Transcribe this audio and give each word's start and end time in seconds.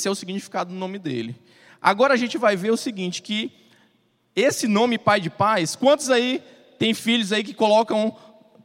esse 0.00 0.08
é 0.08 0.10
o 0.10 0.14
significado 0.14 0.72
do 0.72 0.76
nome 0.76 0.98
dele. 0.98 1.36
Agora 1.80 2.14
a 2.14 2.16
gente 2.16 2.38
vai 2.38 2.56
ver 2.56 2.70
o 2.70 2.76
seguinte, 2.76 3.20
que 3.20 3.52
esse 4.34 4.66
nome 4.66 4.96
pai 4.96 5.20
de 5.20 5.28
paz, 5.28 5.76
quantos 5.76 6.08
aí 6.08 6.42
tem 6.78 6.94
filhos 6.94 7.32
aí 7.32 7.44
que 7.44 7.52
colocam, 7.52 8.16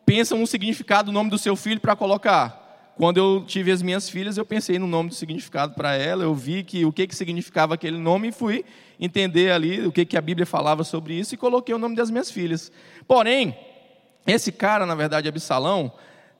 pensam 0.06 0.42
um 0.42 0.46
significado 0.46 1.08
do 1.08 1.12
nome 1.12 1.30
do 1.30 1.38
seu 1.38 1.56
filho 1.56 1.82
para 1.82 1.96
colocar? 1.96 2.64
Quando 2.96 3.18
eu 3.18 3.44
tive 3.46 3.72
as 3.72 3.82
minhas 3.82 4.10
filhas, 4.10 4.38
eu 4.38 4.46
pensei 4.46 4.80
no 4.80 4.88
nome 4.88 5.10
do 5.10 5.16
significado 5.16 5.74
para 5.74 5.96
ela, 5.96 6.24
eu 6.24 6.34
vi 6.34 6.64
que 6.64 6.86
o 6.86 6.94
que, 6.94 7.06
que 7.06 7.16
significava 7.16 7.74
aquele 7.74 7.98
nome 7.98 8.30
e 8.30 8.32
fui 8.32 8.64
entender 8.98 9.52
ali 9.52 9.86
o 9.86 9.92
que, 9.92 10.06
que 10.06 10.16
a 10.16 10.22
Bíblia 10.22 10.46
falava 10.46 10.86
sobre 10.86 11.14
isso 11.16 11.34
e 11.34 11.38
coloquei 11.38 11.76
o 11.76 11.78
nome 11.78 11.98
das 11.98 12.10
minhas 12.10 12.32
filhas. 12.32 12.72
Porém, 13.06 13.58
esse 14.26 14.54
cara, 14.54 14.86
na 14.86 14.96
verdade, 14.96 15.28
Absalão, 15.28 15.92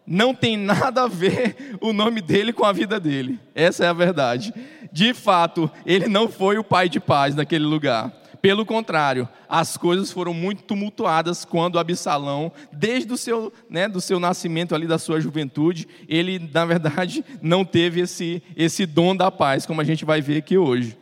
não 0.06 0.34
tem 0.34 0.58
nada 0.58 1.04
a 1.04 1.08
ver 1.08 1.78
o 1.82 1.92
nome 1.92 2.22
dele 2.22 2.54
com 2.54 2.66
a 2.66 2.72
vida 2.72 3.00
dele. 3.00 3.40
Essa 3.54 3.86
é 3.86 3.88
a 3.88 3.94
verdade. 3.94 4.54
De 4.92 5.14
fato, 5.14 5.70
ele 5.86 6.08
não 6.08 6.30
foi 6.30 6.58
o 6.58 6.64
pai 6.64 6.88
de 6.88 7.00
paz 7.00 7.36
naquele 7.36 7.66
lugar. 7.66 8.14
Pelo 8.42 8.64
contrário, 8.64 9.28
as 9.50 9.76
coisas 9.76 10.12
foram 10.12 10.32
muito 10.32 10.64
tumultuadas 10.64 11.44
quando 11.44 11.80
Absalão, 11.80 12.52
desde 12.72 13.12
o 13.12 13.18
seu, 13.18 13.52
né, 13.68 13.88
do 13.88 14.00
seu 14.00 14.20
nascimento 14.20 14.76
ali 14.76 14.86
da 14.86 15.00
sua 15.00 15.20
juventude, 15.20 15.88
ele 16.08 16.40
na 16.54 16.64
verdade 16.64 17.26
não 17.42 17.66
teve 17.66 18.02
esse, 18.02 18.44
esse 18.56 18.86
dom 18.86 19.16
da 19.16 19.32
paz, 19.32 19.66
como 19.66 19.82
a 19.82 19.84
gente 19.84 20.06
vai 20.06 20.22
ver 20.22 20.38
aqui 20.38 20.60
hoje. 20.60 20.96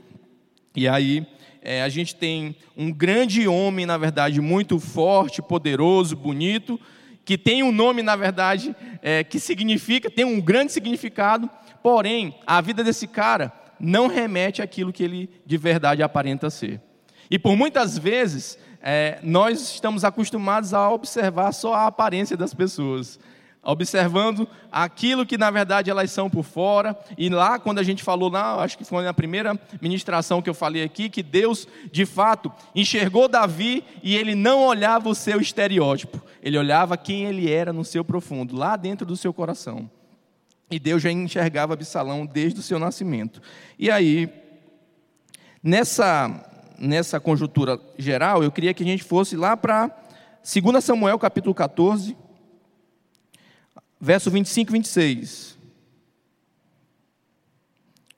E 0.73 0.87
aí 0.87 1.27
é, 1.61 1.81
a 1.83 1.89
gente 1.89 2.15
tem 2.15 2.55
um 2.77 2.91
grande 2.91 3.47
homem, 3.47 3.85
na 3.85 3.97
verdade, 3.97 4.39
muito 4.39 4.79
forte, 4.79 5.41
poderoso, 5.41 6.15
bonito, 6.15 6.79
que 7.25 7.37
tem 7.37 7.63
um 7.63 7.71
nome, 7.71 8.01
na 8.01 8.15
verdade, 8.15 8.75
é, 9.01 9.23
que 9.23 9.39
significa, 9.39 10.09
tem 10.09 10.25
um 10.25 10.41
grande 10.41 10.71
significado, 10.71 11.49
porém, 11.81 12.35
a 12.45 12.59
vida 12.61 12.83
desse 12.83 13.07
cara 13.07 13.51
não 13.79 14.07
remete 14.07 14.61
àquilo 14.61 14.93
que 14.93 15.03
ele 15.03 15.29
de 15.45 15.57
verdade 15.57 16.03
aparenta 16.03 16.49
ser. 16.49 16.81
E 17.29 17.39
por 17.39 17.55
muitas 17.55 17.97
vezes, 17.97 18.57
é, 18.81 19.19
nós 19.23 19.61
estamos 19.73 20.03
acostumados 20.03 20.73
a 20.73 20.89
observar 20.89 21.51
só 21.53 21.73
a 21.73 21.87
aparência 21.87 22.35
das 22.35 22.53
pessoas, 22.53 23.19
observando 23.63 24.47
aquilo 24.71 25.25
que 25.25 25.37
na 25.37 25.49
verdade 25.49 25.89
elas 25.89 26.11
são 26.11 26.29
por 26.29 26.43
fora. 26.43 26.97
E 27.17 27.29
lá, 27.29 27.57
quando 27.57 27.79
a 27.79 27.83
gente 27.83 28.03
falou, 28.03 28.29
lá, 28.29 28.61
acho 28.61 28.77
que 28.77 28.83
foi 28.83 29.03
na 29.03 29.13
primeira 29.13 29.57
ministração 29.81 30.41
que 30.41 30.49
eu 30.49 30.53
falei 30.53 30.83
aqui, 30.83 31.09
que 31.09 31.23
Deus, 31.23 31.67
de 31.91 32.05
fato, 32.05 32.51
enxergou 32.75 33.27
Davi 33.27 33.83
e 34.03 34.15
ele 34.15 34.35
não 34.35 34.65
olhava 34.65 35.07
o 35.07 35.15
seu 35.15 35.39
estereótipo, 35.39 36.21
ele 36.41 36.57
olhava 36.57 36.97
quem 36.97 37.25
ele 37.25 37.49
era 37.49 37.71
no 37.71 37.85
seu 37.85 38.03
profundo, 38.03 38.55
lá 38.55 38.75
dentro 38.75 39.05
do 39.05 39.15
seu 39.15 39.33
coração. 39.33 39.89
E 40.69 40.79
Deus 40.79 41.01
já 41.01 41.11
enxergava 41.11 41.73
Absalão 41.73 42.25
desde 42.25 42.59
o 42.59 42.63
seu 42.63 42.79
nascimento. 42.79 43.41
E 43.77 43.89
aí, 43.89 44.29
nessa 45.61 46.49
nessa 46.77 47.19
conjuntura 47.19 47.79
geral, 47.97 48.43
eu 48.43 48.51
queria 48.51 48.73
que 48.73 48.83
a 48.83 48.85
gente 48.85 49.03
fosse 49.03 49.35
lá 49.35 49.55
para 49.55 49.89
2 50.43 50.83
Samuel 50.83 51.17
capítulo 51.17 51.55
14, 51.55 52.17
verso 54.03 54.29
25 54.29 54.69
e 54.69 54.73
26. 54.73 55.57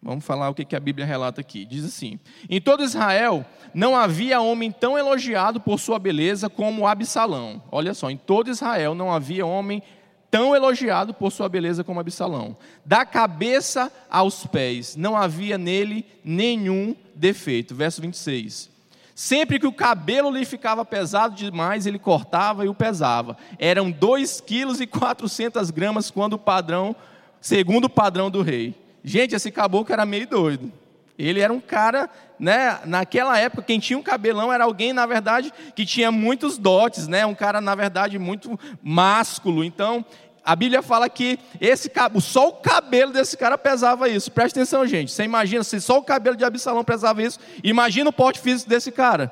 Vamos 0.01 0.25
falar 0.25 0.49
o 0.49 0.55
que 0.55 0.75
a 0.75 0.79
Bíblia 0.79 1.05
relata 1.05 1.41
aqui. 1.41 1.63
Diz 1.63 1.85
assim: 1.85 2.19
Em 2.49 2.59
todo 2.59 2.83
Israel 2.83 3.45
não 3.73 3.95
havia 3.95 4.41
homem 4.41 4.71
tão 4.71 4.97
elogiado 4.97 5.59
por 5.59 5.79
sua 5.79 5.99
beleza 5.99 6.49
como 6.49 6.87
Absalão. 6.87 7.61
Olha 7.71 7.93
só, 7.93 8.09
em 8.09 8.17
todo 8.17 8.49
Israel 8.49 8.95
não 8.95 9.11
havia 9.11 9.45
homem 9.45 9.81
tão 10.29 10.55
elogiado 10.55 11.13
por 11.13 11.31
sua 11.31 11.47
beleza 11.47 11.83
como 11.83 11.99
Absalão. 11.99 12.57
Da 12.83 13.05
cabeça 13.05 13.91
aos 14.09 14.45
pés, 14.45 14.95
não 14.95 15.15
havia 15.15 15.57
nele 15.57 16.05
nenhum 16.23 16.95
defeito. 17.15 17.75
Verso 17.75 18.01
26. 18.01 18.74
Sempre 19.15 19.57
que 19.57 19.65
o 19.65 19.71
cabelo 19.71 20.29
lhe 20.29 20.43
ficava 20.43 20.83
pesado 20.83 21.35
demais, 21.35 21.85
ele 21.85 21.97
cortava 21.97 22.65
e 22.65 22.67
o 22.67 22.75
pesava. 22.75 23.37
Eram 23.57 23.89
2 23.89 24.41
quilos 24.41 24.81
e 24.81 24.85
400 24.85 25.71
gramas 25.71 26.11
quando 26.11 26.33
o 26.33 26.37
padrão, 26.37 26.93
segundo 27.39 27.85
o 27.85 27.89
padrão 27.89 28.29
do 28.29 28.41
rei. 28.41 28.75
Gente, 29.01 29.33
esse 29.33 29.49
caboclo 29.51 29.93
era 29.93 30.05
meio 30.05 30.27
doido. 30.27 30.69
Ele 31.17 31.39
era 31.39 31.53
um 31.53 31.61
cara, 31.61 32.09
né, 32.37 32.81
naquela 32.83 33.39
época, 33.39 33.63
quem 33.63 33.79
tinha 33.79 33.97
um 33.97 34.03
cabelão 34.03 34.51
era 34.51 34.65
alguém, 34.65 34.91
na 34.91 35.05
verdade, 35.05 35.53
que 35.73 35.85
tinha 35.85 36.11
muitos 36.11 36.57
dotes, 36.57 37.07
né, 37.07 37.25
um 37.25 37.33
cara, 37.33 37.61
na 37.61 37.73
verdade, 37.73 38.19
muito 38.19 38.59
másculo. 38.83 39.63
Então, 39.63 40.03
a 40.45 40.55
Bíblia 40.55 40.83
fala 40.83 41.09
que 41.09 41.39
esse 41.59 41.91
só 42.21 42.49
o 42.49 42.53
cabelo 42.53 43.11
desse 43.11 43.35
cara 43.35 43.57
pesava 43.57 44.07
isso. 44.07 44.31
Presta 44.31 44.59
atenção, 44.59 44.85
gente. 44.85 45.11
Você 45.11 45.23
imagina, 45.23 45.63
se 45.63 45.81
só 45.81 45.97
o 45.97 46.03
cabelo 46.03 46.37
de 46.37 46.45
Absalão 46.45 46.83
pesava 46.83 47.23
isso, 47.23 47.39
imagina 47.63 48.11
o 48.11 48.13
porte 48.13 48.39
físico 48.39 48.69
desse 48.69 48.91
cara. 48.91 49.31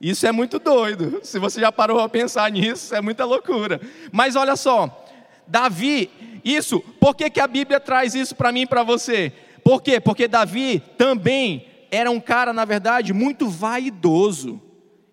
Isso 0.00 0.24
é 0.28 0.30
muito 0.30 0.60
doido. 0.60 1.20
Se 1.24 1.40
você 1.40 1.60
já 1.60 1.72
parou 1.72 1.98
a 1.98 2.08
pensar 2.08 2.48
nisso, 2.52 2.94
é 2.94 3.00
muita 3.00 3.24
loucura. 3.24 3.80
Mas 4.12 4.36
olha 4.36 4.54
só, 4.54 5.04
Davi, 5.44 6.08
isso, 6.44 6.78
por 7.00 7.16
que, 7.16 7.28
que 7.28 7.40
a 7.40 7.48
Bíblia 7.48 7.80
traz 7.80 8.14
isso 8.14 8.36
para 8.36 8.52
mim 8.52 8.60
e 8.60 8.66
para 8.66 8.84
você? 8.84 9.32
Por 9.64 9.82
quê? 9.82 9.98
Porque 9.98 10.28
Davi 10.28 10.80
também 10.96 11.66
era 11.90 12.10
um 12.12 12.20
cara, 12.20 12.52
na 12.52 12.64
verdade, 12.64 13.12
muito 13.12 13.48
vaidoso. 13.48 14.62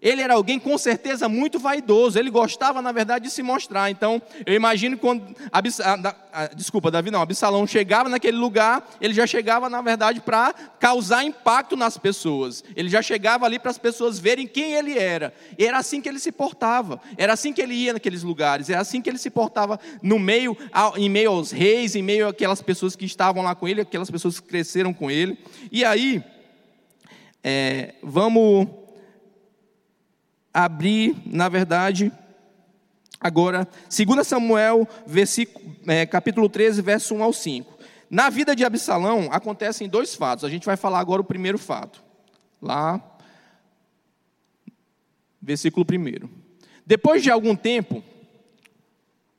Ele 0.05 0.21
era 0.21 0.35
alguém 0.35 0.59
com 0.59 0.77
certeza 0.77 1.27
muito 1.27 1.57
vaidoso, 1.57 2.19
ele 2.19 2.29
gostava, 2.29 2.79
na 2.79 2.91
verdade, 2.91 3.25
de 3.25 3.31
se 3.31 3.41
mostrar. 3.41 3.89
Então, 3.89 4.21
eu 4.45 4.53
imagino 4.53 4.99
quando. 4.99 5.35
Abs... 5.51 5.79
desculpa, 6.55 6.91
Davi 6.91 7.09
não, 7.09 7.23
Absalão 7.23 7.65
chegava 7.65 8.07
naquele 8.07 8.37
lugar, 8.37 8.87
ele 9.01 9.15
já 9.15 9.25
chegava, 9.25 9.67
na 9.67 9.81
verdade, 9.81 10.21
para 10.21 10.53
causar 10.79 11.23
impacto 11.23 11.75
nas 11.75 11.97
pessoas. 11.97 12.63
Ele 12.75 12.87
já 12.87 13.01
chegava 13.01 13.47
ali 13.47 13.57
para 13.57 13.71
as 13.71 13.79
pessoas 13.79 14.19
verem 14.19 14.45
quem 14.45 14.73
ele 14.73 14.95
era. 14.95 15.33
E 15.57 15.65
era 15.65 15.79
assim 15.79 15.99
que 15.99 16.07
ele 16.07 16.19
se 16.19 16.31
portava, 16.31 17.01
era 17.17 17.33
assim 17.33 17.51
que 17.51 17.59
ele 17.59 17.73
ia 17.73 17.93
naqueles 17.93 18.21
lugares, 18.21 18.69
era 18.69 18.81
assim 18.81 19.01
que 19.01 19.09
ele 19.09 19.17
se 19.17 19.31
portava 19.31 19.79
no 20.03 20.19
meio, 20.19 20.55
em 20.97 21.09
meio 21.09 21.31
aos 21.31 21.49
reis, 21.49 21.95
em 21.95 22.03
meio 22.03 22.27
àquelas 22.27 22.61
pessoas 22.61 22.95
que 22.95 23.05
estavam 23.05 23.41
lá 23.41 23.55
com 23.55 23.67
ele, 23.67 23.81
aquelas 23.81 24.11
pessoas 24.11 24.39
que 24.39 24.47
cresceram 24.47 24.93
com 24.93 25.09
ele. 25.09 25.35
E 25.71 25.83
aí, 25.83 26.23
é, 27.43 27.95
vamos 28.03 28.84
abrir, 30.55 31.17
na 31.25 31.49
verdade, 31.49 32.09
agora, 33.19 33.67
2 33.89 34.25
Samuel, 34.25 34.87
é, 35.85 36.05
capítulo 36.05 36.47
13, 36.47 36.81
verso 36.81 37.13
1 37.13 37.23
ao 37.23 37.33
5. 37.33 37.77
Na 38.09 38.29
vida 38.29 38.55
de 38.55 38.63
Absalão 38.63 39.27
acontecem 39.31 39.89
dois 39.89 40.15
fatos. 40.15 40.45
A 40.45 40.49
gente 40.49 40.65
vai 40.65 40.77
falar 40.77 40.99
agora 40.99 41.21
o 41.21 41.25
primeiro 41.25 41.57
fato. 41.57 42.01
Lá, 42.61 43.01
versículo 45.41 45.85
1. 45.85 46.29
Depois 46.85 47.21
de 47.21 47.29
algum 47.29 47.53
tempo, 47.53 48.01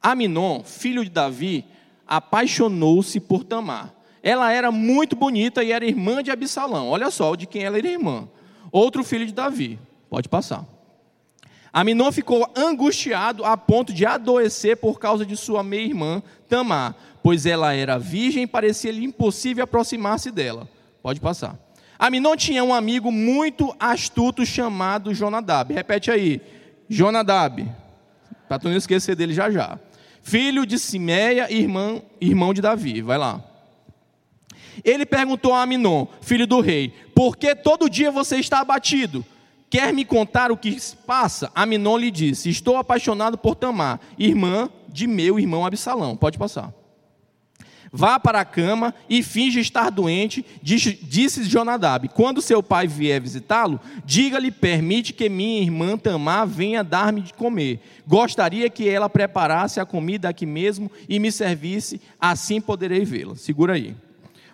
Aminon, 0.03 0.63
filho 0.65 1.03
de 1.03 1.11
Davi, 1.11 1.65
apaixonou-se 2.07 3.19
por 3.21 3.43
Tamar. 3.43 3.95
Ela 4.23 4.53
era 4.53 4.71
muito 4.71 5.17
bonita 5.17 5.65
e 5.65 5.73
era 5.73 5.87
irmã 5.87 6.23
de 6.23 6.31
Absalão. 6.31 6.91
Olha 6.91 7.11
só 7.11 7.35
de 7.35 7.47
quem 7.47 7.63
ela 7.63 7.79
era 7.79 7.89
irmã. 7.89 8.29
Outro 8.71 9.03
filho 9.03 9.25
de 9.25 9.33
Davi. 9.33 9.79
Pode 10.11 10.29
passar. 10.29 10.76
Aminon 11.77 12.11
ficou 12.11 12.51
angustiado 12.57 13.45
a 13.45 13.55
ponto 13.55 13.93
de 13.93 14.07
adoecer 14.07 14.79
por 14.79 14.99
causa 14.99 15.27
de 15.27 15.37
sua 15.37 15.63
meia-irmã 15.63 16.23
Tamar, 16.49 16.97
pois 17.23 17.45
ela 17.45 17.75
era 17.75 17.99
virgem 17.99 18.45
e 18.45 18.47
parecia-lhe 18.47 19.05
impossível 19.05 19.65
aproximar-se 19.65 20.31
dela. 20.31 20.67
Pode 21.03 21.21
passar. 21.21 21.55
Aminon 21.99 22.35
tinha 22.35 22.65
um 22.65 22.73
amigo 22.73 23.13
muito 23.13 23.77
astuto 23.79 24.47
chamado 24.47 25.13
Jonadab. 25.13 25.75
Repete 25.75 26.11
aí. 26.11 26.41
Jonadab. 26.89 27.71
Para 28.49 28.59
tu 28.59 28.71
não 28.71 28.77
esquecer 28.79 29.15
dele 29.15 29.35
já 29.35 29.51
já. 29.51 29.79
Filho 30.23 30.65
de 30.65 30.79
Simeia, 30.79 31.53
irmão, 31.53 32.03
irmão 32.19 32.55
de 32.55 32.63
Davi. 32.63 33.03
Vai 33.03 33.19
lá. 33.19 33.45
Ele 34.83 35.05
perguntou 35.05 35.53
a 35.53 35.61
Aminon, 35.61 36.07
filho 36.23 36.47
do 36.47 36.59
rei: 36.59 36.95
Por 37.15 37.37
que 37.37 37.55
todo 37.55 37.91
dia 37.91 38.11
você 38.11 38.37
está 38.39 38.61
abatido? 38.61 39.23
Quer 39.69 39.93
me 39.93 40.05
contar 40.05 40.53
o 40.53 40.57
que 40.57 40.77
passa? 41.07 41.51
Aminon 41.55 41.97
lhe 41.97 42.11
disse: 42.11 42.49
Estou 42.49 42.77
apaixonado 42.77 43.37
por 43.37 43.55
Tamar, 43.55 44.01
irmã 44.19 44.71
de 44.89 45.07
meu 45.07 45.39
irmão 45.39 45.67
Absalão. 45.67 46.17
Pode 46.17 46.39
passar. 46.39 46.73
Vá 47.93 48.21
para 48.21 48.41
a 48.41 48.45
cama 48.45 48.95
e 49.09 49.23
finge 49.23 49.61
estar 49.61 49.91
doente, 49.91 50.45
disse 50.63 51.45
Jonadab. 51.45 52.09
Quando 52.09 52.43
seu 52.43 52.63
pai 52.63 52.87
vier 52.87 53.21
visitá-lo, 53.21 53.81
diga-lhe: 54.05 54.51
permite 54.51 55.13
que 55.13 55.29
minha 55.29 55.63
irmã 55.63 55.97
Tamar 55.97 56.47
venha 56.47 56.85
dar-me 56.85 57.21
de 57.23 57.33
comer. 57.35 57.81
Gostaria 58.07 58.69
que 58.69 58.89
ela 58.89 59.09
preparasse 59.09 59.81
a 59.81 59.87
comida 59.87 60.29
aqui 60.29 60.47
mesmo 60.47 60.91
e 61.09 61.19
me 61.19 61.33
servisse, 61.33 62.01
assim 62.21 62.61
poderei 62.61 63.05
vê-la. 63.05 63.35
Segura 63.35 63.75
aí. 63.75 63.97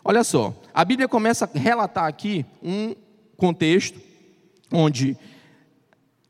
Olha 0.05 0.25
só, 0.25 0.55
a 0.75 0.85
Bíblia 0.85 1.09
começa 1.09 1.45
a 1.45 1.59
relatar 1.59 2.07
aqui 2.07 2.45
um 2.63 2.95
contexto 3.37 4.12
onde 4.73 5.17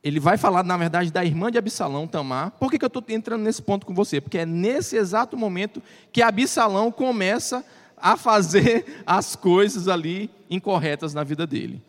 ele 0.03 0.19
vai 0.19 0.37
falar, 0.37 0.65
na 0.65 0.77
verdade, 0.77 1.13
da 1.13 1.25
irmã 1.25 1.51
de 1.51 1.59
Absalão, 1.59 2.09
Tamar. 2.09 2.51
Por 2.53 2.71
que, 2.71 2.79
que 2.79 2.85
eu 2.85 2.89
estou 2.89 3.05
entrando 3.09 3.43
nesse 3.43 3.63
ponto 3.63 3.87
com 3.87 3.95
você? 3.95 4.21
Porque 4.21 4.39
é 4.39 4.47
nesse 4.47 4.97
exato 4.97 5.37
momento 5.37 5.81
que 6.13 6.21
Absalão 6.21 6.91
começa 6.91 7.65
a 7.97 8.17
fazer 8.17 9.03
as 9.07 9.37
coisas 9.37 9.87
ali 9.87 10.29
incorretas 10.51 11.15
na 11.15 11.23
vida 11.23 11.47
dele. 11.47 11.81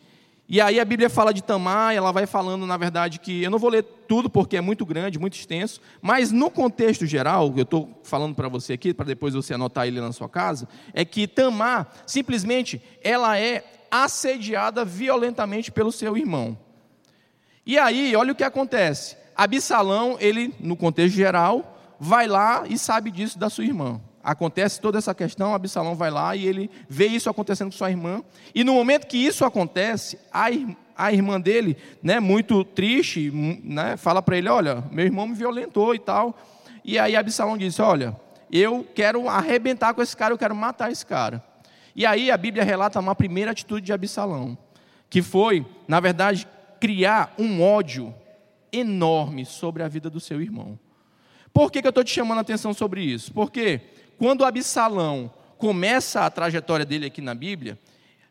E 0.46 0.60
aí 0.60 0.78
a 0.78 0.84
Bíblia 0.84 1.08
fala 1.08 1.32
de 1.32 1.42
Tamar, 1.42 1.94
ela 1.94 2.12
vai 2.12 2.26
falando, 2.26 2.66
na 2.66 2.76
verdade, 2.76 3.18
que 3.18 3.42
eu 3.42 3.50
não 3.50 3.58
vou 3.58 3.70
ler 3.70 3.82
tudo 4.06 4.28
porque 4.28 4.58
é 4.58 4.60
muito 4.60 4.84
grande, 4.84 5.18
muito 5.18 5.34
extenso, 5.34 5.80
mas 6.02 6.30
no 6.30 6.50
contexto 6.50 7.06
geral, 7.06 7.52
eu 7.56 7.62
estou 7.62 7.98
falando 8.04 8.34
para 8.34 8.46
você 8.46 8.74
aqui, 8.74 8.92
para 8.92 9.06
depois 9.06 9.32
você 9.32 9.54
anotar 9.54 9.86
ele 9.86 10.02
na 10.02 10.12
sua 10.12 10.28
casa, 10.28 10.68
é 10.92 11.02
que 11.02 11.26
Tamar, 11.26 11.90
simplesmente, 12.06 12.80
ela 13.02 13.38
é 13.38 13.64
assediada 14.02 14.84
violentamente 14.84 15.70
pelo 15.70 15.92
seu 15.92 16.16
irmão. 16.16 16.58
E 17.64 17.78
aí, 17.78 18.16
olha 18.16 18.32
o 18.32 18.34
que 18.34 18.42
acontece. 18.42 19.16
Absalão, 19.36 20.16
ele, 20.18 20.52
no 20.58 20.76
contexto 20.76 21.14
geral, 21.14 21.78
vai 22.00 22.26
lá 22.26 22.64
e 22.68 22.76
sabe 22.76 23.12
disso 23.12 23.38
da 23.38 23.48
sua 23.48 23.64
irmã. 23.64 24.00
Acontece 24.22 24.80
toda 24.80 24.98
essa 24.98 25.14
questão, 25.14 25.54
Absalão 25.54 25.94
vai 25.94 26.10
lá 26.10 26.34
e 26.34 26.44
ele 26.44 26.70
vê 26.88 27.06
isso 27.06 27.30
acontecendo 27.30 27.70
com 27.70 27.76
sua 27.76 27.88
irmã. 27.88 28.20
E 28.52 28.64
no 28.64 28.74
momento 28.74 29.06
que 29.06 29.16
isso 29.16 29.44
acontece, 29.44 30.18
a, 30.32 30.46
a 30.96 31.12
irmã 31.12 31.40
dele, 31.40 31.76
né, 32.02 32.18
muito 32.18 32.64
triste, 32.64 33.30
né, 33.62 33.96
fala 33.96 34.20
para 34.20 34.36
ele: 34.36 34.48
Olha, 34.48 34.82
meu 34.90 35.04
irmão 35.04 35.28
me 35.28 35.34
violentou 35.34 35.94
e 35.94 36.00
tal. 36.00 36.36
E 36.84 36.98
aí 36.98 37.14
Absalão 37.14 37.56
disse: 37.56 37.80
Olha, 37.80 38.16
eu 38.50 38.84
quero 38.92 39.28
arrebentar 39.28 39.94
com 39.94 40.02
esse 40.02 40.16
cara, 40.16 40.34
eu 40.34 40.38
quero 40.38 40.54
matar 40.54 40.90
esse 40.90 41.06
cara. 41.06 41.53
E 41.94 42.04
aí 42.04 42.30
a 42.30 42.36
Bíblia 42.36 42.64
relata 42.64 42.98
uma 42.98 43.14
primeira 43.14 43.52
atitude 43.52 43.86
de 43.86 43.92
Absalão, 43.92 44.58
que 45.08 45.22
foi, 45.22 45.64
na 45.86 46.00
verdade, 46.00 46.46
criar 46.80 47.34
um 47.38 47.62
ódio 47.62 48.14
enorme 48.72 49.44
sobre 49.44 49.82
a 49.82 49.88
vida 49.88 50.10
do 50.10 50.18
seu 50.18 50.40
irmão. 50.40 50.78
Por 51.52 51.70
que, 51.70 51.80
que 51.80 51.86
eu 51.86 51.90
estou 51.90 52.02
te 52.02 52.10
chamando 52.10 52.38
a 52.38 52.40
atenção 52.40 52.74
sobre 52.74 53.02
isso? 53.02 53.32
Porque 53.32 53.80
quando 54.18 54.44
Absalão 54.44 55.30
começa 55.56 56.22
a 56.22 56.30
trajetória 56.30 56.84
dele 56.84 57.06
aqui 57.06 57.20
na 57.20 57.34
Bíblia, 57.34 57.78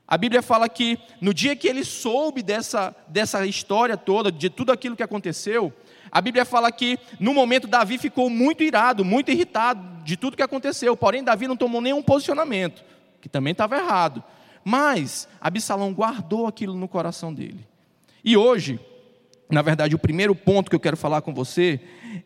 a 0.06 0.18
Bíblia 0.18 0.42
fala 0.42 0.68
que 0.68 1.00
no 1.22 1.34
dia 1.34 1.56
que 1.56 1.68
ele 1.68 1.86
soube 1.86 2.44
dessa, 2.44 2.94
dessa 3.08 3.46
história 3.46 3.96
toda, 3.96 4.32
de 4.32 4.50
tudo 4.50 4.72
aquilo 4.72 4.96
que 4.96 5.04
aconteceu, 5.04 5.72
a 6.12 6.22
Bíblia 6.22 6.46
fala 6.46 6.72
que 6.72 7.00
no 7.20 7.34
momento 7.34 7.66
Davi 7.66 7.98
ficou 7.98 8.30
muito 8.30 8.62
irado, 8.62 9.06
muito 9.06 9.32
irritado 9.32 10.04
de 10.04 10.18
tudo 10.18 10.38
que 10.38 10.44
aconteceu, 10.44 10.96
porém 10.96 11.24
Davi 11.24 11.48
não 11.48 11.56
tomou 11.56 11.82
nenhum 11.82 12.04
posicionamento, 12.04 12.84
que 13.24 13.30
também 13.30 13.54
estava 13.54 13.78
errado. 13.78 14.22
Mas 14.66 15.30
Absalão 15.40 15.94
guardou 15.94 16.46
aquilo 16.46 16.76
no 16.76 16.90
coração 16.90 17.34
dele. 17.34 17.66
E 18.22 18.36
hoje, 18.36 18.82
na 19.50 19.62
verdade, 19.62 19.96
o 19.96 20.00
primeiro 20.00 20.36
ponto 20.36 20.70
que 20.70 20.76
eu 20.76 20.80
quero 20.80 20.98
falar 20.98 21.22
com 21.22 21.34
você 21.34 21.80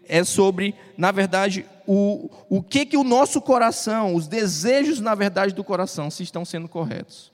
é 0.10 0.24
sobre, 0.24 0.74
na 0.98 1.12
verdade, 1.12 1.68
o, 1.86 2.32
o 2.50 2.64
que 2.64 2.84
que 2.84 2.98
o 2.98 3.04
nosso 3.04 3.40
coração, 3.40 4.16
os 4.16 4.28
desejos, 4.28 5.00
na 5.00 5.14
verdade, 5.14 5.54
do 5.54 5.64
coração, 5.64 6.10
se 6.10 6.24
estão 6.24 6.44
sendo 6.44 6.68
corretos. 6.68 7.32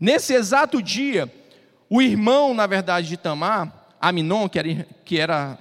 Nesse 0.00 0.32
exato 0.32 0.82
dia, 0.82 1.30
o 1.90 2.00
irmão, 2.00 2.54
na 2.54 2.66
verdade, 2.66 3.06
de 3.06 3.18
Tamar, 3.18 3.70
Aminon, 4.00 4.48
que 4.48 4.58
era, 4.58 4.86
que 5.04 5.18
era 5.18 5.58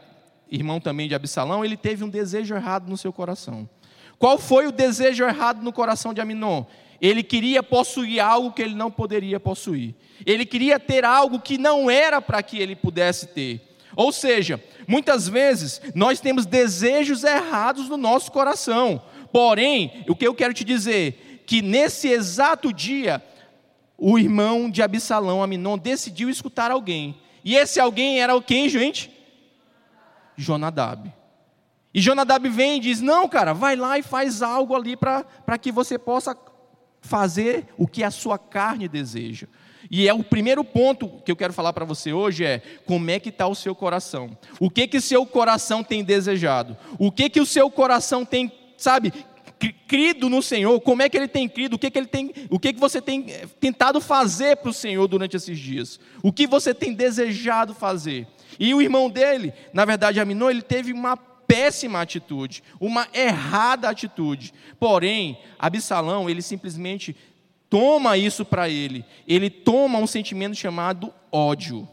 irmão 0.49 0.79
também 0.79 1.09
de 1.09 1.15
Absalão, 1.15 1.65
ele 1.65 1.75
teve 1.75 2.05
um 2.05 2.09
desejo 2.09 2.55
errado 2.55 2.87
no 2.87 2.95
seu 2.95 3.11
coração. 3.11 3.69
Qual 4.17 4.37
foi 4.37 4.65
o 4.65 4.71
desejo 4.71 5.25
errado 5.25 5.61
no 5.61 5.73
coração 5.73 6.13
de 6.13 6.21
Aminon? 6.21 6.63
Ele 7.01 7.21
queria 7.23 7.61
possuir 7.61 8.19
algo 8.19 8.51
que 8.51 8.61
ele 8.61 8.75
não 8.75 8.89
poderia 8.89 9.39
possuir. 9.39 9.95
Ele 10.25 10.45
queria 10.45 10.79
ter 10.79 11.05
algo 11.05 11.39
que 11.39 11.57
não 11.57 11.89
era 11.89 12.21
para 12.21 12.41
que 12.41 12.57
ele 12.57 12.75
pudesse 12.75 13.27
ter. 13.27 13.61
Ou 13.95 14.11
seja, 14.11 14.63
muitas 14.87 15.27
vezes 15.27 15.81
nós 15.93 16.19
temos 16.19 16.45
desejos 16.45 17.23
errados 17.23 17.87
no 17.89 17.97
nosso 17.97 18.31
coração. 18.31 19.01
Porém, 19.31 20.03
o 20.07 20.15
que 20.15 20.27
eu 20.27 20.33
quero 20.33 20.53
te 20.53 20.63
dizer, 20.63 21.43
que 21.45 21.61
nesse 21.61 22.09
exato 22.09 22.73
dia, 22.73 23.23
o 23.97 24.19
irmão 24.19 24.69
de 24.69 24.81
Absalão, 24.81 25.41
Aminon, 25.41 25.77
decidiu 25.77 26.29
escutar 26.29 26.71
alguém. 26.71 27.17
E 27.43 27.55
esse 27.55 27.79
alguém 27.79 28.21
era 28.21 28.39
quem, 28.41 28.69
gente? 28.69 29.11
Jonadab. 30.35 31.11
E 31.93 31.99
Jonadab 31.99 32.47
vem 32.49 32.77
e 32.77 32.79
diz: 32.79 33.01
Não, 33.01 33.27
cara, 33.27 33.53
vai 33.53 33.75
lá 33.75 33.97
e 33.97 34.03
faz 34.03 34.41
algo 34.41 34.75
ali 34.75 34.95
para 34.95 35.57
que 35.59 35.71
você 35.71 35.97
possa 35.97 36.37
fazer 37.07 37.65
o 37.77 37.87
que 37.87 38.03
a 38.03 38.11
sua 38.11 38.37
carne 38.37 38.87
deseja. 38.87 39.47
E 39.89 40.07
é 40.07 40.13
o 40.13 40.23
primeiro 40.23 40.63
ponto 40.63 41.07
que 41.23 41.31
eu 41.31 41.35
quero 41.35 41.53
falar 41.53 41.71
para 41.73 41.85
você 41.85 42.11
hoje 42.11 42.43
é 42.43 42.61
como 42.85 43.09
é 43.09 43.19
que 43.19 43.29
está 43.29 43.47
o 43.47 43.55
seu 43.55 43.73
coração. 43.73 44.37
O 44.59 44.69
que 44.69 44.87
que 44.87 44.99
seu 44.99 45.25
coração 45.25 45.83
tem 45.83 46.03
desejado? 46.03 46.77
O 46.99 47.11
que 47.11 47.29
que 47.29 47.39
o 47.39 47.45
seu 47.45 47.71
coração 47.71 48.25
tem, 48.25 48.51
sabe, 48.77 49.13
crido 49.87 50.29
no 50.29 50.41
Senhor? 50.41 50.79
Como 50.81 51.01
é 51.01 51.09
que 51.09 51.17
ele 51.17 51.27
tem 51.27 51.47
crido? 51.47 51.75
O 51.75 51.79
que 51.79 51.89
que 51.89 51.97
ele 51.97 52.07
tem, 52.07 52.33
o 52.49 52.59
que 52.59 52.73
que 52.73 52.79
você 52.79 53.01
tem 53.01 53.25
eh, 53.29 53.45
tentado 53.59 54.01
fazer 54.01 54.57
para 54.57 54.69
o 54.69 54.73
Senhor 54.73 55.07
durante 55.07 55.37
esses 55.37 55.57
dias? 55.57 55.99
O 56.21 56.31
que 56.33 56.45
você 56.45 56.73
tem 56.73 56.93
desejado 56.93 57.73
fazer? 57.73 58.27
E 58.59 58.73
o 58.73 58.81
irmão 58.81 59.09
dele, 59.09 59.53
na 59.71 59.85
verdade, 59.85 60.19
Aminon, 60.19 60.49
ele 60.49 60.61
teve 60.61 60.91
uma 60.91 61.15
péssima 61.47 62.01
atitude, 62.01 62.61
uma 62.79 63.07
errada 63.13 63.89
atitude. 63.89 64.53
Porém, 64.79 65.39
Absalão, 65.57 66.29
ele 66.29 66.41
simplesmente 66.41 67.15
toma 67.69 68.17
isso 68.17 68.43
para 68.43 68.69
ele. 68.69 69.05
Ele 69.27 69.49
toma 69.49 69.99
um 69.99 70.07
sentimento 70.07 70.55
chamado 70.55 71.13
ódio. 71.31 71.87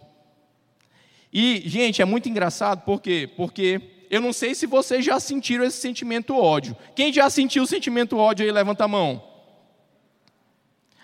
E, 1.32 1.62
gente, 1.66 2.02
é 2.02 2.04
muito 2.04 2.28
engraçado, 2.28 2.82
por 2.82 3.00
quê? 3.00 3.30
Porque 3.36 3.80
eu 4.10 4.20
não 4.20 4.32
sei 4.32 4.54
se 4.54 4.66
vocês 4.66 5.04
já 5.04 5.18
sentiram 5.18 5.64
esse 5.64 5.78
sentimento 5.78 6.36
ódio. 6.36 6.76
Quem 6.94 7.12
já 7.12 7.28
sentiu 7.28 7.62
o 7.64 7.66
sentimento 7.66 8.16
ódio 8.16 8.44
aí, 8.44 8.52
levanta 8.52 8.84
a 8.84 8.88
mão. 8.88 9.22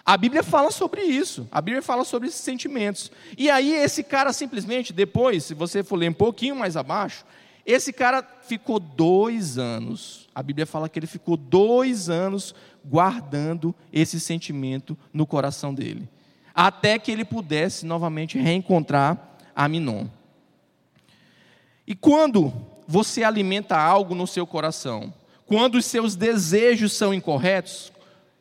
A 0.05 0.17
Bíblia 0.17 0.43
fala 0.43 0.71
sobre 0.71 1.03
isso. 1.03 1.49
A 1.51 1.61
Bíblia 1.61 1.83
fala 1.83 2.05
sobre 2.05 2.29
esses 2.29 2.41
sentimentos. 2.41 3.11
E 3.37 3.51
aí, 3.51 3.75
esse 3.75 4.03
cara 4.03 4.33
simplesmente, 4.33 4.93
depois, 4.93 5.45
se 5.45 5.55
você 5.55 5.83
for 5.83 5.97
ler 5.97 6.11
um 6.11 6.15
pouquinho 6.15 6.57
mais 6.57 6.77
abaixo, 6.77 7.25
esse 7.65 7.93
cara 7.93 8.23
ficou 8.43 8.81
dois 8.81 9.59
anos. 9.59 10.29
A 10.35 10.43
Bíblia 10.43 10.67
fala 10.67 10.89
que 10.89 10.99
ele 10.99 11.07
ficou 11.07 11.37
dois 11.37 12.09
anos 12.09 12.55
guardando 12.85 13.75
esse 13.93 14.19
sentimento 14.19 14.97
no 15.13 15.27
coração 15.27 15.75
dele, 15.75 16.09
até 16.55 16.99
que 16.99 17.11
ele 17.11 17.25
pudesse 17.25 17.85
novamente 17.85 18.39
reencontrar 18.39 19.37
Aminon. 19.55 20.07
E 21.87 21.95
quando 21.95 22.53
você 22.87 23.23
alimenta 23.23 23.77
algo 23.77 24.15
no 24.15 24.27
seu 24.27 24.47
coração, 24.47 25.13
quando 25.47 25.75
os 25.75 25.85
seus 25.85 26.15
desejos 26.15 26.93
são 26.93 27.13
incorretos, 27.13 27.93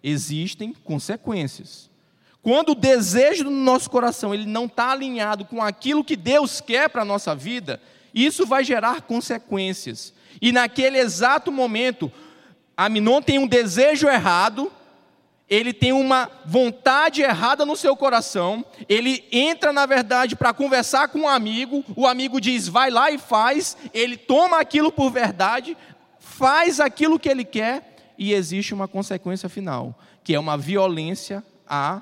existem 0.03 0.73
consequências. 0.73 1.89
Quando 2.41 2.69
o 2.69 2.75
desejo 2.75 3.43
do 3.43 3.49
nosso 3.49 3.89
coração 3.89 4.33
ele 4.33 4.45
não 4.45 4.65
está 4.65 4.91
alinhado 4.91 5.43
com 5.43 5.61
aquilo 5.61 6.03
que 6.03 6.15
Deus 6.15 6.61
quer 6.61 6.89
para 6.89 7.01
a 7.01 7.05
nossa 7.05 7.35
vida, 7.35 7.81
isso 8.13 8.45
vai 8.45 8.63
gerar 8.63 9.01
consequências. 9.01 10.13
E 10.41 10.51
naquele 10.51 10.97
exato 10.97 11.51
momento, 11.51 12.11
Aminon 12.75 13.21
tem 13.21 13.39
um 13.39 13.47
desejo 13.47 14.07
errado, 14.07 14.71
ele 15.49 15.73
tem 15.73 15.91
uma 15.91 16.29
vontade 16.45 17.21
errada 17.21 17.65
no 17.65 17.75
seu 17.75 17.95
coração, 17.97 18.63
ele 18.87 19.25
entra, 19.31 19.73
na 19.73 19.85
verdade, 19.85 20.35
para 20.35 20.53
conversar 20.53 21.07
com 21.07 21.21
um 21.21 21.27
amigo, 21.27 21.83
o 21.95 22.05
amigo 22.05 22.39
diz, 22.39 22.67
vai 22.67 22.91
lá 22.91 23.09
e 23.09 23.17
faz, 23.17 23.75
ele 23.93 24.15
toma 24.15 24.59
aquilo 24.59 24.91
por 24.91 25.09
verdade, 25.09 25.75
faz 26.19 26.79
aquilo 26.79 27.19
que 27.19 27.27
ele 27.27 27.43
quer, 27.43 28.13
e 28.17 28.33
existe 28.33 28.73
uma 28.73 28.87
consequência 28.87 29.49
final, 29.49 29.97
que 30.23 30.35
é 30.35 30.39
uma 30.39 30.57
violência 30.57 31.43
a, 31.67 32.01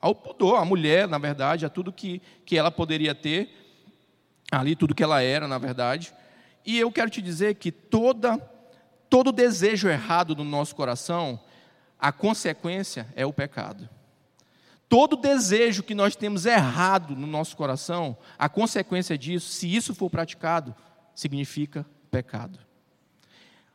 ao 0.00 0.14
pudor, 0.14 0.56
à 0.56 0.64
mulher, 0.64 1.06
na 1.06 1.18
verdade, 1.18 1.66
a 1.66 1.68
tudo 1.68 1.92
que, 1.92 2.22
que 2.46 2.56
ela 2.56 2.70
poderia 2.70 3.14
ter, 3.14 3.59
ali 4.50 4.74
tudo 4.74 4.94
que 4.94 5.02
ela 5.02 5.22
era, 5.22 5.46
na 5.46 5.58
verdade. 5.58 6.12
E 6.64 6.78
eu 6.78 6.90
quero 6.90 7.10
te 7.10 7.22
dizer 7.22 7.54
que 7.54 7.70
toda 7.70 8.38
todo 9.10 9.32
desejo 9.32 9.88
errado 9.88 10.36
no 10.36 10.44
nosso 10.44 10.74
coração, 10.76 11.40
a 11.98 12.12
consequência 12.12 13.08
é 13.16 13.26
o 13.26 13.32
pecado. 13.32 13.88
Todo 14.88 15.16
desejo 15.16 15.82
que 15.82 15.94
nós 15.94 16.16
temos 16.16 16.46
errado 16.46 17.14
no 17.16 17.26
nosso 17.26 17.56
coração, 17.56 18.16
a 18.38 18.48
consequência 18.48 19.18
disso, 19.18 19.48
se 19.48 19.74
isso 19.74 19.94
for 19.94 20.08
praticado, 20.08 20.74
significa 21.14 21.84
pecado. 22.10 22.58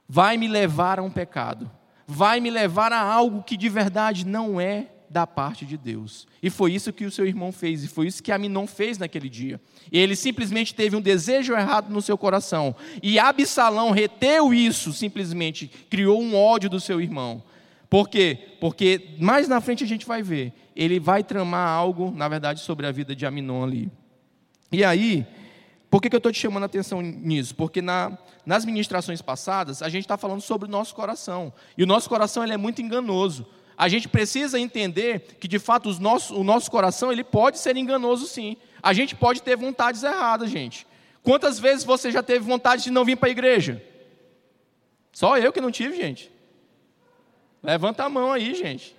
Vai 0.07 0.37
me 0.37 0.47
levar 0.47 0.99
a 0.99 1.03
um 1.03 1.11
pecado, 1.11 1.69
vai 2.07 2.39
me 2.39 2.49
levar 2.49 2.91
a 2.93 3.01
algo 3.01 3.43
que 3.43 3.57
de 3.57 3.69
verdade 3.69 4.25
não 4.25 4.59
é 4.59 4.87
da 5.09 5.25
parte 5.25 5.65
de 5.65 5.77
Deus. 5.77 6.27
E 6.41 6.49
foi 6.49 6.73
isso 6.73 6.93
que 6.93 7.05
o 7.05 7.11
seu 7.11 7.25
irmão 7.25 7.51
fez, 7.51 7.83
e 7.83 7.87
foi 7.87 8.07
isso 8.07 8.21
que 8.21 8.31
Aminon 8.31 8.67
fez 8.67 8.97
naquele 8.97 9.29
dia. 9.29 9.59
Ele 9.91 10.15
simplesmente 10.15 10.73
teve 10.73 10.95
um 10.95 11.01
desejo 11.01 11.53
errado 11.53 11.91
no 11.91 12.01
seu 12.01 12.17
coração. 12.17 12.75
E 13.01 13.19
Absalão 13.19 13.91
reteu 13.91 14.53
isso, 14.53 14.93
simplesmente 14.93 15.67
criou 15.89 16.21
um 16.21 16.35
ódio 16.35 16.69
do 16.69 16.79
seu 16.79 16.99
irmão. 17.01 17.43
Por 17.89 18.09
quê? 18.09 18.37
Porque 18.59 19.15
mais 19.19 19.47
na 19.47 19.61
frente 19.61 19.83
a 19.83 19.87
gente 19.87 20.05
vai 20.05 20.21
ver. 20.21 20.53
Ele 20.75 20.99
vai 20.99 21.23
tramar 21.23 21.69
algo, 21.69 22.11
na 22.11 22.27
verdade, 22.27 22.59
sobre 22.59 22.85
a 22.85 22.91
vida 22.91 23.15
de 23.15 23.25
Aminon 23.25 23.63
ali. 23.63 23.91
E 24.71 24.83
aí, 24.83 25.25
por 25.89 26.01
que, 26.01 26.09
que 26.09 26.15
eu 26.15 26.17
estou 26.17 26.31
te 26.31 26.39
chamando 26.39 26.63
a 26.63 26.65
atenção 26.65 27.01
nisso? 27.01 27.55
Porque 27.55 27.81
na, 27.81 28.17
nas 28.45 28.65
ministrações 28.65 29.21
passadas, 29.21 29.81
a 29.81 29.87
gente 29.87 30.03
está 30.03 30.17
falando 30.17 30.41
sobre 30.41 30.67
o 30.67 30.71
nosso 30.71 30.93
coração. 30.93 31.53
E 31.77 31.83
o 31.83 31.87
nosso 31.87 32.09
coração 32.09 32.43
ele 32.43 32.53
é 32.53 32.57
muito 32.57 32.81
enganoso. 32.81 33.47
A 33.77 33.87
gente 33.87 34.07
precisa 34.07 34.59
entender 34.59 35.37
que 35.39 35.47
de 35.47 35.59
fato 35.59 35.89
nosso, 35.99 36.35
o 36.35 36.43
nosso 36.43 36.71
coração 36.71 37.11
ele 37.11 37.23
pode 37.23 37.59
ser 37.59 37.75
enganoso 37.75 38.25
sim. 38.27 38.57
A 38.81 38.93
gente 38.93 39.15
pode 39.15 39.41
ter 39.41 39.57
vontades 39.57 40.03
erradas, 40.03 40.49
gente. 40.49 40.87
Quantas 41.21 41.59
vezes 41.59 41.83
você 41.83 42.11
já 42.11 42.21
teve 42.21 42.45
vontade 42.45 42.83
de 42.83 42.91
não 42.91 43.03
vir 43.03 43.17
para 43.17 43.29
a 43.29 43.31
igreja? 43.31 43.83
Só 45.11 45.37
eu 45.37 45.51
que 45.51 45.61
não 45.61 45.71
tive, 45.71 45.95
gente. 45.95 46.31
Levanta 47.63 48.03
a 48.03 48.09
mão 48.09 48.31
aí, 48.31 48.53
gente. 48.53 48.95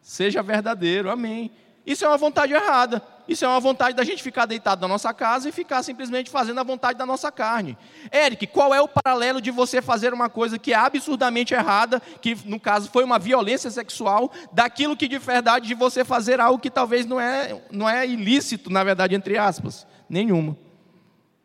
Seja 0.00 0.42
verdadeiro, 0.42 1.10
amém. 1.10 1.50
Isso 1.84 2.04
é 2.04 2.08
uma 2.08 2.16
vontade 2.16 2.52
errada. 2.52 3.02
Isso 3.26 3.44
é 3.44 3.48
uma 3.48 3.60
vontade 3.60 3.96
da 3.96 4.04
gente 4.04 4.22
ficar 4.22 4.46
deitado 4.46 4.80
na 4.80 4.88
nossa 4.88 5.12
casa 5.14 5.48
e 5.48 5.52
ficar 5.52 5.82
simplesmente 5.82 6.28
fazendo 6.28 6.58
a 6.58 6.62
vontade 6.62 6.98
da 6.98 7.06
nossa 7.06 7.30
carne. 7.30 7.78
Eric, 8.12 8.46
qual 8.48 8.74
é 8.74 8.80
o 8.80 8.88
paralelo 8.88 9.40
de 9.40 9.50
você 9.50 9.80
fazer 9.80 10.12
uma 10.12 10.28
coisa 10.28 10.58
que 10.58 10.72
é 10.72 10.76
absurdamente 10.76 11.54
errada, 11.54 12.00
que 12.20 12.36
no 12.44 12.58
caso 12.58 12.90
foi 12.90 13.04
uma 13.04 13.18
violência 13.18 13.70
sexual, 13.70 14.32
daquilo 14.52 14.96
que 14.96 15.06
de 15.06 15.18
verdade 15.18 15.68
de 15.68 15.74
você 15.74 16.04
fazer 16.04 16.40
algo 16.40 16.58
que 16.58 16.70
talvez 16.70 17.06
não 17.06 17.20
é, 17.20 17.62
não 17.70 17.88
é 17.88 18.06
ilícito, 18.06 18.70
na 18.70 18.82
verdade, 18.82 19.14
entre 19.14 19.38
aspas? 19.38 19.86
Nenhuma. 20.08 20.56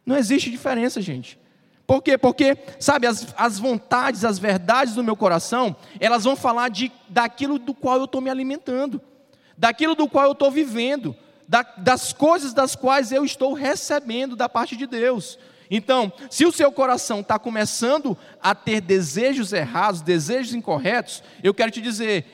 Não 0.06 0.18
existe 0.18 0.50
diferença, 0.50 1.00
gente. 1.02 1.40
Por 1.86 2.02
quê? 2.02 2.18
Porque, 2.18 2.58
sabe, 2.80 3.08
as, 3.08 3.34
as 3.38 3.60
vontades, 3.60 4.26
as 4.26 4.38
verdades 4.38 4.96
do 4.96 5.04
meu 5.04 5.16
coração, 5.16 5.76
elas 6.00 6.26
vão 6.26 6.36
falar 6.36 6.70
de, 6.70 6.92
daquilo 7.08 7.58
do 7.58 7.74
qual 7.74 7.98
eu 7.98 8.06
estou 8.06 8.20
me 8.20 8.30
alimentando 8.30 9.02
daquilo 9.58 9.96
do 9.96 10.08
qual 10.08 10.26
eu 10.26 10.32
estou 10.34 10.52
vivendo, 10.52 11.16
da, 11.48 11.64
das 11.78 12.14
coisas 12.14 12.54
das 12.54 12.76
quais 12.76 13.12
eu 13.12 13.26
estou 13.26 13.54
recebendo 13.54 14.36
da 14.36 14.48
parte 14.48 14.76
de 14.76 14.86
Deus. 14.86 15.40
Então, 15.70 16.12
se 16.30 16.46
o 16.46 16.52
seu 16.52 16.72
coração 16.72 17.22
está 17.22 17.38
começando 17.38 18.18
a 18.42 18.56
ter 18.56 18.80
desejos 18.80 19.52
errados, 19.52 20.02
desejos 20.02 20.54
incorretos, 20.54 21.24
eu 21.44 21.54
quero 21.54 21.72
te 21.72 21.82
dizer: 21.82 22.26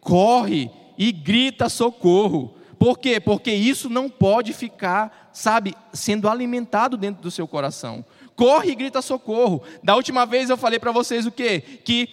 corre 0.00 0.70
e 0.96 1.12
grita 1.12 1.68
socorro. 1.68 2.54
Por 2.78 2.98
quê? 2.98 3.18
Porque 3.18 3.52
isso 3.52 3.90
não 3.90 4.08
pode 4.08 4.52
ficar, 4.52 5.30
sabe, 5.32 5.74
sendo 5.92 6.28
alimentado 6.28 6.96
dentro 6.96 7.20
do 7.22 7.30
seu 7.30 7.46
coração. 7.46 8.04
Corre 8.36 8.70
e 8.70 8.74
grita 8.74 9.02
socorro. 9.02 9.62
Da 9.82 9.96
última 9.96 10.24
vez 10.24 10.48
eu 10.48 10.56
falei 10.56 10.78
para 10.78 10.92
vocês 10.92 11.26
o 11.26 11.32
quê? 11.32 11.60
Que 11.84 12.08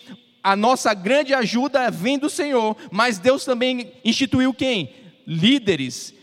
a 0.45 0.55
nossa 0.55 0.93
grande 0.93 1.33
ajuda 1.33 1.89
vem 1.89 2.19
do 2.19 2.29
Senhor, 2.29 2.77
mas 2.91 3.17
Deus 3.17 3.43
também 3.43 3.93
instituiu 4.05 4.53
quem? 4.53 4.93
Líderes. 5.25 6.13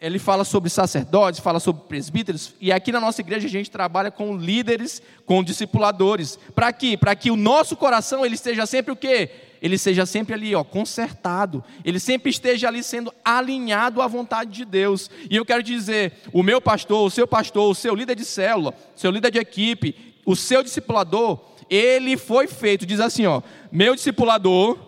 Ele 0.00 0.18
fala 0.18 0.44
sobre 0.44 0.70
sacerdotes, 0.70 1.40
fala 1.40 1.60
sobre 1.60 1.82
presbíteros, 1.82 2.54
e 2.58 2.72
aqui 2.72 2.90
na 2.90 2.98
nossa 2.98 3.20
igreja 3.20 3.46
a 3.46 3.50
gente 3.50 3.70
trabalha 3.70 4.10
com 4.10 4.34
líderes, 4.34 5.02
com 5.26 5.44
discipuladores. 5.44 6.38
Para 6.54 6.72
quê? 6.72 6.96
Para 6.96 7.14
que 7.14 7.30
o 7.30 7.36
nosso 7.36 7.76
coração 7.76 8.24
ele 8.24 8.34
esteja 8.34 8.64
sempre 8.64 8.92
o 8.92 8.96
quê? 8.96 9.28
Ele 9.60 9.76
seja 9.76 10.06
sempre 10.06 10.32
ali, 10.32 10.54
ó, 10.54 10.64
consertado. 10.64 11.62
Ele 11.84 12.00
sempre 12.00 12.30
esteja 12.30 12.68
ali 12.68 12.82
sendo 12.82 13.12
alinhado 13.22 14.00
à 14.00 14.06
vontade 14.06 14.52
de 14.52 14.64
Deus. 14.64 15.10
E 15.30 15.36
eu 15.36 15.44
quero 15.44 15.62
dizer, 15.62 16.14
o 16.32 16.42
meu 16.42 16.62
pastor, 16.62 17.06
o 17.06 17.10
seu 17.10 17.26
pastor, 17.26 17.70
o 17.70 17.74
seu 17.74 17.94
líder 17.94 18.14
de 18.14 18.24
célula, 18.24 18.72
o 18.96 18.98
seu 18.98 19.10
líder 19.10 19.32
de 19.32 19.38
equipe, 19.38 20.14
o 20.24 20.34
seu 20.34 20.62
discipulador, 20.62 21.55
ele 21.68 22.16
foi 22.16 22.46
feito, 22.46 22.86
diz 22.86 23.00
assim, 23.00 23.26
ó, 23.26 23.42
meu 23.70 23.94
discipulador 23.94 24.78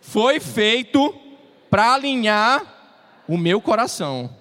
foi 0.00 0.38
feito 0.40 1.14
para 1.68 1.94
alinhar 1.94 2.74
o 3.28 3.36
meu 3.36 3.60
coração. 3.60 4.34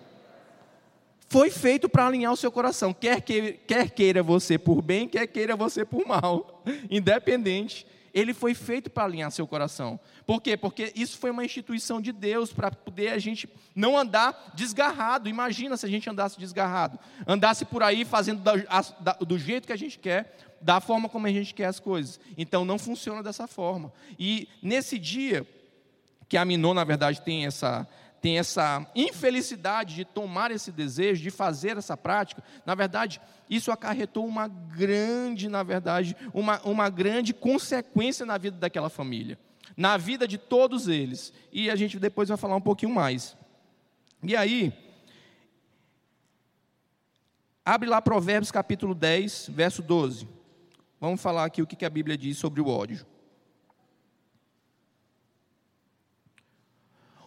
Foi 1.28 1.50
feito 1.50 1.90
para 1.90 2.08
alinhar 2.08 2.32
o 2.32 2.38
seu 2.38 2.52
coração, 2.52 2.94
quer, 2.94 3.22
que, 3.22 3.54
quer 3.68 3.90
queira 3.90 4.22
você 4.22 4.58
por 4.58 4.82
bem, 4.82 5.08
quer 5.08 5.26
queira 5.28 5.56
você 5.56 5.84
por 5.84 6.06
mal, 6.06 6.64
independente. 6.90 7.86
Ele 8.14 8.34
foi 8.34 8.54
feito 8.54 8.90
para 8.90 9.04
alinhar 9.04 9.30
seu 9.30 9.46
coração. 9.46 10.00
Por 10.26 10.42
quê? 10.42 10.56
Porque 10.56 10.94
isso 10.96 11.18
foi 11.18 11.32
uma 11.32 11.44
instituição 11.44 12.00
de 12.00 12.14
Deus 12.14 12.54
para 12.54 12.72
poder 12.72 13.10
a 13.10 13.20
gente 13.20 13.50
não 13.76 13.98
andar 13.98 14.54
desgarrado. 14.56 15.28
Imagina 15.28 15.76
se 15.76 15.86
a 15.86 15.90
gente 15.90 16.10
andasse 16.10 16.40
desgarrado, 16.40 16.98
andasse 17.28 17.66
por 17.66 17.84
aí 17.84 18.06
fazendo 18.06 18.42
do 19.20 19.38
jeito 19.38 19.68
que 19.68 19.74
a 19.74 19.78
gente 19.78 20.00
quer, 20.00 20.55
da 20.66 20.82
forma 20.82 21.08
como 21.08 21.28
a 21.28 21.32
gente 21.32 21.54
quer 21.54 21.66
as 21.66 21.80
coisas. 21.80 22.20
Então 22.36 22.66
não 22.66 22.80
funciona 22.80 23.22
dessa 23.22 23.46
forma. 23.46 23.94
E 24.18 24.50
nesse 24.64 24.98
dia 24.98 25.48
que 26.28 26.36
a 26.36 26.44
Minô, 26.44 26.74
na 26.74 26.84
verdade, 26.84 27.22
tem 27.22 27.46
essa 27.46 27.88
tem 28.20 28.40
essa 28.40 28.84
infelicidade 28.96 29.94
de 29.94 30.04
tomar 30.04 30.50
esse 30.50 30.72
desejo, 30.72 31.22
de 31.22 31.30
fazer 31.30 31.78
essa 31.78 31.96
prática, 31.96 32.44
na 32.66 32.74
verdade, 32.74 33.22
isso 33.48 33.72
acarretou 33.72 34.26
uma 34.26 34.48
grande, 34.48 35.48
na 35.48 35.62
verdade, 35.62 36.18
uma, 36.34 36.60
uma 36.64 36.90
grande 36.90 37.36
consequência 37.36 38.26
na 38.26 38.40
vida 38.40 38.58
daquela 38.58 38.90
família, 38.90 39.38
na 39.78 39.96
vida 39.96 40.28
de 40.28 40.40
todos 40.40 40.88
eles. 40.88 41.32
E 41.54 41.70
a 41.70 41.76
gente 41.76 42.00
depois 42.00 42.30
vai 42.30 42.38
falar 42.38 42.56
um 42.56 42.62
pouquinho 42.62 42.92
mais. 42.92 43.38
E 44.24 44.36
aí, 44.36 44.74
abre 47.64 47.88
lá 47.88 48.02
Provérbios 48.02 48.50
capítulo 48.50 48.96
10, 48.96 49.52
verso 49.54 49.84
12. 49.84 50.28
Vamos 51.06 51.22
falar 51.22 51.46
aqui 51.46 51.62
o 51.62 51.68
que 51.68 51.86
a 51.86 51.90
Bíblia 51.90 52.18
diz 52.18 52.36
sobre 52.36 52.60
o 52.60 52.68
ódio. 52.68 53.06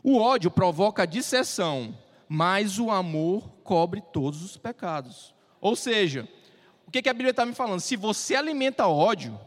O 0.03 0.19
ódio 0.19 0.51
provoca 0.51 1.07
dissessão, 1.07 1.97
mas 2.29 2.81
o 2.81 2.91
amor 2.91 3.49
cobre 3.63 4.03
todos 4.13 4.43
os 4.43 4.57
pecados. 4.57 5.33
Ou 5.61 5.77
seja, 5.77 6.29
o 6.89 6.91
que 6.91 7.09
a 7.09 7.13
Bíblia 7.13 7.31
está 7.31 7.47
me 7.47 7.55
falando? 7.55 7.79
Se 7.79 7.95
você 7.95 8.35
alimenta 8.35 8.89
ódio, 8.89 9.39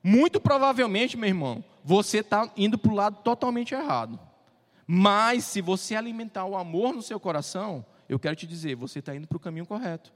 muito 0.00 0.40
provavelmente, 0.40 1.16
meu 1.16 1.28
irmão, 1.28 1.64
você 1.82 2.18
está 2.18 2.48
indo 2.56 2.78
para 2.78 2.92
o 2.92 2.94
lado 2.94 3.16
totalmente 3.24 3.74
errado. 3.74 4.16
Mas 4.86 5.42
se 5.42 5.60
você 5.60 5.96
alimentar 5.96 6.44
o 6.44 6.56
amor 6.56 6.94
no 6.94 7.02
seu 7.02 7.18
coração, 7.18 7.84
eu 8.08 8.16
quero 8.16 8.36
te 8.36 8.46
dizer, 8.46 8.76
você 8.76 9.00
está 9.00 9.12
indo 9.12 9.26
para 9.26 9.36
o 9.36 9.40
caminho 9.40 9.66
correto. 9.66 10.14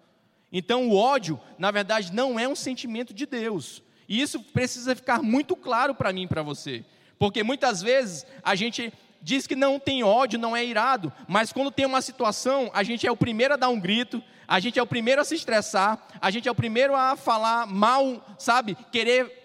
Então, 0.53 0.89
o 0.89 0.97
ódio, 0.97 1.41
na 1.59 1.71
verdade, 1.71 2.13
não 2.13 2.39
é 2.39 2.49
um 2.49 2.57
sentimento 2.57 3.15
de 3.15 3.27
Deus. 3.27 3.83
E 4.09 4.21
isso 4.21 4.41
precisa 4.41 4.97
ficar 4.97 5.23
muito 5.23 5.55
claro 5.55 5.95
para 5.95 6.13
mim 6.13 6.25
e 6.25 6.27
para 6.27 6.43
você. 6.43 6.85
Porque 7.19 7.43
muitas 7.43 7.81
vezes 7.81 8.27
a 8.43 8.55
gente 8.55 8.93
diz 9.23 9.47
que 9.47 9.55
não 9.55 9.79
tem 9.79 10.03
ódio, 10.03 10.39
não 10.39 10.57
é 10.57 10.65
irado, 10.65 11.13
mas 11.29 11.53
quando 11.53 11.71
tem 11.71 11.87
uma 11.87 12.03
situação, 12.03 12.71
a 12.73 12.83
gente 12.83 13.07
é 13.07 13.13
o 13.13 13.17
primeiro 13.17 13.55
a 13.55 13.57
dar 13.57 13.69
um 13.69 13.79
grito, 13.79 14.23
a 14.49 14.59
gente 14.59 14.79
é 14.79 14.83
o 14.83 14.87
primeiro 14.87 15.21
a 15.21 15.25
se 15.25 15.35
estressar, 15.35 16.05
a 16.21 16.31
gente 16.31 16.49
é 16.49 16.51
o 16.51 16.55
primeiro 16.55 16.97
a 16.97 17.15
falar 17.15 17.67
mal, 17.67 18.25
sabe? 18.39 18.77
Querer 18.91 19.41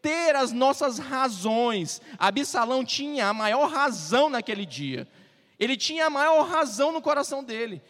ter 0.00 0.34
as 0.34 0.50
nossas 0.50 0.98
razões. 0.98 2.02
Absalão 2.18 2.84
tinha 2.84 3.28
a 3.28 3.32
maior 3.32 3.70
razão 3.70 4.28
naquele 4.28 4.66
dia. 4.66 5.06
Ele 5.60 5.76
tinha 5.76 6.06
a 6.06 6.10
maior 6.10 6.42
razão 6.48 6.90
no 6.90 7.00
coração 7.00 7.44
dele. 7.44 7.80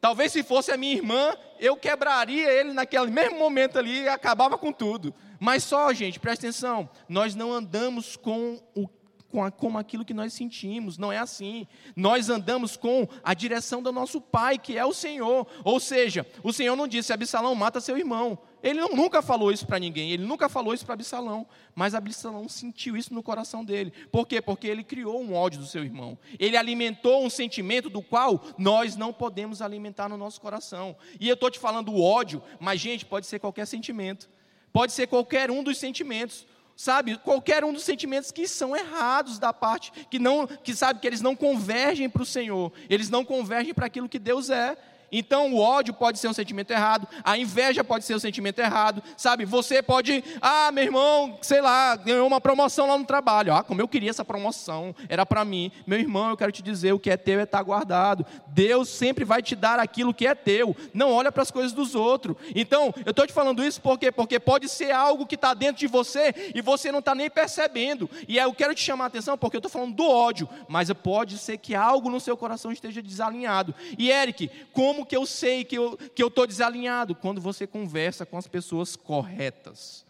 Talvez 0.00 0.32
se 0.32 0.42
fosse 0.42 0.70
a 0.70 0.76
minha 0.76 0.94
irmã, 0.94 1.34
eu 1.58 1.76
quebraria 1.76 2.50
ele 2.50 2.72
naquele 2.72 3.10
mesmo 3.10 3.38
momento 3.38 3.78
ali 3.78 4.02
e 4.02 4.08
acabava 4.08 4.58
com 4.58 4.72
tudo. 4.72 5.14
Mas 5.40 5.64
só, 5.64 5.92
gente, 5.92 6.20
presta 6.20 6.46
atenção, 6.46 6.88
nós 7.08 7.34
não 7.34 7.52
andamos 7.52 8.16
com 8.16 8.60
o 8.74 8.88
com, 9.28 9.44
a, 9.44 9.50
com 9.50 9.76
aquilo 9.76 10.04
que 10.04 10.14
nós 10.14 10.32
sentimos, 10.32 10.96
não 10.96 11.12
é 11.12 11.18
assim. 11.18 11.66
Nós 11.94 12.30
andamos 12.30 12.76
com 12.76 13.06
a 13.22 13.34
direção 13.34 13.82
do 13.82 13.92
nosso 13.92 14.20
Pai, 14.20 14.58
que 14.58 14.78
é 14.78 14.84
o 14.84 14.94
Senhor. 14.94 15.46
Ou 15.64 15.78
seja, 15.78 16.26
o 16.42 16.52
Senhor 16.52 16.74
não 16.76 16.88
disse: 16.88 17.12
Absalão, 17.12 17.54
mata 17.54 17.80
seu 17.80 17.98
irmão. 17.98 18.38
Ele 18.66 18.80
não, 18.80 18.88
nunca 18.88 19.22
falou 19.22 19.52
isso 19.52 19.64
para 19.64 19.78
ninguém, 19.78 20.10
ele 20.10 20.24
nunca 20.24 20.48
falou 20.48 20.74
isso 20.74 20.84
para 20.84 20.94
Absalão, 20.94 21.46
mas 21.72 21.94
Absalão 21.94 22.48
sentiu 22.48 22.96
isso 22.96 23.14
no 23.14 23.22
coração 23.22 23.64
dele. 23.64 23.92
Por 24.10 24.26
quê? 24.26 24.42
Porque 24.42 24.66
ele 24.66 24.82
criou 24.82 25.22
um 25.22 25.34
ódio 25.34 25.60
do 25.60 25.66
seu 25.66 25.84
irmão. 25.84 26.18
Ele 26.36 26.56
alimentou 26.56 27.24
um 27.24 27.30
sentimento 27.30 27.88
do 27.88 28.02
qual 28.02 28.42
nós 28.58 28.96
não 28.96 29.12
podemos 29.12 29.62
alimentar 29.62 30.08
no 30.08 30.16
nosso 30.16 30.40
coração. 30.40 30.96
E 31.20 31.28
eu 31.28 31.34
estou 31.34 31.48
te 31.48 31.60
falando 31.60 31.92
o 31.92 32.02
ódio, 32.02 32.42
mas, 32.58 32.80
gente, 32.80 33.06
pode 33.06 33.26
ser 33.26 33.38
qualquer 33.38 33.68
sentimento. 33.68 34.28
Pode 34.72 34.90
ser 34.90 35.06
qualquer 35.06 35.48
um 35.48 35.62
dos 35.62 35.78
sentimentos 35.78 36.44
sabe, 36.74 37.16
qualquer 37.16 37.64
um 37.64 37.72
dos 37.72 37.84
sentimentos 37.84 38.30
que 38.30 38.46
são 38.46 38.76
errados 38.76 39.38
da 39.38 39.50
parte, 39.50 39.90
que 40.10 40.18
não, 40.18 40.46
que 40.46 40.74
sabe 40.74 41.00
que 41.00 41.06
eles 41.06 41.22
não 41.22 41.34
convergem 41.34 42.06
para 42.06 42.20
o 42.20 42.26
Senhor, 42.26 42.70
eles 42.90 43.08
não 43.08 43.24
convergem 43.24 43.72
para 43.72 43.86
aquilo 43.86 44.10
que 44.10 44.18
Deus 44.18 44.50
é. 44.50 44.76
Então 45.10 45.52
o 45.52 45.58
ódio 45.58 45.94
pode 45.94 46.18
ser 46.18 46.28
um 46.28 46.32
sentimento 46.32 46.70
errado, 46.70 47.06
a 47.24 47.38
inveja 47.38 47.84
pode 47.84 48.04
ser 48.04 48.14
um 48.14 48.18
sentimento 48.18 48.58
errado, 48.58 49.02
sabe? 49.16 49.44
Você 49.44 49.82
pode, 49.82 50.22
ah, 50.40 50.70
meu 50.72 50.84
irmão, 50.84 51.38
sei 51.42 51.60
lá, 51.60 51.96
ganhou 51.96 52.26
uma 52.26 52.40
promoção 52.40 52.86
lá 52.86 52.98
no 52.98 53.04
trabalho. 53.04 53.54
Ah, 53.54 53.62
como 53.62 53.80
eu 53.80 53.88
queria 53.88 54.10
essa 54.10 54.24
promoção, 54.24 54.94
era 55.08 55.24
para 55.24 55.44
mim. 55.44 55.70
Meu 55.86 55.98
irmão, 55.98 56.30
eu 56.30 56.36
quero 56.36 56.52
te 56.52 56.62
dizer, 56.62 56.92
o 56.92 56.98
que 56.98 57.10
é 57.10 57.16
teu 57.16 57.40
é 57.40 57.44
estar 57.44 57.58
tá 57.58 57.64
guardado. 57.64 58.26
Deus 58.48 58.88
sempre 58.88 59.24
vai 59.24 59.42
te 59.42 59.54
dar 59.54 59.78
aquilo 59.78 60.14
que 60.14 60.26
é 60.26 60.34
teu. 60.34 60.76
Não 60.92 61.12
olha 61.12 61.30
para 61.30 61.42
as 61.42 61.50
coisas 61.50 61.72
dos 61.72 61.94
outros. 61.94 62.36
Então, 62.54 62.92
eu 63.04 63.10
estou 63.10 63.26
te 63.26 63.32
falando 63.32 63.64
isso 63.64 63.80
por 63.80 63.98
quê? 63.98 64.10
Porque 64.10 64.40
pode 64.40 64.68
ser 64.68 64.90
algo 64.92 65.26
que 65.26 65.34
está 65.34 65.54
dentro 65.54 65.78
de 65.78 65.86
você 65.86 66.52
e 66.54 66.60
você 66.60 66.90
não 66.90 67.00
está 67.00 67.14
nem 67.14 67.30
percebendo. 67.30 68.08
E 68.28 68.38
eu 68.38 68.52
quero 68.54 68.74
te 68.74 68.82
chamar 68.82 69.04
a 69.04 69.06
atenção 69.08 69.36
porque 69.36 69.56
eu 69.56 69.58
estou 69.58 69.70
falando 69.70 69.94
do 69.94 70.08
ódio, 70.08 70.48
mas 70.68 70.92
pode 70.92 71.38
ser 71.38 71.58
que 71.58 71.74
algo 71.74 72.10
no 72.10 72.20
seu 72.20 72.36
coração 72.36 72.72
esteja 72.72 73.02
desalinhado. 73.02 73.74
E 73.98 74.10
Eric, 74.10 74.50
como 74.72 74.95
como 74.96 75.04
que 75.04 75.16
eu 75.16 75.26
sei 75.26 75.62
que 75.62 75.76
eu 75.76 75.92
estou 75.92 76.30
que 76.30 76.40
eu 76.40 76.46
desalinhado? 76.46 77.14
Quando 77.14 77.38
você 77.38 77.66
conversa 77.66 78.24
com 78.24 78.38
as 78.38 78.46
pessoas 78.46 78.96
corretas. 78.96 80.06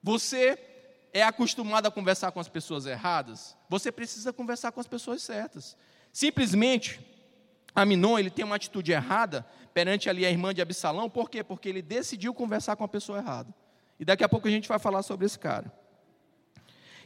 Você 0.00 0.56
é 1.12 1.24
acostumado 1.24 1.86
a 1.86 1.90
conversar 1.90 2.30
com 2.30 2.38
as 2.38 2.48
pessoas 2.48 2.86
erradas, 2.86 3.56
você 3.68 3.90
precisa 3.90 4.32
conversar 4.32 4.70
com 4.70 4.80
as 4.80 4.86
pessoas 4.86 5.20
certas. 5.20 5.76
Simplesmente, 6.12 7.00
Aminon, 7.74 8.16
ele 8.16 8.30
tem 8.30 8.44
uma 8.44 8.54
atitude 8.54 8.92
errada 8.92 9.44
perante 9.74 10.08
ali 10.08 10.24
a 10.24 10.30
irmã 10.30 10.54
de 10.54 10.62
Absalão, 10.62 11.10
por 11.10 11.28
quê? 11.28 11.42
Porque 11.42 11.68
ele 11.68 11.82
decidiu 11.82 12.32
conversar 12.32 12.76
com 12.76 12.84
a 12.84 12.88
pessoa 12.88 13.18
errada. 13.18 13.52
E 13.98 14.04
daqui 14.04 14.22
a 14.22 14.28
pouco 14.28 14.46
a 14.46 14.50
gente 14.50 14.68
vai 14.68 14.78
falar 14.78 15.02
sobre 15.02 15.26
esse 15.26 15.38
cara. 15.38 15.70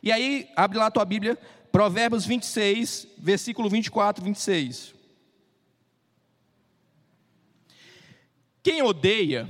E 0.03 0.13
aí, 0.13 0.51
abre 0.55 0.77
lá 0.77 0.87
a 0.87 0.91
tua 0.91 1.05
Bíblia, 1.05 1.39
Provérbios 1.75 2.25
26, 2.25 3.09
versículo 3.19 3.69
24, 3.69 4.25
26. 4.25 4.95
Quem 8.63 8.81
odeia, 8.81 9.49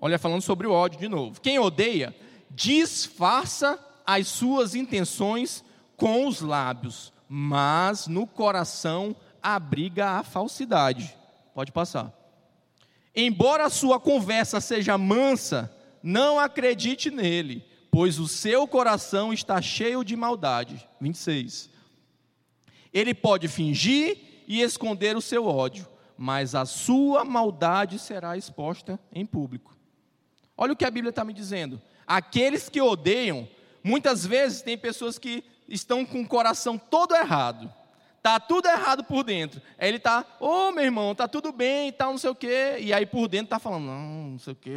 olha, 0.00 0.18
falando 0.18 0.40
sobre 0.40 0.66
o 0.66 0.72
ódio 0.72 0.98
de 0.98 1.08
novo. 1.08 1.38
Quem 1.42 1.58
odeia, 1.58 2.16
disfarça 2.50 3.78
as 4.06 4.28
suas 4.28 4.74
intenções 4.74 5.62
com 5.94 6.26
os 6.26 6.40
lábios, 6.40 7.12
mas 7.28 8.06
no 8.06 8.26
coração 8.26 9.14
abriga 9.42 10.12
a 10.12 10.22
falsidade. 10.22 11.14
Pode 11.54 11.70
passar. 11.70 12.14
Embora 13.14 13.66
a 13.66 13.70
sua 13.70 14.00
conversa 14.00 14.58
seja 14.58 14.96
mansa, 14.96 15.70
não 16.02 16.40
acredite 16.40 17.10
nele, 17.10 17.62
pois 17.96 18.18
o 18.18 18.28
seu 18.28 18.68
coração 18.68 19.32
está 19.32 19.62
cheio 19.62 20.04
de 20.04 20.14
maldade. 20.14 20.86
26. 21.00 21.70
Ele 22.92 23.14
pode 23.14 23.48
fingir 23.48 24.18
e 24.46 24.60
esconder 24.60 25.16
o 25.16 25.22
seu 25.22 25.46
ódio, 25.46 25.88
mas 26.14 26.54
a 26.54 26.66
sua 26.66 27.24
maldade 27.24 27.98
será 27.98 28.36
exposta 28.36 29.00
em 29.10 29.24
público. 29.24 29.74
Olha 30.58 30.74
o 30.74 30.76
que 30.76 30.84
a 30.84 30.90
Bíblia 30.90 31.08
está 31.08 31.24
me 31.24 31.32
dizendo. 31.32 31.80
Aqueles 32.06 32.68
que 32.68 32.82
odeiam, 32.82 33.48
muitas 33.82 34.26
vezes 34.26 34.60
tem 34.60 34.76
pessoas 34.76 35.18
que 35.18 35.42
estão 35.66 36.04
com 36.04 36.20
o 36.20 36.28
coração 36.28 36.76
todo 36.76 37.14
errado. 37.14 37.72
Tá 38.22 38.38
tudo 38.38 38.68
errado 38.68 39.04
por 39.04 39.24
dentro. 39.24 39.62
Aí 39.78 39.88
ele 39.88 39.98
tá, 39.98 40.22
ô 40.38 40.68
oh, 40.68 40.70
meu 40.70 40.84
irmão, 40.84 41.14
tá 41.14 41.26
tudo 41.26 41.50
bem 41.50 41.90
tal, 41.92 42.10
não 42.10 42.18
sei 42.18 42.28
o 42.28 42.34
quê. 42.34 42.76
E 42.78 42.92
aí 42.92 43.06
por 43.06 43.26
dentro 43.26 43.48
tá 43.48 43.58
falando, 43.58 43.86
não, 43.86 44.28
não 44.32 44.38
sei 44.38 44.52
o 44.52 44.56
quê. 44.56 44.74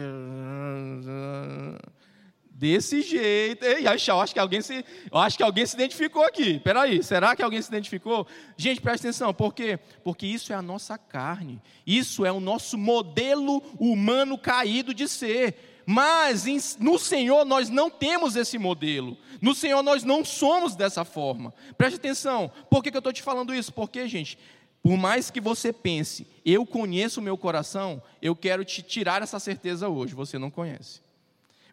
Desse 2.59 3.01
jeito. 3.01 3.63
E 3.63 3.85
eu 3.85 4.19
acho 4.19 4.33
que 4.33 4.39
alguém 4.39 4.61
se, 4.61 4.83
eu 5.09 5.17
acho 5.17 5.37
que 5.37 5.43
alguém 5.43 5.65
se 5.65 5.75
identificou 5.75 6.25
aqui. 6.25 6.59
Peraí, 6.59 7.01
será 7.01 7.33
que 7.33 7.41
alguém 7.41 7.61
se 7.61 7.69
identificou? 7.69 8.27
Gente, 8.57 8.81
presta 8.81 9.07
atenção, 9.07 9.33
por 9.33 9.53
quê? 9.53 9.79
Porque 10.03 10.27
isso 10.27 10.51
é 10.51 10.57
a 10.57 10.61
nossa 10.61 10.97
carne. 10.97 11.61
Isso 11.87 12.25
é 12.25 12.31
o 12.33 12.41
nosso 12.41 12.77
modelo 12.77 13.63
humano 13.79 14.37
caído 14.37 14.93
de 14.93 15.07
ser. 15.07 15.83
Mas 15.85 16.77
no 16.77 16.99
Senhor 16.99 17.45
nós 17.45 17.69
não 17.69 17.89
temos 17.89 18.35
esse 18.35 18.57
modelo. 18.57 19.17
No 19.41 19.55
Senhor 19.55 19.81
nós 19.81 20.03
não 20.03 20.25
somos 20.25 20.75
dessa 20.75 21.05
forma. 21.05 21.53
Preste 21.77 21.95
atenção. 21.95 22.51
Por 22.69 22.83
que, 22.83 22.91
que 22.91 22.97
eu 22.97 22.99
estou 22.99 23.13
te 23.13 23.23
falando 23.23 23.55
isso? 23.55 23.71
Porque, 23.71 24.05
gente, 24.05 24.37
por 24.83 24.97
mais 24.97 25.31
que 25.31 25.39
você 25.39 25.71
pense, 25.71 26.27
eu 26.45 26.65
conheço 26.65 27.21
o 27.21 27.23
meu 27.23 27.37
coração, 27.37 28.03
eu 28.21 28.35
quero 28.35 28.65
te 28.65 28.81
tirar 28.81 29.23
essa 29.23 29.39
certeza 29.39 29.87
hoje. 29.87 30.13
Você 30.13 30.37
não 30.37 30.51
conhece. 30.51 31.07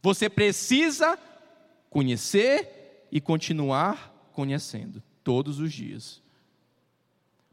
Você 0.03 0.29
precisa 0.29 1.19
conhecer 1.91 3.07
e 3.11 3.21
continuar 3.21 4.31
conhecendo 4.33 5.03
todos 5.25 5.61
os 5.61 5.73
dias. 5.73 6.23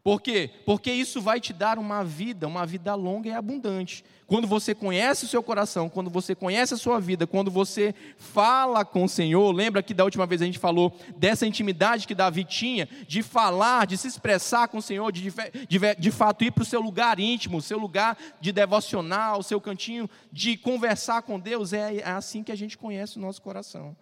Por 0.03 0.21
quê? 0.21 0.49
Porque 0.65 0.91
isso 0.91 1.21
vai 1.21 1.39
te 1.39 1.53
dar 1.53 1.79
uma 1.79 2.03
vida, 2.03 2.45
uma 2.45 2.65
vida 2.65 2.93
longa 2.93 3.29
e 3.29 3.31
abundante. 3.31 4.03
Quando 4.27 4.45
você 4.45 4.75
conhece 4.75 5.23
o 5.23 5.27
seu 5.29 5.41
coração, 5.41 5.87
quando 5.87 6.09
você 6.09 6.35
conhece 6.35 6.73
a 6.73 6.77
sua 6.77 6.99
vida, 6.99 7.25
quando 7.25 7.49
você 7.49 7.95
fala 8.17 8.83
com 8.83 9.05
o 9.05 9.07
Senhor, 9.07 9.49
lembra 9.53 9.81
que 9.81 9.93
da 9.93 10.03
última 10.03 10.25
vez 10.25 10.41
a 10.41 10.45
gente 10.45 10.59
falou 10.59 10.93
dessa 11.15 11.47
intimidade 11.47 12.05
que 12.05 12.13
Davi 12.13 12.43
tinha, 12.43 12.89
de 13.07 13.23
falar, 13.23 13.87
de 13.87 13.97
se 13.97 14.09
expressar 14.09 14.67
com 14.67 14.79
o 14.79 14.81
Senhor, 14.81 15.09
de, 15.09 15.31
de, 15.69 15.95
de 15.97 16.11
fato 16.11 16.43
ir 16.43 16.51
para 16.51 16.63
o 16.63 16.65
seu 16.65 16.81
lugar 16.81 17.17
íntimo, 17.17 17.61
seu 17.61 17.77
lugar 17.77 18.17
de 18.41 18.51
devocional, 18.51 19.41
seu 19.41 19.61
cantinho 19.61 20.09
de 20.33 20.57
conversar 20.57 21.21
com 21.21 21.39
Deus, 21.39 21.71
é, 21.71 21.99
é 21.99 22.09
assim 22.09 22.43
que 22.43 22.51
a 22.51 22.57
gente 22.57 22.77
conhece 22.77 23.17
o 23.17 23.21
nosso 23.21 23.41
coração. 23.41 23.95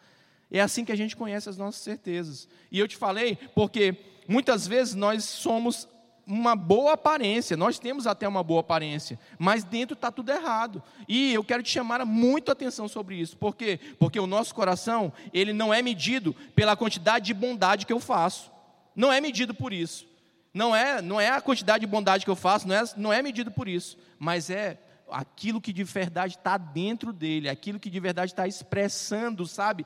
É 0.51 0.59
assim 0.59 0.83
que 0.83 0.91
a 0.91 0.97
gente 0.97 1.15
conhece 1.15 1.47
as 1.47 1.57
nossas 1.57 1.81
certezas. 1.81 2.47
E 2.71 2.77
eu 2.77 2.87
te 2.87 2.97
falei 2.97 3.37
porque 3.55 3.95
muitas 4.27 4.67
vezes 4.67 4.93
nós 4.93 5.23
somos 5.23 5.87
uma 6.25 6.55
boa 6.55 6.93
aparência, 6.93 7.57
nós 7.57 7.79
temos 7.79 8.05
até 8.05 8.27
uma 8.27 8.43
boa 8.43 8.61
aparência, 8.61 9.19
mas 9.39 9.63
dentro 9.63 9.93
está 9.95 10.11
tudo 10.11 10.31
errado. 10.31 10.81
E 11.07 11.33
eu 11.33 11.43
quero 11.43 11.63
te 11.63 11.69
chamar 11.69 12.05
muito 12.05 12.51
atenção 12.51 12.87
sobre 12.87 13.15
isso. 13.15 13.37
Por 13.37 13.55
quê? 13.55 13.79
Porque 13.97 14.19
o 14.19 14.27
nosso 14.27 14.53
coração, 14.53 15.11
ele 15.33 15.53
não 15.53 15.73
é 15.73 15.81
medido 15.81 16.33
pela 16.55 16.75
quantidade 16.75 17.25
de 17.25 17.33
bondade 17.33 17.85
que 17.85 17.93
eu 17.93 17.99
faço. 17.99 18.51
Não 18.95 19.11
é 19.11 19.19
medido 19.19 19.53
por 19.53 19.73
isso. 19.73 20.05
Não 20.53 20.75
é, 20.75 21.01
não 21.01 21.19
é 21.19 21.29
a 21.29 21.41
quantidade 21.41 21.81
de 21.81 21.87
bondade 21.87 22.25
que 22.25 22.31
eu 22.31 22.35
faço, 22.35 22.67
não 22.67 22.75
é, 22.75 22.83
não 22.97 23.13
é 23.13 23.21
medido 23.21 23.51
por 23.51 23.67
isso. 23.67 23.97
Mas 24.19 24.49
é 24.49 24.77
aquilo 25.11 25.61
que 25.61 25.73
de 25.73 25.83
verdade 25.83 26.37
está 26.37 26.57
dentro 26.57 27.11
dele, 27.13 27.49
aquilo 27.49 27.79
que 27.79 27.89
de 27.89 27.99
verdade 27.99 28.31
está 28.31 28.47
expressando, 28.47 29.45
sabe? 29.45 29.85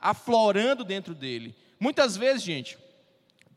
aflorando 0.00 0.84
dentro 0.84 1.14
dele. 1.14 1.54
Muitas 1.78 2.16
vezes, 2.16 2.42
gente, 2.42 2.78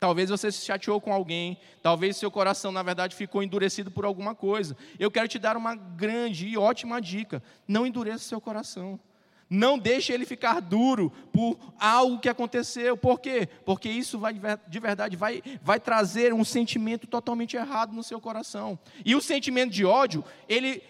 Talvez 0.04 0.28
você 0.28 0.52
se 0.52 0.66
chateou 0.66 1.00
com 1.00 1.14
alguém, 1.14 1.56
talvez 1.82 2.18
seu 2.18 2.30
coração, 2.30 2.70
na 2.70 2.82
verdade, 2.82 3.16
ficou 3.16 3.42
endurecido 3.42 3.90
por 3.90 4.04
alguma 4.04 4.34
coisa. 4.34 4.76
Eu 4.98 5.10
quero 5.10 5.26
te 5.26 5.38
dar 5.38 5.56
uma 5.56 5.74
grande 5.74 6.46
e 6.46 6.58
ótima 6.58 7.00
dica: 7.00 7.42
não 7.66 7.86
endureça 7.86 8.22
seu 8.22 8.38
coração. 8.38 9.00
Não 9.48 9.78
deixe 9.78 10.12
ele 10.12 10.26
ficar 10.26 10.60
duro 10.60 11.10
por 11.32 11.58
algo 11.78 12.18
que 12.18 12.28
aconteceu. 12.28 12.98
Por 12.98 13.20
quê? 13.20 13.48
Porque 13.64 13.88
isso 13.88 14.18
vai, 14.18 14.34
de 14.34 14.80
verdade 14.80 15.16
vai, 15.16 15.42
vai 15.62 15.78
trazer 15.78 16.34
um 16.34 16.44
sentimento 16.44 17.06
totalmente 17.06 17.56
errado 17.56 17.94
no 17.94 18.02
seu 18.02 18.20
coração. 18.20 18.78
E 19.04 19.14
o 19.14 19.20
sentimento 19.20 19.70
de 19.70 19.84
ódio, 19.84 20.24
ele 20.48 20.82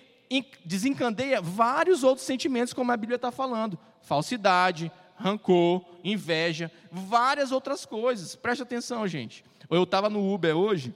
desencandeia 0.65 1.41
vários 1.41 2.03
outros 2.03 2.27
sentimentos, 2.27 2.73
como 2.73 2.93
a 2.93 2.97
Bíblia 2.97 3.17
está 3.17 3.31
falando: 3.31 3.79
falsidade, 4.03 4.91
rancor, 5.17 5.85
inveja, 6.03 6.71
várias 6.91 7.53
outras 7.53 7.85
coisas. 7.85 8.35
Preste 8.35 8.63
atenção, 8.63 9.07
gente. 9.07 9.45
Eu 9.71 9.85
estava 9.85 10.11
no 10.11 10.33
Uber 10.33 10.57
hoje, 10.57 10.95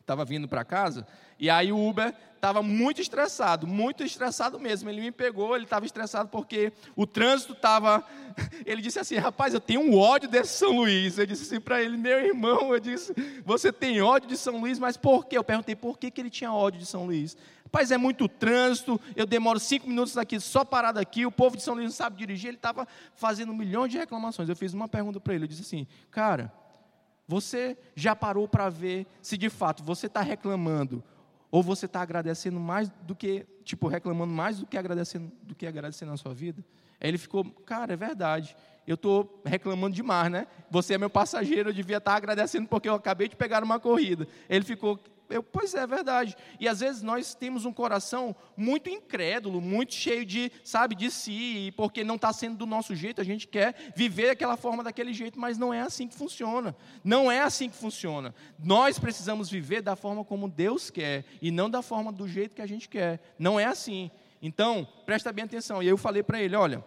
estava 0.00 0.24
vindo 0.24 0.48
para 0.48 0.64
casa, 0.64 1.06
e 1.38 1.50
aí 1.50 1.72
o 1.72 1.88
Uber 1.88 2.14
estava 2.42 2.60
muito 2.60 3.00
estressado, 3.00 3.68
muito 3.68 4.02
estressado 4.02 4.58
mesmo. 4.58 4.90
Ele 4.90 5.00
me 5.00 5.12
pegou, 5.12 5.54
ele 5.54 5.62
estava 5.62 5.86
estressado 5.86 6.28
porque 6.28 6.72
o 6.96 7.06
trânsito 7.06 7.52
estava. 7.52 8.04
Ele 8.66 8.82
disse 8.82 8.98
assim: 8.98 9.16
rapaz, 9.16 9.54
eu 9.54 9.60
tenho 9.60 9.80
um 9.80 9.96
ódio 9.96 10.28
desse 10.28 10.58
São 10.58 10.72
Luís. 10.72 11.18
Eu 11.18 11.26
disse 11.26 11.42
assim 11.44 11.60
para 11.60 11.80
ele: 11.80 11.96
meu 11.96 12.18
irmão, 12.18 12.74
eu 12.74 12.80
disse, 12.80 13.14
você 13.44 13.70
tem 13.72 14.00
ódio 14.00 14.28
de 14.28 14.36
São 14.36 14.58
Luís, 14.58 14.78
mas 14.78 14.96
por 14.96 15.26
quê? 15.26 15.36
Eu 15.38 15.44
perguntei 15.44 15.76
por 15.76 15.96
que, 15.96 16.10
que 16.10 16.20
ele 16.20 16.30
tinha 16.30 16.52
ódio 16.52 16.80
de 16.80 16.86
São 16.86 17.06
Luís. 17.06 17.36
Rapaz, 17.64 17.90
é 17.90 17.96
muito 17.96 18.26
trânsito, 18.28 19.00
eu 19.14 19.24
demoro 19.24 19.60
cinco 19.60 19.88
minutos 19.88 20.18
aqui, 20.18 20.40
só 20.40 20.64
parado 20.64 20.98
aqui, 20.98 21.24
o 21.24 21.30
povo 21.30 21.56
de 21.56 21.62
São 21.62 21.74
Luís 21.74 21.86
não 21.86 21.92
sabe 21.92 22.16
dirigir, 22.16 22.48
ele 22.48 22.56
estava 22.56 22.88
fazendo 23.14 23.54
milhões 23.54 23.92
de 23.92 23.98
reclamações. 23.98 24.48
Eu 24.48 24.56
fiz 24.56 24.74
uma 24.74 24.88
pergunta 24.88 25.20
para 25.20 25.34
ele, 25.34 25.44
eu 25.44 25.48
disse 25.48 25.62
assim, 25.62 25.86
cara, 26.10 26.52
você 27.26 27.78
já 27.94 28.16
parou 28.16 28.48
para 28.48 28.68
ver 28.68 29.06
se 29.22 29.38
de 29.38 29.48
fato 29.48 29.82
você 29.82 30.06
está 30.06 30.20
reclamando 30.20 31.02
ou 31.52 31.62
você 31.62 31.84
está 31.84 32.00
agradecendo 32.00 32.58
mais 32.58 32.88
do 33.02 33.14
que, 33.14 33.46
tipo, 33.62 33.86
reclamando 33.86 34.32
mais 34.32 34.58
do 34.58 34.66
que 34.66 34.78
agradecendo, 34.78 35.30
do 35.42 35.54
que 35.54 35.66
agradecendo 35.66 36.10
na 36.10 36.16
sua 36.16 36.32
vida? 36.32 36.64
Aí 36.98 37.10
ele 37.10 37.18
ficou, 37.18 37.44
cara, 37.44 37.92
é 37.92 37.96
verdade. 37.96 38.56
Eu 38.86 38.94
estou 38.94 39.42
reclamando 39.44 39.94
demais, 39.94 40.32
né? 40.32 40.46
Você 40.70 40.94
é 40.94 40.98
meu 40.98 41.10
passageiro, 41.10 41.68
eu 41.68 41.74
devia 41.74 41.98
estar 41.98 42.12
tá 42.12 42.16
agradecendo 42.16 42.66
porque 42.66 42.88
eu 42.88 42.94
acabei 42.94 43.28
de 43.28 43.36
pegar 43.36 43.62
uma 43.62 43.78
corrida. 43.78 44.26
Ele 44.48 44.64
ficou, 44.64 44.98
eu, 45.34 45.42
pois 45.42 45.74
é, 45.74 45.80
é 45.80 45.86
verdade. 45.86 46.36
E 46.60 46.68
às 46.68 46.80
vezes 46.80 47.02
nós 47.02 47.34
temos 47.34 47.64
um 47.64 47.72
coração 47.72 48.34
muito 48.56 48.88
incrédulo, 48.88 49.60
muito 49.60 49.94
cheio 49.94 50.24
de, 50.24 50.50
sabe, 50.64 50.94
de 50.94 51.10
si, 51.10 51.66
e 51.66 51.72
porque 51.72 52.04
não 52.04 52.16
está 52.16 52.32
sendo 52.32 52.58
do 52.58 52.66
nosso 52.66 52.94
jeito, 52.94 53.20
a 53.20 53.24
gente 53.24 53.48
quer 53.48 53.92
viver 53.94 54.30
aquela 54.30 54.56
forma 54.56 54.82
daquele 54.82 55.12
jeito, 55.12 55.38
mas 55.38 55.58
não 55.58 55.72
é 55.72 55.80
assim 55.80 56.06
que 56.06 56.14
funciona. 56.14 56.76
Não 57.02 57.30
é 57.30 57.40
assim 57.40 57.68
que 57.68 57.76
funciona. 57.76 58.34
Nós 58.58 58.98
precisamos 58.98 59.50
viver 59.50 59.82
da 59.82 59.96
forma 59.96 60.24
como 60.24 60.48
Deus 60.48 60.90
quer 60.90 61.24
e 61.40 61.50
não 61.50 61.68
da 61.68 61.82
forma 61.82 62.12
do 62.12 62.28
jeito 62.28 62.54
que 62.54 62.62
a 62.62 62.66
gente 62.66 62.88
quer. 62.88 63.20
Não 63.38 63.58
é 63.58 63.64
assim. 63.64 64.10
Então, 64.40 64.86
presta 65.06 65.32
bem 65.32 65.44
atenção. 65.44 65.82
E 65.82 65.86
eu 65.86 65.96
falei 65.96 66.22
para 66.22 66.42
ele, 66.42 66.56
olha, 66.56 66.84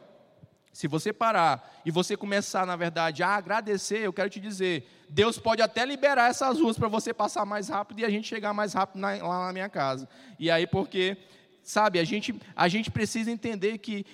se 0.76 0.90
você 0.90 1.14
parar 1.14 1.74
e 1.86 1.90
você 1.90 2.18
começar, 2.18 2.66
na 2.66 2.76
verdade, 2.76 3.24
a 3.24 3.30
agradecer, 3.30 4.00
eu 4.00 4.12
quero 4.12 4.30
te 4.30 4.42
dizer, 4.42 4.86
Deus 5.08 5.40
pode 5.40 5.62
até 5.62 5.86
liberar 5.86 6.30
essas 6.30 6.60
ruas 6.60 6.78
para 6.78 6.90
você 6.90 7.14
passar 7.14 7.46
mais 7.46 7.70
rápido 7.70 8.02
e 8.02 8.06
a 8.06 8.10
gente 8.10 8.28
chegar 8.28 8.54
mais 8.54 8.74
rápido 8.74 9.00
na, 9.00 9.12
lá 9.26 9.46
na 9.46 9.54
minha 9.54 9.70
casa. 9.70 10.06
E 10.38 10.52
aí, 10.52 10.68
porque, 10.68 11.16
sabe, 11.64 11.98
a 11.98 12.04
gente, 12.04 12.36
a 12.54 12.68
gente 12.68 12.92
precisa 12.92 13.32
entender 13.32 13.78
que 13.78 14.06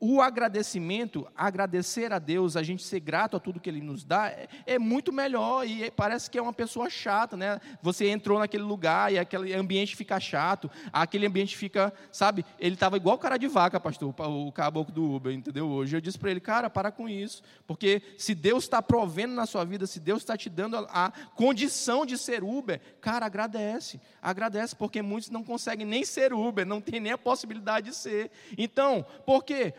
o 0.00 0.20
agradecimento, 0.20 1.26
agradecer 1.34 2.12
a 2.12 2.18
Deus, 2.18 2.56
a 2.56 2.62
gente 2.62 2.82
ser 2.84 3.00
grato 3.00 3.36
a 3.36 3.40
tudo 3.40 3.58
que 3.58 3.68
Ele 3.68 3.80
nos 3.80 4.04
dá, 4.04 4.28
é, 4.28 4.48
é, 4.64 4.78
muito 4.78 5.12
melhor 5.12 5.66
e 5.66 5.90
parece 5.90 6.30
que 6.30 6.38
é 6.38 6.42
uma 6.42 6.52
pessoa 6.52 6.88
chata, 6.88 7.36
né? 7.36 7.60
Você 7.82 8.08
entrou 8.08 8.38
naquele 8.38 8.62
lugar 8.62 9.12
e 9.12 9.18
aquele 9.18 9.52
ambiente 9.54 9.96
fica 9.96 10.20
chato, 10.20 10.70
aquele 10.92 11.26
ambiente 11.26 11.56
fica, 11.56 11.92
sabe? 12.12 12.44
Ele 12.60 12.74
estava 12.74 12.96
igual 12.96 13.18
cara 13.18 13.36
de 13.36 13.48
vaca, 13.48 13.80
pastor, 13.80 14.14
o 14.16 14.52
caboclo 14.52 14.94
do 14.94 15.14
Uber, 15.16 15.32
entendeu? 15.32 15.68
Hoje 15.68 15.96
eu 15.96 16.00
disse 16.00 16.18
para 16.18 16.30
ele, 16.30 16.40
cara, 16.40 16.70
para 16.70 16.92
com 16.92 17.08
isso, 17.08 17.42
porque 17.66 18.00
se 18.16 18.34
Deus 18.34 18.64
está 18.64 18.80
provendo 18.80 19.34
na 19.34 19.46
sua 19.46 19.64
vida, 19.64 19.84
se 19.86 19.98
Deus 19.98 20.22
está 20.22 20.36
te 20.36 20.48
dando 20.48 20.76
a, 20.76 21.06
a 21.06 21.10
condição 21.34 22.06
de 22.06 22.16
ser 22.16 22.44
Uber, 22.44 22.80
cara, 23.00 23.26
agradece, 23.26 24.00
agradece, 24.22 24.76
porque 24.76 25.02
muitos 25.02 25.30
não 25.30 25.42
conseguem 25.42 25.84
nem 25.84 26.04
ser 26.04 26.32
Uber, 26.32 26.64
não 26.64 26.80
tem 26.80 27.00
nem 27.00 27.12
a 27.12 27.18
possibilidade 27.18 27.90
de 27.90 27.96
ser. 27.96 28.30
Então, 28.56 29.04
por 29.26 29.42
quê? 29.42 29.74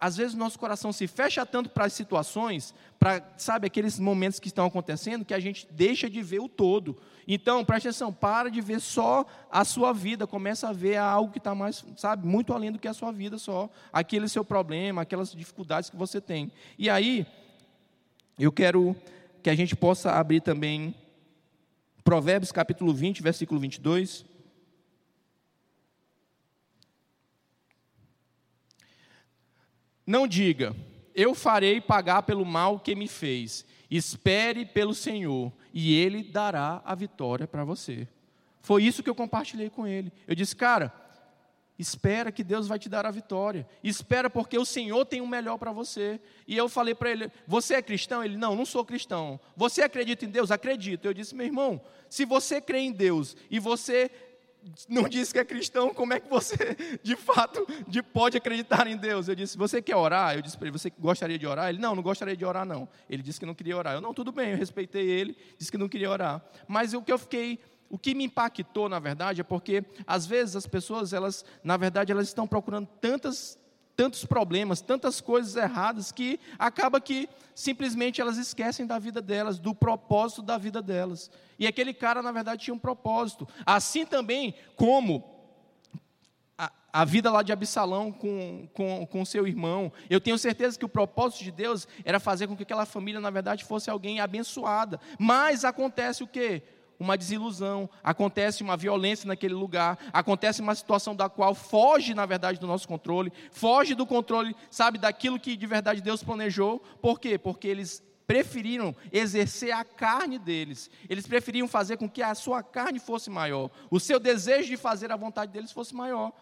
Às 0.00 0.16
vezes 0.16 0.34
nosso 0.34 0.58
coração 0.58 0.92
se 0.92 1.06
fecha 1.06 1.44
tanto 1.46 1.70
para 1.70 1.86
as 1.86 1.92
situações, 1.92 2.74
para, 2.98 3.22
sabe, 3.36 3.66
aqueles 3.66 3.98
momentos 3.98 4.38
que 4.38 4.48
estão 4.48 4.66
acontecendo, 4.66 5.24
que 5.24 5.34
a 5.34 5.40
gente 5.40 5.66
deixa 5.70 6.08
de 6.08 6.22
ver 6.22 6.40
o 6.40 6.48
todo. 6.48 6.96
Então, 7.26 7.64
preste 7.64 7.88
atenção, 7.88 8.12
para 8.12 8.50
de 8.50 8.60
ver 8.60 8.80
só 8.80 9.24
a 9.50 9.64
sua 9.64 9.92
vida, 9.92 10.26
começa 10.26 10.68
a 10.68 10.72
ver 10.72 10.96
algo 10.96 11.32
que 11.32 11.38
está 11.38 11.54
mais, 11.54 11.84
sabe, 11.96 12.26
muito 12.26 12.52
além 12.52 12.70
do 12.70 12.78
que 12.78 12.88
a 12.88 12.94
sua 12.94 13.12
vida 13.12 13.38
só, 13.38 13.70
aquele 13.92 14.28
seu 14.28 14.44
problema, 14.44 15.02
aquelas 15.02 15.32
dificuldades 15.32 15.88
que 15.88 15.96
você 15.96 16.20
tem. 16.20 16.52
E 16.78 16.90
aí, 16.90 17.26
eu 18.38 18.52
quero 18.52 18.94
que 19.42 19.48
a 19.48 19.54
gente 19.54 19.74
possa 19.76 20.12
abrir 20.12 20.40
também 20.40 20.94
Provérbios 22.02 22.52
capítulo 22.52 22.92
20, 22.92 23.22
versículo 23.22 23.58
22. 23.58 24.26
Não 30.06 30.26
diga, 30.26 30.74
eu 31.14 31.34
farei 31.34 31.80
pagar 31.80 32.22
pelo 32.22 32.44
mal 32.44 32.78
que 32.78 32.94
me 32.94 33.08
fez. 33.08 33.64
Espere 33.90 34.66
pelo 34.66 34.94
Senhor, 34.94 35.52
e 35.72 35.94
Ele 35.94 36.22
dará 36.22 36.82
a 36.84 36.94
vitória 36.94 37.46
para 37.46 37.64
você. 37.64 38.08
Foi 38.64 38.82
isso 38.82 39.02
que 39.02 39.10
eu 39.10 39.14
compartilhei 39.14 39.68
com 39.68 39.86
ele. 39.86 40.10
Eu 40.26 40.34
disse, 40.34 40.56
cara, 40.56 40.90
espera 41.78 42.32
que 42.32 42.42
Deus 42.42 42.66
vai 42.66 42.78
te 42.78 42.88
dar 42.88 43.04
a 43.04 43.10
vitória. 43.10 43.68
Espera 43.82 44.30
porque 44.30 44.56
o 44.56 44.64
Senhor 44.64 45.04
tem 45.04 45.20
o 45.20 45.26
melhor 45.26 45.58
para 45.58 45.70
você. 45.70 46.18
E 46.48 46.56
eu 46.56 46.66
falei 46.66 46.94
para 46.94 47.10
ele: 47.10 47.30
Você 47.46 47.74
é 47.74 47.82
cristão? 47.82 48.24
Ele: 48.24 48.38
Não, 48.38 48.56
não 48.56 48.64
sou 48.64 48.82
cristão. 48.82 49.38
Você 49.54 49.82
acredita 49.82 50.24
em 50.24 50.30
Deus? 50.30 50.50
Acredito. 50.50 51.04
Eu 51.04 51.12
disse: 51.12 51.34
Meu 51.34 51.44
irmão, 51.44 51.78
se 52.08 52.24
você 52.24 52.58
crê 52.58 52.78
em 52.78 52.92
Deus 52.92 53.36
e 53.50 53.58
você 53.58 54.10
não 54.88 55.08
disse 55.08 55.32
que 55.32 55.38
é 55.38 55.44
cristão, 55.44 55.92
como 55.92 56.12
é 56.14 56.20
que 56.20 56.28
você, 56.28 56.56
de 57.02 57.16
fato, 57.16 57.66
de, 57.86 58.02
pode 58.02 58.36
acreditar 58.36 58.86
em 58.86 58.96
Deus? 58.96 59.28
Eu 59.28 59.34
disse, 59.34 59.56
você 59.56 59.82
quer 59.82 59.96
orar? 59.96 60.34
Eu 60.34 60.42
disse 60.42 60.56
para 60.56 60.68
ele, 60.68 60.78
você 60.78 60.90
gostaria 60.98 61.38
de 61.38 61.46
orar? 61.46 61.68
Ele, 61.68 61.78
não, 61.78 61.94
não 61.94 62.02
gostaria 62.02 62.36
de 62.36 62.44
orar, 62.44 62.64
não. 62.64 62.88
Ele 63.08 63.22
disse 63.22 63.38
que 63.38 63.46
não 63.46 63.54
queria 63.54 63.76
orar. 63.76 63.94
Eu, 63.94 64.00
não, 64.00 64.14
tudo 64.14 64.32
bem, 64.32 64.52
eu 64.52 64.56
respeitei 64.56 65.06
ele, 65.08 65.36
disse 65.58 65.70
que 65.70 65.78
não 65.78 65.88
queria 65.88 66.10
orar. 66.10 66.42
Mas 66.66 66.94
o 66.94 67.02
que 67.02 67.12
eu 67.12 67.18
fiquei, 67.18 67.58
o 67.90 67.98
que 67.98 68.14
me 68.14 68.24
impactou, 68.24 68.88
na 68.88 68.98
verdade, 68.98 69.40
é 69.40 69.44
porque, 69.44 69.84
às 70.06 70.26
vezes, 70.26 70.56
as 70.56 70.66
pessoas, 70.66 71.12
elas, 71.12 71.44
na 71.62 71.76
verdade, 71.76 72.10
elas 72.10 72.28
estão 72.28 72.46
procurando 72.46 72.88
tantas 73.00 73.58
tantos 73.96 74.24
problemas, 74.24 74.80
tantas 74.80 75.20
coisas 75.20 75.56
erradas 75.56 76.10
que 76.10 76.40
acaba 76.58 77.00
que 77.00 77.28
simplesmente 77.54 78.20
elas 78.20 78.36
esquecem 78.36 78.86
da 78.86 78.98
vida 78.98 79.22
delas, 79.22 79.58
do 79.58 79.74
propósito 79.74 80.42
da 80.42 80.58
vida 80.58 80.82
delas. 80.82 81.30
E 81.58 81.66
aquele 81.66 81.94
cara, 81.94 82.22
na 82.22 82.32
verdade, 82.32 82.64
tinha 82.64 82.74
um 82.74 82.78
propósito. 82.78 83.46
Assim 83.64 84.04
também 84.04 84.54
como 84.76 85.24
a, 86.58 86.72
a 86.92 87.04
vida 87.04 87.30
lá 87.30 87.42
de 87.42 87.52
Absalão 87.52 88.10
com, 88.10 88.68
com, 88.74 89.06
com 89.06 89.24
seu 89.24 89.46
irmão. 89.46 89.92
Eu 90.10 90.20
tenho 90.20 90.38
certeza 90.38 90.78
que 90.78 90.84
o 90.84 90.88
propósito 90.88 91.44
de 91.44 91.52
Deus 91.52 91.86
era 92.04 92.18
fazer 92.18 92.48
com 92.48 92.56
que 92.56 92.64
aquela 92.64 92.86
família, 92.86 93.20
na 93.20 93.30
verdade, 93.30 93.64
fosse 93.64 93.88
alguém 93.88 94.20
abençoada. 94.20 95.00
Mas 95.18 95.64
acontece 95.64 96.24
o 96.24 96.28
quê? 96.28 96.62
Uma 96.98 97.16
desilusão, 97.16 97.88
acontece 98.02 98.62
uma 98.62 98.76
violência 98.76 99.26
naquele 99.26 99.54
lugar, 99.54 99.98
acontece 100.12 100.60
uma 100.60 100.74
situação 100.74 101.14
da 101.14 101.28
qual 101.28 101.54
foge, 101.54 102.14
na 102.14 102.26
verdade, 102.26 102.58
do 102.58 102.66
nosso 102.66 102.86
controle, 102.86 103.32
foge 103.50 103.94
do 103.94 104.06
controle, 104.06 104.54
sabe, 104.70 104.98
daquilo 104.98 105.38
que 105.38 105.56
de 105.56 105.66
verdade 105.66 106.00
Deus 106.00 106.22
planejou. 106.22 106.80
Por 107.00 107.18
quê? 107.18 107.38
Porque 107.38 107.68
eles 107.68 108.02
preferiram 108.26 108.94
exercer 109.12 109.72
a 109.72 109.84
carne 109.84 110.38
deles, 110.38 110.90
eles 111.08 111.26
preferiam 111.26 111.68
fazer 111.68 111.96
com 111.96 112.08
que 112.08 112.22
a 112.22 112.34
sua 112.34 112.62
carne 112.62 112.98
fosse 112.98 113.28
maior, 113.28 113.70
o 113.90 114.00
seu 114.00 114.18
desejo 114.18 114.68
de 114.68 114.76
fazer 114.76 115.12
a 115.12 115.16
vontade 115.16 115.52
deles 115.52 115.72
fosse 115.72 115.94
maior. 115.94 116.32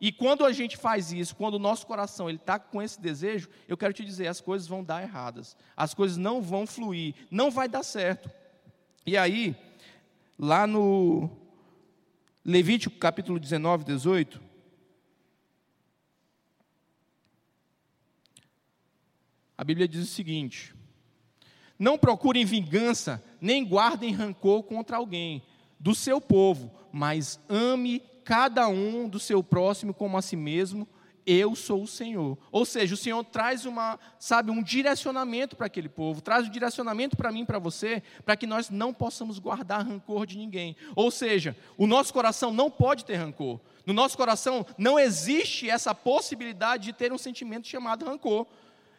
E 0.00 0.10
quando 0.10 0.44
a 0.44 0.52
gente 0.52 0.76
faz 0.76 1.12
isso, 1.12 1.36
quando 1.36 1.54
o 1.54 1.60
nosso 1.60 1.86
coração 1.86 2.28
ele 2.28 2.38
está 2.38 2.58
com 2.58 2.82
esse 2.82 3.00
desejo, 3.00 3.48
eu 3.68 3.76
quero 3.76 3.92
te 3.92 4.04
dizer, 4.04 4.26
as 4.26 4.40
coisas 4.40 4.66
vão 4.66 4.82
dar 4.82 5.00
erradas, 5.00 5.56
as 5.76 5.94
coisas 5.94 6.16
não 6.16 6.42
vão 6.42 6.66
fluir, 6.66 7.14
não 7.30 7.52
vai 7.52 7.68
dar 7.68 7.84
certo. 7.84 8.28
E 9.06 9.16
aí, 9.16 9.54
lá 10.38 10.66
no 10.66 11.30
Levítico 12.44 12.96
capítulo 12.98 13.38
19, 13.38 13.84
18. 13.84 14.40
A 19.56 19.64
Bíblia 19.64 19.86
diz 19.86 20.02
o 20.02 20.12
seguinte: 20.12 20.74
Não 21.78 21.96
procurem 21.96 22.44
vingança, 22.44 23.22
nem 23.40 23.64
guardem 23.64 24.12
rancor 24.12 24.64
contra 24.64 24.96
alguém 24.96 25.42
do 25.78 25.94
seu 25.94 26.20
povo, 26.20 26.72
mas 26.92 27.40
ame 27.48 28.00
cada 28.24 28.68
um 28.68 29.08
do 29.08 29.20
seu 29.20 29.42
próximo 29.42 29.92
como 29.94 30.16
a 30.16 30.22
si 30.22 30.36
mesmo 30.36 30.88
eu 31.26 31.54
sou 31.54 31.82
o 31.82 31.86
Senhor. 31.86 32.36
Ou 32.50 32.64
seja, 32.64 32.94
o 32.94 32.96
Senhor 32.96 33.22
traz 33.24 33.64
uma, 33.64 33.98
sabe, 34.18 34.50
um 34.50 34.62
direcionamento 34.62 35.56
para 35.56 35.66
aquele 35.66 35.88
povo, 35.88 36.20
traz 36.20 36.46
um 36.46 36.50
direcionamento 36.50 37.16
para 37.16 37.32
mim, 37.32 37.44
para 37.44 37.58
você, 37.58 38.02
para 38.24 38.36
que 38.36 38.46
nós 38.46 38.70
não 38.70 38.92
possamos 38.92 39.38
guardar 39.38 39.86
rancor 39.86 40.26
de 40.26 40.36
ninguém. 40.36 40.76
Ou 40.94 41.10
seja, 41.10 41.56
o 41.76 41.86
nosso 41.86 42.12
coração 42.12 42.52
não 42.52 42.70
pode 42.70 43.04
ter 43.04 43.16
rancor. 43.16 43.60
No 43.86 43.92
nosso 43.92 44.16
coração 44.16 44.64
não 44.78 44.98
existe 44.98 45.68
essa 45.68 45.94
possibilidade 45.94 46.84
de 46.84 46.92
ter 46.92 47.12
um 47.12 47.18
sentimento 47.18 47.66
chamado 47.66 48.04
rancor. 48.04 48.46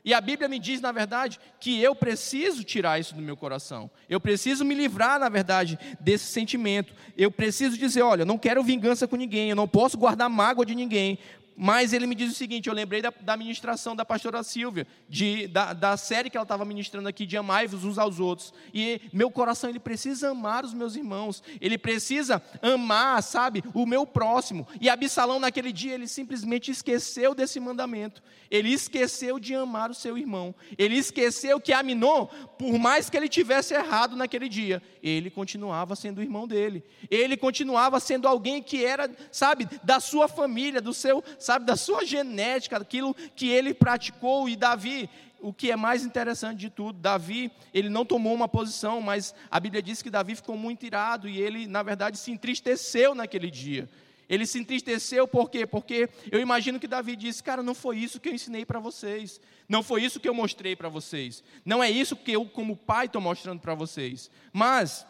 E 0.06 0.14
a 0.14 0.20
Bíblia 0.20 0.50
me 0.50 0.60
diz, 0.60 0.82
na 0.82 0.92
verdade, 0.92 1.40
que 1.60 1.82
eu 1.82 1.96
preciso 1.96 2.64
tirar 2.64 3.00
isso 3.00 3.16
do 3.16 3.22
meu 3.22 3.38
coração. 3.38 3.90
Eu 4.10 4.20
preciso 4.20 4.66
me 4.66 4.76
livrar, 4.76 5.18
na 5.18 5.30
verdade, 5.30 5.80
desse 5.98 6.26
sentimento. 6.26 6.94
Eu 7.18 7.32
preciso 7.32 7.78
dizer: 7.78 8.02
olha, 8.02 8.24
eu 8.24 8.26
não 8.26 8.38
quero 8.38 8.62
vingança 8.62 9.08
com 9.08 9.16
ninguém, 9.16 9.50
eu 9.50 9.56
não 9.56 9.68
posso 9.68 9.98
guardar 9.98 10.30
mágoa 10.30 10.66
de 10.66 10.76
ninguém, 10.76 11.18
mas 11.56 11.94
ele 11.94 12.08
me 12.08 12.16
diz 12.16 12.32
o 12.32 12.36
seguinte: 12.36 12.68
eu 12.68 12.74
lembrei 12.74 13.02
da, 13.02 13.14
da 13.22 13.38
ministração 13.38 13.96
da 13.96 14.06
pastora 14.06 14.44
Silvia, 14.44 14.88
de, 15.08 15.48
da, 15.48 15.74
da 15.74 15.98
série 15.98 16.30
que 16.30 16.38
ela 16.38 16.44
estava 16.44 16.66
ministrando 16.66 17.08
aqui, 17.08 17.26
de 17.26 17.38
amai-vos 17.38 17.84
uns 17.84 17.98
aos 17.98 18.20
outros. 18.20 18.54
E 18.74 19.02
meu 19.12 19.30
coração, 19.30 19.70
ele 19.70 19.80
precisa 19.80 20.32
amar 20.32 20.66
os 20.66 20.74
meus 20.74 20.96
irmãos, 20.96 21.44
ele 21.62 21.78
precisa 21.78 22.42
amar, 22.62 23.22
sabe, 23.22 23.64
o 23.74 23.86
meu 23.86 24.06
próximo. 24.06 24.68
E 24.80 24.90
Absalão, 24.90 25.40
naquele 25.40 25.72
dia, 25.72 25.94
ele 25.94 26.08
simplesmente 26.08 26.72
esqueceu 26.72 27.36
desse 27.36 27.60
mandamento. 27.60 28.22
Ele 28.50 28.70
esqueceu 28.70 29.40
de 29.40 29.56
amar 29.56 29.90
o 29.90 29.96
seu 29.96 30.18
irmão. 30.18 30.54
Ele 30.78 30.96
esqueceu 30.96 31.60
que 31.60 31.74
Aminon, 31.74 32.28
por 32.58 32.78
mais 32.78 33.10
que 33.10 33.18
ele 33.18 33.28
tivesse 33.28 33.74
errado 33.74 34.16
naquele 34.16 34.48
dia, 34.48 34.82
ele 35.02 35.30
continuava 35.30 35.96
sendo 35.96 36.20
o 36.20 36.22
irmão 36.22 36.48
dele. 36.48 36.84
Ele 37.10 37.36
continuava 37.36 38.00
sendo 38.00 38.28
alguém 38.28 38.62
que 38.62 38.86
era, 38.86 39.10
sabe, 39.32 39.68
da 39.84 40.00
sua 40.00 40.28
família, 40.28 40.82
do 40.82 40.94
seu 40.94 41.24
sabe, 41.44 41.66
da 41.66 41.76
sua 41.76 42.06
genética, 42.06 42.80
daquilo 42.80 43.14
que 43.36 43.50
ele 43.50 43.74
praticou. 43.74 44.48
E 44.48 44.56
Davi, 44.56 45.10
o 45.40 45.54
que 45.54 45.72
é 45.72 45.76
mais 45.76 46.06
interessante 46.06 46.60
de 46.60 46.70
tudo, 46.70 47.00
Davi, 47.00 47.52
ele 47.74 47.90
não 47.90 48.06
tomou 48.06 48.34
uma 48.34 48.48
posição, 48.48 49.02
mas 49.02 49.36
a 49.52 49.60
Bíblia 49.60 49.82
diz 49.82 50.02
que 50.02 50.10
Davi 50.10 50.36
ficou 50.36 50.58
muito 50.58 50.86
irado 50.86 51.28
e 51.28 51.40
ele, 51.40 51.68
na 51.68 51.84
verdade, 51.84 52.18
se 52.18 52.32
entristeceu 52.32 53.14
naquele 53.14 53.52
dia. 53.52 53.90
Ele 54.30 54.46
se 54.46 54.58
entristeceu 54.58 55.28
por 55.28 55.50
quê? 55.50 55.68
Porque 55.68 56.10
eu 56.32 56.40
imagino 56.40 56.80
que 56.80 56.88
Davi 56.88 57.16
disse: 57.16 57.44
Cara, 57.44 57.62
não 57.62 57.76
foi 57.76 57.98
isso 57.98 58.20
que 58.20 58.30
eu 58.30 58.34
ensinei 58.34 58.66
para 58.66 58.80
vocês. 58.80 59.40
Não 59.68 59.84
foi 59.84 60.04
isso 60.04 60.20
que 60.20 60.28
eu 60.28 60.34
mostrei 60.34 60.76
para 60.76 60.90
vocês. 60.90 61.44
Não 61.66 61.84
é 61.84 61.92
isso 61.92 62.16
que 62.16 62.32
eu, 62.32 62.46
como 62.46 62.78
pai, 62.78 63.06
estou 63.06 63.22
mostrando 63.22 63.60
para 63.60 63.76
vocês. 63.76 64.32
Mas, 64.52 65.06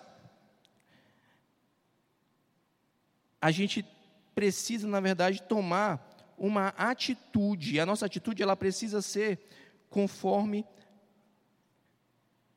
a 3.39 3.52
gente 3.52 3.86
precisa, 4.34 4.88
na 4.88 5.00
verdade, 5.00 5.43
tomar 5.43 6.12
uma 6.43 6.73
atitude. 6.77 7.79
A 7.79 7.86
nossa 7.86 8.06
atitude 8.06 8.43
ela 8.43 8.53
precisa 8.53 9.01
ser 9.01 9.39
conforme 9.89 10.65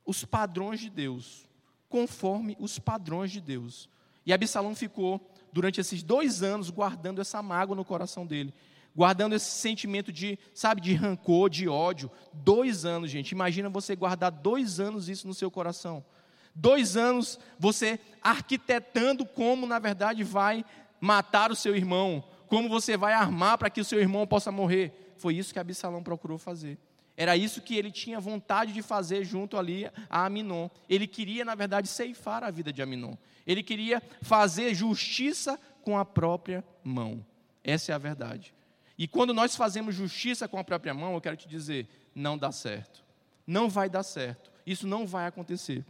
os 0.05 0.25
padrões 0.25 0.81
de 0.81 0.91
Deus. 0.91 1.49
Conforme 1.89 2.57
os 2.59 2.81
padrões 2.81 3.31
de 3.31 3.41
Deus. 3.41 3.89
E 4.27 4.33
Absalão 4.33 4.75
ficou, 4.75 5.33
durante 5.53 5.81
esses 5.81 6.03
dois 6.03 6.43
anos, 6.43 6.69
guardando 6.69 7.21
essa 7.21 7.41
mágoa 7.41 7.77
no 7.77 7.85
coração 7.85 8.27
dele. 8.27 8.53
Guardando 8.95 9.37
esse 9.37 9.53
sentimento 9.53 10.13
de, 10.13 10.37
sabe, 10.53 10.81
de 10.81 10.93
rancor, 10.93 11.49
de 11.49 11.69
ódio. 11.69 12.11
Dois 12.33 12.85
anos, 12.85 13.09
gente. 13.09 13.31
Imagina 13.31 13.69
você 13.69 13.95
guardar 13.95 14.33
dois 14.33 14.81
anos 14.81 15.09
isso 15.09 15.29
no 15.29 15.35
seu 15.35 15.49
coração. 15.49 16.05
Dois 16.53 16.97
anos 16.97 17.39
você 17.57 18.01
arquitetando 18.21 19.25
como, 19.25 19.65
na 19.65 19.79
verdade, 19.79 20.25
vai 20.25 20.65
matar 21.01 21.53
o 21.53 21.57
seu 21.57 21.77
irmão, 21.77 22.25
como 22.49 22.69
você 22.69 22.97
vai 22.97 23.13
armar 23.13 23.59
para 23.59 23.71
que 23.71 23.81
o 23.81 23.85
seu 23.85 24.01
irmão 24.01 24.27
possa 24.27 24.51
morrer. 24.51 25.15
foi 25.17 25.35
isso 25.35 25.53
que 25.53 25.59
Absalão 25.59 26.03
procurou 26.03 26.39
fazer. 26.39 26.79
Era 27.17 27.37
isso 27.37 27.63
que 27.63 27.77
ele 27.77 27.91
tinha 27.91 28.21
vontade 28.21 28.73
de 28.73 28.83
fazer 28.83 29.25
junto 29.25 29.57
ali 29.57 29.91
a 30.11 30.27
Aminon. 30.27 30.69
Ele 30.89 31.07
queria, 31.07 31.45
na 31.45 31.55
verdade, 31.55 31.89
ceifar 31.89 32.45
a 32.45 32.51
vida 32.51 32.73
de 32.73 32.83
Aminon. 32.83 33.15
Ele 33.47 33.63
queria 33.63 34.03
fazer 34.21 34.75
justiça 34.75 35.59
com 35.83 35.97
a 35.97 36.05
própria 36.05 36.63
mão. 36.85 37.25
Essa 37.65 37.93
é 37.93 37.95
a 37.95 37.99
verdade. 37.99 38.55
E 38.99 39.09
quando 39.09 39.33
nós 39.33 39.57
fazemos 39.57 39.95
justiça 39.95 40.47
com 40.47 40.59
a 40.59 40.65
própria 40.65 40.93
mão, 40.93 41.15
eu 41.15 41.21
quero 41.21 41.37
te 41.37 41.49
dizer, 41.49 41.89
não 42.15 42.37
dá 42.37 42.53
certo. 42.53 43.05
Não 43.47 43.69
vai 43.69 43.89
dar 43.89 44.03
certo. 44.03 44.53
Isso 44.67 44.87
não 44.87 45.07
vai 45.07 45.27
acontecer. 45.27 45.85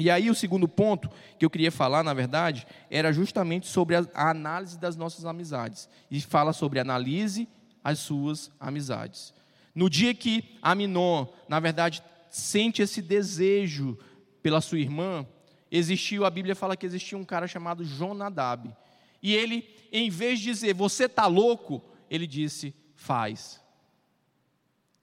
E 0.00 0.10
aí 0.10 0.30
o 0.30 0.34
segundo 0.34 0.66
ponto 0.66 1.10
que 1.38 1.44
eu 1.44 1.50
queria 1.50 1.70
falar, 1.70 2.02
na 2.02 2.14
verdade, 2.14 2.66
era 2.90 3.12
justamente 3.12 3.66
sobre 3.66 3.96
a, 3.96 4.06
análise 4.14 4.78
das 4.78 4.96
nossas 4.96 5.26
amizades. 5.26 5.88
E 6.10 6.20
fala 6.20 6.52
sobre 6.52 6.80
analise 6.80 7.46
as 7.84 7.98
suas 7.98 8.50
amizades. 8.58 9.34
No 9.74 9.90
dia 9.90 10.14
que 10.14 10.56
Aminon, 10.62 11.26
na 11.48 11.60
verdade, 11.60 12.02
sente 12.30 12.80
esse 12.80 13.02
desejo 13.02 13.98
pela 14.42 14.60
sua 14.60 14.78
irmã, 14.78 15.26
existiu, 15.70 16.24
a 16.24 16.30
Bíblia 16.30 16.56
fala 16.56 16.76
que 16.76 16.86
existia 16.86 17.18
um 17.18 17.24
cara 17.24 17.46
chamado 17.46 17.84
Jonadab. 17.84 18.74
E 19.22 19.34
ele, 19.34 19.68
em 19.92 20.08
vez 20.08 20.38
de 20.38 20.46
dizer, 20.46 20.74
você 20.74 21.04
está 21.04 21.26
louco, 21.26 21.82
ele 22.10 22.26
disse, 22.26 22.74
faz. 22.94 23.60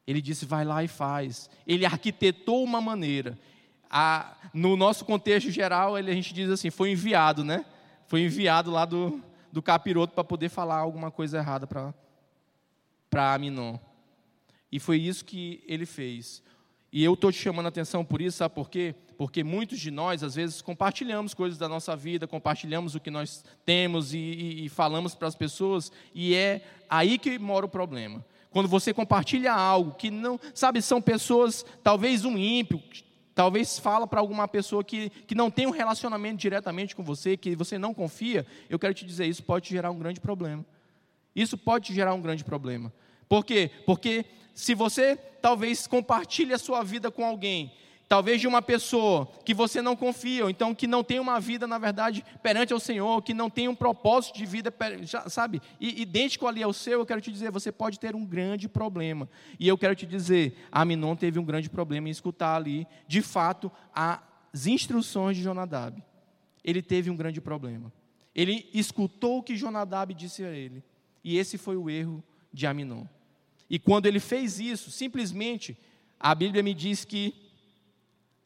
Ele 0.08 0.22
disse, 0.22 0.46
vai 0.46 0.66
lá 0.66 0.84
e 0.84 0.88
faz. 0.88 1.50
Ele 1.68 1.86
arquitetou 1.86 2.64
uma 2.64 2.82
maneira. 2.82 3.38
A, 3.90 4.36
no 4.54 4.76
nosso 4.76 5.06
contexto 5.06 5.50
geral, 5.52 5.98
ele, 5.98 6.12
a 6.12 6.14
gente 6.14 6.34
diz 6.34 6.50
assim, 6.50 6.70
foi 6.70 6.92
enviado, 6.92 7.44
né? 7.44 7.66
Foi 8.08 8.22
enviado 8.22 8.72
lá 8.72 8.86
do, 8.86 9.22
do 9.52 9.62
capiroto 9.62 10.14
para 10.14 10.24
poder 10.24 10.50
falar 10.50 10.78
alguma 10.78 11.12
coisa 11.12 11.38
errada 11.38 11.68
para 11.68 13.34
Aminon. 13.34 13.78
E 14.72 14.80
foi 14.80 14.98
isso 14.98 15.24
que 15.24 15.64
ele 15.68 15.86
fez. 15.86 16.44
E 16.92 17.04
eu 17.04 17.14
estou 17.14 17.32
te 17.32 17.38
chamando 17.38 17.66
a 17.66 17.70
atenção 17.70 18.04
por 18.04 18.22
isso, 18.22 18.38
sabe 18.38 18.56
por 18.56 18.70
quê? 18.70 18.96
Porque 19.18 19.44
muitos 19.44 19.80
de 19.80 19.92
nós, 19.92 20.24
às 20.24 20.36
vezes, 20.36 20.62
compartilhamos 20.62 21.34
coisas 21.34 21.58
da 21.58 21.68
nossa 21.68 21.96
vida, 21.96 22.28
compartilhamos 22.28 22.96
o 22.96 23.00
que 23.00 23.12
nós 23.12 23.44
temos 23.66 24.14
e, 24.14 24.18
e, 24.18 24.66
e 24.66 24.70
falamos 24.70 25.16
para 25.16 25.28
as 25.28 25.36
pessoas, 25.36 25.92
e 26.14 26.36
é 26.36 26.62
aí 26.90 27.18
que 27.18 27.38
mora 27.40 27.66
o 27.66 27.70
problema. 27.70 28.24
Quando 28.50 28.70
você 28.70 28.94
compartilha 28.94 29.54
algo 29.54 29.96
que 29.96 30.10
não, 30.10 30.40
sabe, 30.54 30.82
são 30.82 31.02
pessoas, 31.02 31.66
talvez 31.84 32.26
um 32.26 32.38
ímpio, 32.38 32.82
talvez 33.38 33.78
fala 33.78 34.08
para 34.08 34.20
alguma 34.20 34.48
pessoa 34.48 34.84
que, 34.84 35.12
que 35.12 35.36
não 35.36 35.52
tem 35.52 35.68
um 35.68 35.70
relacionamento 35.70 36.38
diretamente 36.38 36.96
com 36.96 37.04
você, 37.04 37.38
que 37.38 37.56
você 37.56 37.78
não 37.78 37.94
confia, 37.94 38.44
eu 38.68 38.80
quero 38.80 38.96
te 38.96 39.06
dizer, 39.06 39.28
isso 39.28 39.44
pode 39.44 39.70
gerar 39.70 39.92
um 39.92 40.00
grande 40.00 40.20
problema. 40.20 40.66
Isso 41.36 41.56
pode 41.56 41.94
gerar 41.94 42.16
um 42.16 42.22
grande 42.22 42.44
problema. 42.44 42.92
Por 43.30 43.46
quê? 43.46 43.70
Porque 43.86 44.26
se 44.56 44.74
você 44.74 45.16
talvez 45.16 45.86
compartilhe 45.86 46.52
a 46.52 46.58
sua 46.58 46.82
vida 46.82 47.12
com 47.12 47.24
alguém, 47.24 47.72
talvez 48.08 48.40
de 48.40 48.48
uma 48.48 48.62
pessoa 48.62 49.28
que 49.44 49.54
você 49.54 49.82
não 49.82 49.96
confia, 49.96 50.46
ou 50.46 50.50
então 50.50 50.74
que 50.74 50.88
não 50.88 51.04
tem 51.04 51.20
uma 51.20 51.40
vida, 51.40 51.68
na 51.68 51.78
verdade, 51.78 52.24
perante 52.42 52.72
ao 52.72 52.80
Senhor, 52.80 53.22
que 53.22 53.34
não 53.34 53.50
tem 53.50 53.68
um 53.68 53.76
propósito 53.76 54.38
de 54.38 54.46
vida, 54.46 54.74
sabe, 55.28 55.62
idêntico 55.80 56.48
ali 56.48 56.64
ao 56.64 56.72
seu, 56.74 57.00
eu 57.00 57.06
quero 57.06 57.22
te 57.22 57.32
dizer, 57.32 57.52
você 57.52 57.72
pode 57.72 58.00
ter 58.00 58.16
um 58.16 58.26
grande 58.26 58.70
problema. 58.70 59.30
E 59.60 59.68
eu 59.68 59.78
quero 59.78 59.96
te 59.96 60.06
dizer, 60.06 60.58
Aminon 60.72 61.16
teve 61.16 61.38
um 61.38 61.44
grande 61.44 61.70
problema 61.70 62.08
em 62.08 62.12
escutar 62.12 62.56
ali, 62.56 62.88
de 63.08 63.22
fato, 63.22 63.72
as 63.94 64.66
instruções 64.66 65.36
de 65.36 65.44
Jonadab. 65.44 66.02
Ele 66.64 66.82
teve 66.82 67.10
um 67.10 67.16
grande 67.16 67.42
problema. 67.42 67.92
Ele 68.34 68.70
escutou 68.74 69.40
o 69.40 69.44
que 69.44 69.56
Jonadab 69.56 70.14
disse 70.14 70.44
a 70.44 70.52
ele. 70.52 70.84
E 71.24 71.38
esse 71.38 71.58
foi 71.58 71.76
o 71.76 71.90
erro 71.90 72.24
de 72.54 72.68
Aminon. 72.68 73.06
E 73.70 73.78
quando 73.78 74.06
ele 74.06 74.20
fez 74.20 74.60
isso, 74.60 74.92
simplesmente, 74.92 75.78
a 76.20 76.34
Bíblia 76.34 76.64
me 76.64 76.74
diz 76.74 77.04
que 77.04 77.47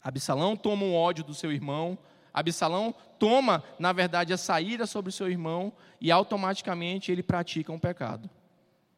Absalão 0.03 0.55
toma 0.55 0.83
um 0.83 0.95
ódio 0.95 1.23
do 1.23 1.33
seu 1.33 1.51
irmão, 1.51 1.97
Absalão 2.33 2.93
toma, 3.19 3.63
na 3.77 3.91
verdade, 3.91 4.33
a 4.33 4.37
saída 4.37 4.87
sobre 4.87 5.09
o 5.09 5.13
seu 5.13 5.29
irmão 5.29 5.73
e 5.99 6.11
automaticamente 6.11 7.11
ele 7.11 7.21
pratica 7.21 7.71
um 7.71 7.79
pecado. 7.79 8.29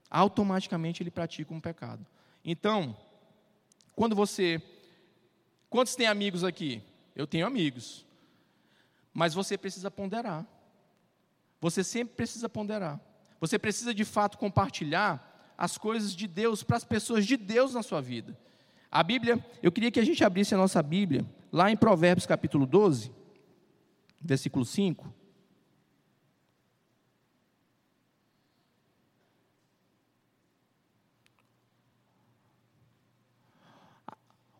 Automaticamente 0.09 1.01
ele 1.01 1.11
pratica 1.11 1.53
um 1.53 1.59
pecado. 1.59 2.05
Então, 2.45 2.95
quando 3.95 4.15
você. 4.15 4.61
Quantos 5.69 5.95
tem 5.95 6.05
amigos 6.05 6.43
aqui? 6.43 6.83
Eu 7.15 7.25
tenho 7.25 7.47
amigos. 7.47 8.05
Mas 9.13 9.33
você 9.33 9.57
precisa 9.57 9.89
ponderar. 9.89 10.45
Você 11.59 11.83
sempre 11.83 12.15
precisa 12.15 12.47
ponderar. 12.47 12.99
Você 13.39 13.57
precisa 13.57 13.93
de 13.93 14.05
fato 14.05 14.37
compartilhar 14.37 15.53
as 15.57 15.77
coisas 15.77 16.15
de 16.15 16.27
Deus 16.27 16.63
para 16.63 16.77
as 16.77 16.83
pessoas 16.83 17.25
de 17.25 17.35
Deus 17.37 17.73
na 17.73 17.81
sua 17.83 18.01
vida. 18.01 18.37
A 18.95 19.01
Bíblia, 19.01 19.43
eu 19.63 19.71
queria 19.71 19.89
que 19.89 19.99
a 19.99 20.05
gente 20.05 20.23
abrisse 20.23 20.53
a 20.53 20.57
nossa 20.57 20.79
Bíblia, 20.83 21.25
lá 21.51 21.71
em 21.71 21.75
Provérbios 21.75 22.27
capítulo 22.27 22.67
12, 22.67 23.11
versículo 24.21 24.63
5. 24.63 25.11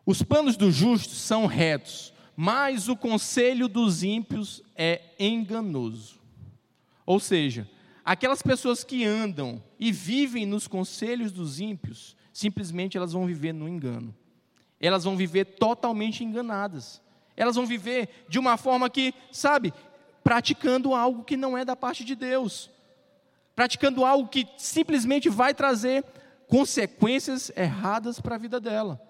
Os 0.04 0.24
planos 0.24 0.58
dos 0.58 0.74
justos 0.74 1.22
são 1.22 1.46
retos, 1.46 2.12
mas 2.36 2.90
o 2.90 2.98
conselho 2.98 3.68
dos 3.68 4.02
ímpios 4.02 4.64
é 4.76 5.12
enganoso. 5.20 6.20
Ou 7.06 7.20
seja, 7.20 7.70
aquelas 8.04 8.42
pessoas 8.42 8.84
que 8.84 9.06
andam 9.06 9.64
e 9.80 9.92
vivem 9.92 10.48
nos 10.48 10.68
conselhos 10.68 11.32
dos 11.32 11.60
ímpios, 11.60 12.18
simplesmente 12.34 12.98
elas 12.98 13.14
vão 13.14 13.28
viver 13.28 13.54
no 13.54 13.70
engano. 13.70 14.23
Elas 14.86 15.06
vão 15.06 15.16
viver 15.16 15.46
totalmente 15.46 16.26
enganadas. 16.26 17.02
Elas 17.38 17.56
vão 17.56 17.66
viver 17.66 18.26
de 18.28 18.38
uma 18.38 18.58
forma 18.58 18.90
que, 18.90 19.14
sabe, 19.32 19.74
praticando 20.22 20.94
algo 20.94 21.24
que 21.24 21.38
não 21.38 21.58
é 21.58 21.64
da 21.64 21.74
parte 21.74 22.04
de 22.04 22.16
Deus. 22.16 22.70
Praticando 23.56 24.04
algo 24.04 24.28
que 24.28 24.46
simplesmente 24.58 25.30
vai 25.30 25.54
trazer 25.54 26.04
consequências 26.50 27.50
erradas 27.56 28.20
para 28.20 28.36
a 28.36 28.38
vida 28.38 28.60
dela. 28.60 29.02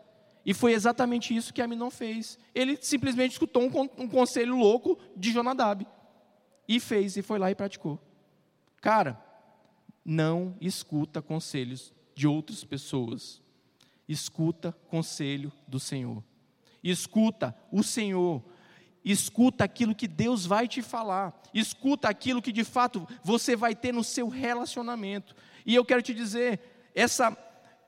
E 0.46 0.54
foi 0.54 0.74
exatamente 0.74 1.36
isso 1.36 1.52
que 1.52 1.62
Aminon 1.62 1.90
fez. 1.90 2.38
Ele 2.54 2.78
simplesmente 2.80 3.32
escutou 3.32 3.64
um, 3.64 3.90
um 3.98 4.08
conselho 4.08 4.56
louco 4.56 5.00
de 5.18 5.32
Jonadab. 5.32 5.88
E 6.68 6.80
fez, 6.80 7.18
e 7.18 7.24
foi 7.24 7.40
lá 7.40 7.50
e 7.50 7.56
praticou. 7.56 8.00
Cara, 8.80 9.20
não 10.06 10.56
escuta 10.62 11.20
conselhos 11.20 11.92
de 12.14 12.28
outras 12.28 12.64
pessoas. 12.64 13.42
Escuta 14.08 14.72
conselho 14.88 15.52
do 15.68 15.80
Senhor. 15.80 16.24
Escuta 16.84 17.56
o 17.72 17.82
Senhor. 17.82 18.44
Escuta 19.04 19.64
aquilo 19.64 19.96
que 19.96 20.08
Deus 20.08 20.46
vai 20.46 20.68
te 20.68 20.82
falar. 20.82 21.42
Escuta 21.54 22.10
aquilo 22.10 22.42
que 22.42 22.52
de 22.52 22.64
fato 22.64 23.08
você 23.24 23.56
vai 23.56 23.76
ter 23.76 23.94
no 23.94 24.04
seu 24.04 24.28
relacionamento. 24.28 25.36
E 25.66 25.76
eu 25.76 25.86
quero 25.86 26.02
te 26.02 26.14
dizer, 26.14 26.90
essa 26.94 27.38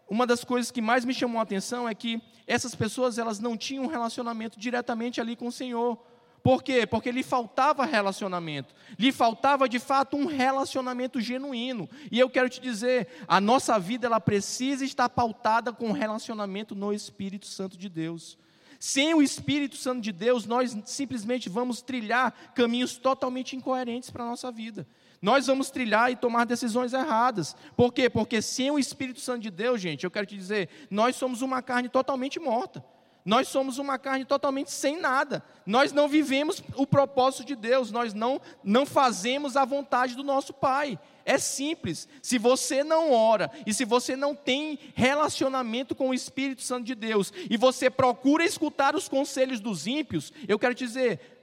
uma 0.09 0.27
das 0.27 0.43
coisas 0.43 0.71
que 0.71 0.81
mais 0.81 1.03
me 1.03 1.13
chamou 1.13 1.39
a 1.39 1.43
atenção 1.43 1.89
é 1.89 1.95
que 1.95 2.21
essas 2.45 2.75
pessoas 2.75 3.17
elas 3.17 3.39
não 3.39 3.57
tinham 3.57 3.85
um 3.85 3.87
relacionamento 3.87 4.59
diretamente 4.59 5.19
ali 5.19 5.35
com 5.35 5.47
o 5.47 5.51
Senhor. 5.51 5.99
Por 6.45 6.61
quê? 6.61 6.85
Porque 6.85 7.11
lhe 7.11 7.23
faltava 7.23 7.85
relacionamento. 7.85 8.71
Lhe 8.99 9.11
faltava 9.11 9.67
de 9.67 9.79
fato 9.79 10.15
um 10.15 10.27
relacionamento 10.27 11.19
genuíno. 11.19 11.89
E 12.11 12.19
eu 12.19 12.29
quero 12.29 12.47
te 12.47 12.61
dizer, 12.61 13.07
a 13.27 13.41
nossa 13.41 13.79
vida 13.79 14.05
ela 14.05 14.19
precisa 14.19 14.85
estar 14.85 15.09
pautada 15.09 15.73
com 15.73 15.91
relacionamento 15.91 16.75
no 16.75 16.93
Espírito 16.93 17.47
Santo 17.47 17.75
de 17.75 17.89
Deus. 17.89 18.37
Sem 18.79 19.15
o 19.15 19.23
Espírito 19.23 19.75
Santo 19.75 20.01
de 20.01 20.11
Deus, 20.11 20.45
nós 20.45 20.77
simplesmente 20.85 21.49
vamos 21.49 21.81
trilhar 21.81 22.31
caminhos 22.53 22.95
totalmente 22.95 23.55
incoerentes 23.55 24.11
para 24.11 24.23
a 24.23 24.29
nossa 24.29 24.51
vida. 24.51 24.87
Nós 25.19 25.47
vamos 25.47 25.71
trilhar 25.71 26.11
e 26.11 26.15
tomar 26.15 26.45
decisões 26.45 26.93
erradas. 26.93 27.55
Por 27.75 27.91
quê? 27.91 28.07
Porque 28.07 28.39
sem 28.39 28.69
o 28.69 28.77
Espírito 28.77 29.19
Santo 29.19 29.41
de 29.41 29.49
Deus, 29.49 29.81
gente, 29.81 30.03
eu 30.03 30.11
quero 30.11 30.27
te 30.27 30.37
dizer, 30.37 30.69
nós 30.91 31.15
somos 31.15 31.41
uma 31.41 31.63
carne 31.63 31.89
totalmente 31.89 32.39
morta. 32.39 32.85
Nós 33.25 33.47
somos 33.47 33.79
uma 33.79 33.97
carne 33.97 34.23
totalmente 34.23 34.71
sem 34.71 34.99
nada. 35.01 35.43
Nós 35.65 35.91
não 35.91 36.07
vivemos 36.07 36.61
o 36.75 36.85
propósito 36.85 37.43
de 37.43 37.55
Deus, 37.55 37.91
nós 37.91 38.13
não, 38.13 38.39
não 38.63 38.85
fazemos 38.85 39.57
a 39.57 39.65
vontade 39.65 40.15
do 40.15 40.23
nosso 40.23 40.53
Pai. 40.53 40.99
É 41.25 41.39
simples. 41.39 42.07
Se 42.21 42.37
você 42.37 42.83
não 42.83 43.11
ora 43.11 43.49
e 43.65 43.73
se 43.73 43.83
você 43.83 44.15
não 44.15 44.35
tem 44.35 44.77
relacionamento 44.93 45.95
com 45.95 46.09
o 46.09 46.13
Espírito 46.13 46.61
Santo 46.61 46.85
de 46.85 46.93
Deus 46.93 47.33
e 47.49 47.57
você 47.57 47.89
procura 47.89 48.45
escutar 48.45 48.95
os 48.95 49.09
conselhos 49.09 49.59
dos 49.59 49.87
ímpios, 49.87 50.31
eu 50.47 50.59
quero 50.59 50.75
dizer, 50.75 51.34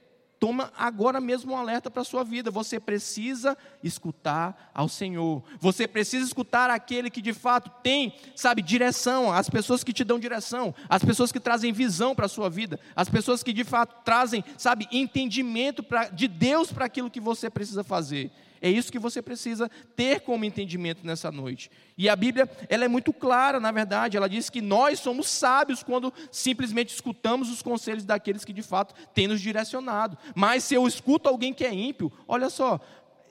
toma 0.43 0.73
agora 0.77 1.21
mesmo 1.21 1.53
um 1.53 1.57
alerta 1.57 1.89
para 1.89 2.01
a 2.01 2.05
sua 2.05 2.21
vida. 2.21 2.51
Você 2.51 2.77
precisa 2.77 3.57
escutar 3.81 4.71
ao 4.73 4.89
Senhor. 4.89 5.41
Você 5.57 5.87
precisa 5.87 6.25
escutar 6.25 6.69
aquele 6.69 7.09
que 7.09 7.21
de 7.21 7.31
fato 7.31 7.71
tem, 7.81 8.13
sabe, 8.35 8.61
direção, 8.61 9.31
as 9.31 9.49
pessoas 9.49 9.85
que 9.85 9.93
te 9.93 10.03
dão 10.03 10.19
direção, 10.19 10.75
as 10.89 11.01
pessoas 11.01 11.31
que 11.31 11.39
trazem 11.39 11.71
visão 11.71 12.13
para 12.13 12.25
a 12.25 12.29
sua 12.29 12.49
vida, 12.49 12.77
as 12.93 13.07
pessoas 13.07 13.41
que 13.41 13.53
de 13.53 13.63
fato 13.63 14.03
trazem, 14.03 14.43
sabe, 14.57 14.85
entendimento 14.91 15.81
pra, 15.81 16.09
de 16.09 16.27
Deus 16.27 16.73
para 16.73 16.83
aquilo 16.83 17.09
que 17.09 17.21
você 17.21 17.49
precisa 17.49 17.81
fazer. 17.81 18.29
É 18.63 18.69
isso 18.69 18.89
que 18.89 18.97
você 18.97 19.21
precisa 19.21 19.69
ter 19.93 20.21
como 20.21 20.45
entendimento 20.45 21.05
nessa 21.05 21.29
noite. 21.29 21.69
E 21.97 22.07
a 22.07 22.15
Bíblia, 22.15 22.49
ela 22.69 22.85
é 22.85 22.87
muito 22.87 23.11
clara, 23.11 23.59
na 23.59 23.73
verdade, 23.73 24.15
ela 24.15 24.29
diz 24.29 24.49
que 24.49 24.61
nós 24.61 25.01
somos 25.01 25.27
sábios 25.27 25.83
quando 25.83 26.13
simplesmente 26.31 26.93
escutamos 26.93 27.49
os 27.51 27.61
conselhos 27.61 28.05
daqueles 28.05 28.45
que 28.45 28.53
de 28.53 28.61
fato 28.61 28.95
têm 29.13 29.27
nos 29.27 29.41
direcionado. 29.41 30.17
Mas 30.33 30.63
se 30.63 30.75
eu 30.75 30.87
escuto 30.87 31.27
alguém 31.27 31.53
que 31.53 31.65
é 31.65 31.73
ímpio, 31.73 32.09
olha 32.25 32.49
só, 32.49 32.79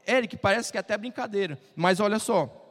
Eric, 0.07 0.37
parece 0.37 0.71
que 0.71 0.77
é 0.77 0.81
até 0.81 0.99
brincadeira, 0.99 1.59
mas 1.75 1.99
olha 1.99 2.19
só, 2.19 2.62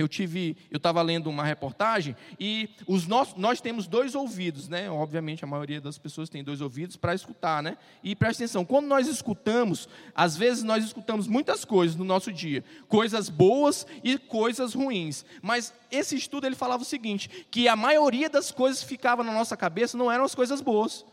eu 0.00 0.08
tive, 0.08 0.56
eu 0.70 0.78
estava 0.78 1.02
lendo 1.02 1.28
uma 1.28 1.44
reportagem 1.44 2.16
e 2.38 2.70
os 2.86 3.06
nossos, 3.06 3.34
nós 3.36 3.60
temos 3.60 3.86
dois 3.86 4.14
ouvidos, 4.14 4.68
né? 4.68 4.90
Obviamente 4.90 5.44
a 5.44 5.46
maioria 5.46 5.80
das 5.80 5.98
pessoas 5.98 6.28
tem 6.28 6.42
dois 6.42 6.60
ouvidos 6.60 6.96
para 6.96 7.14
escutar, 7.14 7.62
né? 7.62 7.76
E 8.02 8.16
presta 8.16 8.42
atenção, 8.42 8.64
quando 8.64 8.86
nós 8.86 9.06
escutamos, 9.06 9.88
às 10.14 10.36
vezes 10.36 10.62
nós 10.62 10.84
escutamos 10.84 11.26
muitas 11.26 11.64
coisas 11.64 11.96
no 11.96 12.04
nosso 12.04 12.32
dia, 12.32 12.64
coisas 12.88 13.28
boas 13.28 13.86
e 14.02 14.18
coisas 14.18 14.74
ruins. 14.74 15.24
Mas 15.42 15.72
esse 15.90 16.16
estudo 16.16 16.46
ele 16.46 16.56
falava 16.56 16.82
o 16.82 16.86
seguinte, 16.86 17.46
que 17.50 17.68
a 17.68 17.76
maioria 17.76 18.28
das 18.28 18.50
coisas 18.50 18.82
que 18.82 18.88
ficava 18.88 19.22
na 19.22 19.32
nossa 19.32 19.56
cabeça 19.56 19.98
não 19.98 20.10
eram 20.10 20.24
as 20.24 20.34
coisas 20.34 20.60
boas. 20.60 21.04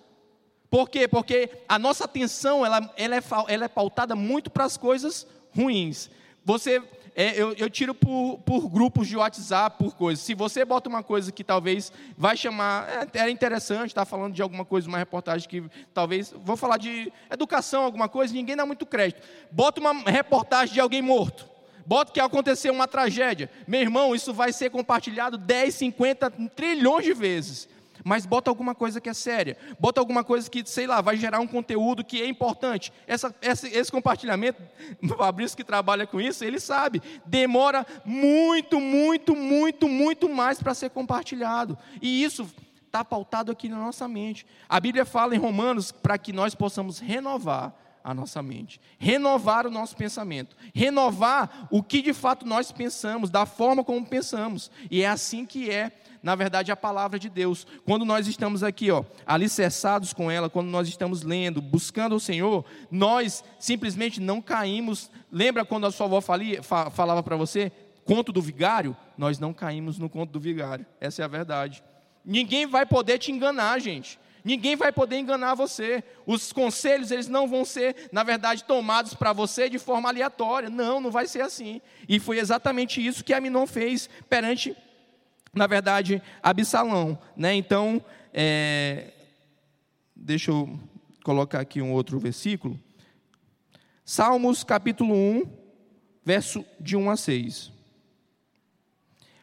Por 0.70 0.90
quê? 0.90 1.08
Porque 1.08 1.50
a 1.68 1.80
nossa 1.80 2.06
atenção 2.06 2.66
ela, 2.66 2.94
ela, 2.98 3.16
é, 3.16 3.24
ela 3.48 3.66
é 3.66 3.70
pautada 3.70 4.16
muito 4.16 4.50
para 4.50 4.66
as 4.66 4.78
coisas 4.78 5.26
ruins. 5.56 6.10
Você 6.44 6.82
é, 7.20 7.34
eu, 7.36 7.52
eu, 7.54 7.68
tiro 7.68 7.96
por, 7.96 8.38
por, 8.46 8.70
grupos 8.70 9.08
de 9.08 9.18
WhatsApp, 9.18 9.76
por 9.80 9.96
coisas. 9.96 10.24
Se 10.24 10.36
você 10.36 10.64
bota 10.64 10.88
uma 10.88 11.02
coisa 11.02 11.32
que 11.32 11.44
talvez 11.44 11.92
vai 12.16 12.38
chamar, 12.38 12.88
é, 13.12 13.22
é 13.22 13.30
interessante, 13.32 13.88
está 13.88 14.06
falando 14.06 14.36
de 14.36 14.42
alguma 14.44 14.64
coisa, 14.64 14.88
uma 14.88 15.00
reportagem 15.00 15.50
que 15.50 15.64
talvez, 15.96 16.32
vou 16.46 16.56
falar 16.56 16.78
de 16.78 17.12
educação, 17.32 17.84
alguma 17.84 18.08
coisa, 18.08 18.36
ninguém 18.36 18.56
dá 18.56 18.68
muito 18.68 18.86
crédito. 18.86 19.28
Bota 19.50 19.82
uma 19.82 19.94
reportagem 19.94 20.76
de 20.76 20.80
alguém 20.80 21.02
morto. 21.02 21.50
Bota 21.88 22.12
que 22.12 22.20
aconteceu 22.20 22.72
uma 22.72 22.88
tragédia. 22.88 23.50
Meu 23.68 23.82
irmão, 23.82 24.14
isso 24.14 24.32
vai 24.32 24.54
ser 24.54 24.70
compartilhado 24.70 25.40
10, 25.40 25.74
50 25.74 26.30
trilhões 26.56 27.04
de 27.04 27.14
vezes 27.16 27.68
mas 28.08 28.26
bota 28.26 28.50
alguma 28.50 28.74
coisa 28.74 29.02
que 29.02 29.10
é 29.10 29.14
séria, 29.14 29.58
bota 29.78 30.00
alguma 30.00 30.24
coisa 30.24 30.50
que, 30.50 30.64
sei 30.66 30.88
lá, 30.88 31.02
vai 31.02 31.18
gerar 31.18 31.42
um 31.42 31.48
conteúdo 31.48 32.06
que 32.06 32.22
é 32.22 32.26
importante. 32.26 32.94
Essa, 33.06 33.36
esse, 33.42 33.68
esse 33.68 33.92
compartilhamento, 33.92 34.64
o 35.04 35.10
Fabrício 35.20 35.58
que 35.58 35.64
trabalha 35.64 36.08
com 36.08 36.22
isso, 36.22 36.46
ele 36.46 36.58
sabe, 36.58 37.02
demora 37.26 37.86
muito, 38.06 38.80
muito, 38.80 39.36
muito, 39.36 39.90
muito 39.90 40.30
mais 40.30 40.58
para 40.64 40.74
ser 40.74 40.90
compartilhado. 40.90 41.78
E 42.02 42.24
isso 42.24 42.50
está 42.86 43.04
pautado 43.04 43.52
aqui 43.52 43.68
na 43.68 43.78
nossa 43.78 44.08
mente. 44.08 44.46
A 44.70 44.80
Bíblia 44.80 45.04
fala 45.04 45.36
em 45.36 45.40
Romanos 45.40 45.92
para 45.92 46.18
que 46.18 46.32
nós 46.32 46.56
possamos 46.56 47.00
renovar 47.00 47.76
a 48.02 48.14
nossa 48.14 48.42
mente, 48.42 48.80
renovar 48.98 49.68
o 49.68 49.70
nosso 49.70 49.98
pensamento, 49.98 50.56
renovar 50.74 51.68
o 51.70 51.84
que 51.84 52.02
de 52.02 52.14
fato 52.14 52.46
nós 52.46 52.72
pensamos, 52.72 53.30
da 53.30 53.46
forma 53.46 53.84
como 53.84 54.06
pensamos. 54.06 54.72
E 54.90 55.02
é 55.02 55.10
assim 55.10 55.46
que 55.46 55.70
é 55.70 55.92
na 56.28 56.36
verdade, 56.36 56.74
a 56.74 56.76
palavra 56.76 57.18
de 57.18 57.30
Deus. 57.30 57.66
Quando 57.86 58.04
nós 58.04 58.28
estamos 58.28 58.62
aqui, 58.62 58.92
ó, 58.92 59.06
alicerçados 59.26 60.12
com 60.12 60.30
ela, 60.30 60.50
quando 60.50 60.68
nós 60.68 60.90
estamos 60.90 61.24
lendo, 61.24 61.62
buscando 61.62 62.18
o 62.18 62.20
Senhor, 62.20 62.66
nós 62.92 63.46
simplesmente 63.58 64.20
não 64.20 64.42
caímos. 64.42 65.10
Lembra 65.32 65.64
quando 65.64 65.88
a 65.88 65.92
sua 65.92 66.06
avó 66.06 66.20
falia, 66.20 66.62
falava 66.62 67.24
para 67.24 67.38
você, 67.38 67.72
conto 68.04 68.34
do 68.34 68.42
vigário? 68.42 68.94
Nós 69.18 69.40
não 69.40 69.54
caímos 69.54 69.98
no 69.98 70.10
conto 70.10 70.32
do 70.32 70.40
vigário. 70.42 70.86
Essa 71.00 71.22
é 71.22 71.26
a 71.26 71.30
verdade. 71.30 71.82
Ninguém 72.26 72.68
vai 72.68 72.86
poder 72.86 73.20
te 73.20 73.32
enganar, 73.32 73.80
gente. 73.80 74.20
Ninguém 74.44 74.76
vai 74.76 74.92
poder 74.92 75.18
enganar 75.18 75.56
você. 75.56 76.04
Os 76.26 76.52
conselhos, 76.52 77.10
eles 77.10 77.30
não 77.30 77.48
vão 77.48 77.64
ser, 77.64 78.10
na 78.12 78.24
verdade, 78.24 78.66
tomados 78.66 79.14
para 79.14 79.32
você 79.32 79.70
de 79.70 79.80
forma 79.80 80.10
aleatória. 80.10 80.70
Não, 80.70 81.00
não 81.00 81.10
vai 81.10 81.26
ser 81.26 81.40
assim. 81.40 81.82
E 82.08 82.20
foi 82.20 82.38
exatamente 82.38 83.06
isso 83.06 83.24
que 83.24 83.34
Aminon 83.34 83.66
fez 83.66 84.10
perante 84.30 84.76
na 85.58 85.68
verdade, 85.68 86.22
Absalão. 86.42 87.18
Né? 87.36 87.56
Então, 87.56 88.02
é, 88.34 89.12
deixa 90.16 90.52
eu 90.52 90.80
colocar 91.24 91.60
aqui 91.60 91.82
um 91.82 91.92
outro 91.92 92.20
versículo. 92.20 92.80
Salmos 94.06 94.64
capítulo 94.64 95.14
1, 95.14 95.44
verso 96.24 96.64
de 96.80 96.96
1 96.96 97.10
a 97.10 97.18
6. 97.18 97.72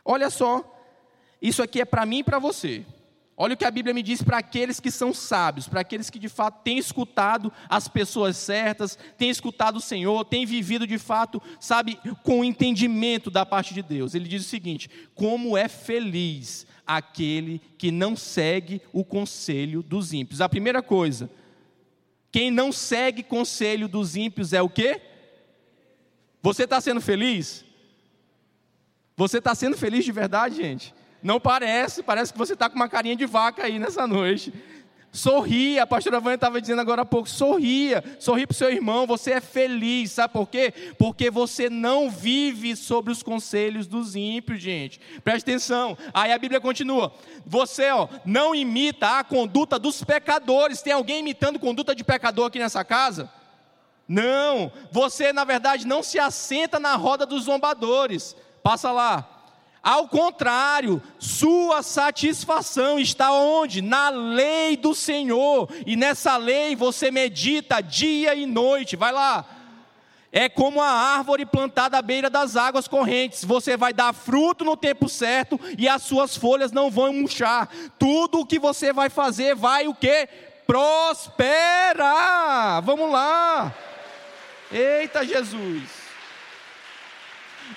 Olha 0.05 0.31
só, 0.31 0.64
isso 1.40 1.62
aqui 1.62 1.81
é 1.81 1.85
para 1.85 2.07
mim 2.07 2.20
e 2.20 2.24
para 2.24 2.38
você. 2.38 2.85
Olha 3.36 3.54
o 3.54 3.56
que 3.56 3.64
a 3.64 3.70
Bíblia 3.70 3.92
me 3.92 4.02
diz 4.02 4.22
para 4.22 4.38
aqueles 4.38 4.78
que 4.78 4.90
são 4.90 5.12
sábios, 5.12 5.66
para 5.66 5.80
aqueles 5.80 6.08
que 6.08 6.20
de 6.20 6.28
fato 6.28 6.62
têm 6.62 6.78
escutado 6.78 7.52
as 7.68 7.88
pessoas 7.88 8.36
certas, 8.36 8.96
têm 9.18 9.28
escutado 9.28 9.76
o 9.76 9.80
Senhor, 9.80 10.24
têm 10.24 10.46
vivido 10.46 10.86
de 10.86 10.98
fato, 10.98 11.42
sabe, 11.58 11.98
com 12.22 12.44
entendimento 12.44 13.30
da 13.30 13.44
parte 13.44 13.74
de 13.74 13.82
Deus. 13.82 14.14
Ele 14.14 14.28
diz 14.28 14.46
o 14.46 14.48
seguinte: 14.48 14.88
como 15.14 15.56
é 15.56 15.66
feliz 15.66 16.64
aquele 16.86 17.60
que 17.76 17.90
não 17.90 18.14
segue 18.14 18.80
o 18.92 19.04
conselho 19.04 19.82
dos 19.82 20.12
ímpios. 20.12 20.40
A 20.40 20.48
primeira 20.48 20.82
coisa, 20.82 21.28
quem 22.30 22.50
não 22.50 22.70
segue 22.70 23.22
conselho 23.22 23.88
dos 23.88 24.16
ímpios 24.16 24.52
é 24.52 24.62
o 24.62 24.68
quê? 24.68 25.00
Você 26.42 26.64
está 26.64 26.80
sendo 26.80 27.00
feliz? 27.00 27.64
Você 29.16 29.38
está 29.38 29.54
sendo 29.54 29.76
feliz 29.76 30.04
de 30.04 30.12
verdade, 30.12 30.56
gente? 30.56 30.94
Não 31.24 31.40
parece, 31.40 32.02
parece 32.02 32.30
que 32.30 32.38
você 32.38 32.52
está 32.52 32.68
com 32.68 32.76
uma 32.76 32.87
carinha 32.87 33.16
de 33.16 33.24
vaca 33.24 33.64
aí 33.64 33.78
nessa 33.78 34.06
noite. 34.06 34.52
Sorria, 35.10 35.84
a 35.84 35.87
pastora 35.87 36.20
Vânia 36.20 36.34
estava 36.34 36.60
dizendo 36.60 36.80
agora 36.80 37.00
há 37.00 37.04
pouco, 37.04 37.30
sorria, 37.30 38.04
sorri 38.18 38.46
para 38.46 38.52
o 38.52 38.56
seu 38.56 38.70
irmão, 38.70 39.06
você 39.06 39.30
é 39.30 39.40
feliz, 39.40 40.10
sabe 40.10 40.34
por 40.34 40.46
quê? 40.48 40.74
Porque 40.98 41.30
você 41.30 41.70
não 41.70 42.10
vive 42.10 42.76
sobre 42.76 43.10
os 43.10 43.22
conselhos 43.22 43.87
dos 43.87 44.16
ímpios, 44.16 44.60
gente. 44.60 45.00
Preste 45.22 45.44
atenção, 45.44 45.96
aí 46.12 46.30
a 46.32 46.38
Bíblia 46.38 46.60
continua, 46.60 47.14
você 47.46 47.90
ó, 47.90 48.08
não 48.26 48.54
imita 48.54 49.20
a 49.20 49.24
conduta 49.24 49.78
dos 49.78 50.02
pecadores, 50.02 50.82
tem 50.82 50.92
alguém 50.92 51.20
imitando 51.20 51.60
conduta 51.60 51.94
de 51.94 52.04
pecador 52.04 52.48
aqui 52.48 52.58
nessa 52.58 52.84
casa? 52.84 53.30
Não, 54.06 54.70
você 54.90 55.32
na 55.32 55.44
verdade 55.44 55.87
não 55.87 56.02
se 56.02 56.18
assenta 56.18 56.80
na 56.80 56.96
roda 56.96 57.24
dos 57.24 57.44
zombadores, 57.44 58.37
passa 58.64 58.90
lá, 58.90 59.33
ao 59.84 60.08
contrário, 60.08 61.02
sua 61.18 61.82
satisfação 61.82 62.98
está 62.98 63.30
onde? 63.32 63.82
Na 63.82 64.08
lei 64.08 64.78
do 64.78 64.94
Senhor. 64.94 65.68
E 65.84 65.94
nessa 65.94 66.38
lei 66.38 66.74
você 66.74 67.10
medita 67.10 67.82
dia 67.82 68.34
e 68.34 68.46
noite. 68.46 68.96
Vai 68.96 69.12
lá. 69.12 69.44
É 70.32 70.48
como 70.48 70.80
a 70.80 70.88
árvore 70.88 71.44
plantada 71.44 71.98
à 71.98 72.02
beira 72.02 72.30
das 72.30 72.56
águas 72.56 72.88
correntes. 72.88 73.44
Você 73.44 73.76
vai 73.76 73.92
dar 73.92 74.14
fruto 74.14 74.64
no 74.64 74.74
tempo 74.74 75.06
certo 75.06 75.60
e 75.76 75.86
as 75.86 76.02
suas 76.02 76.34
folhas 76.34 76.72
não 76.72 76.90
vão 76.90 77.12
murchar. 77.12 77.68
Tudo 77.98 78.40
o 78.40 78.46
que 78.46 78.58
você 78.58 78.90
vai 78.90 79.10
fazer 79.10 79.54
vai 79.54 79.86
o 79.86 79.94
quê? 79.94 80.26
Prosperar. 80.66 82.00
Vamos 82.82 83.12
lá. 83.12 83.70
Eita 84.72 85.26
Jesus. 85.26 86.03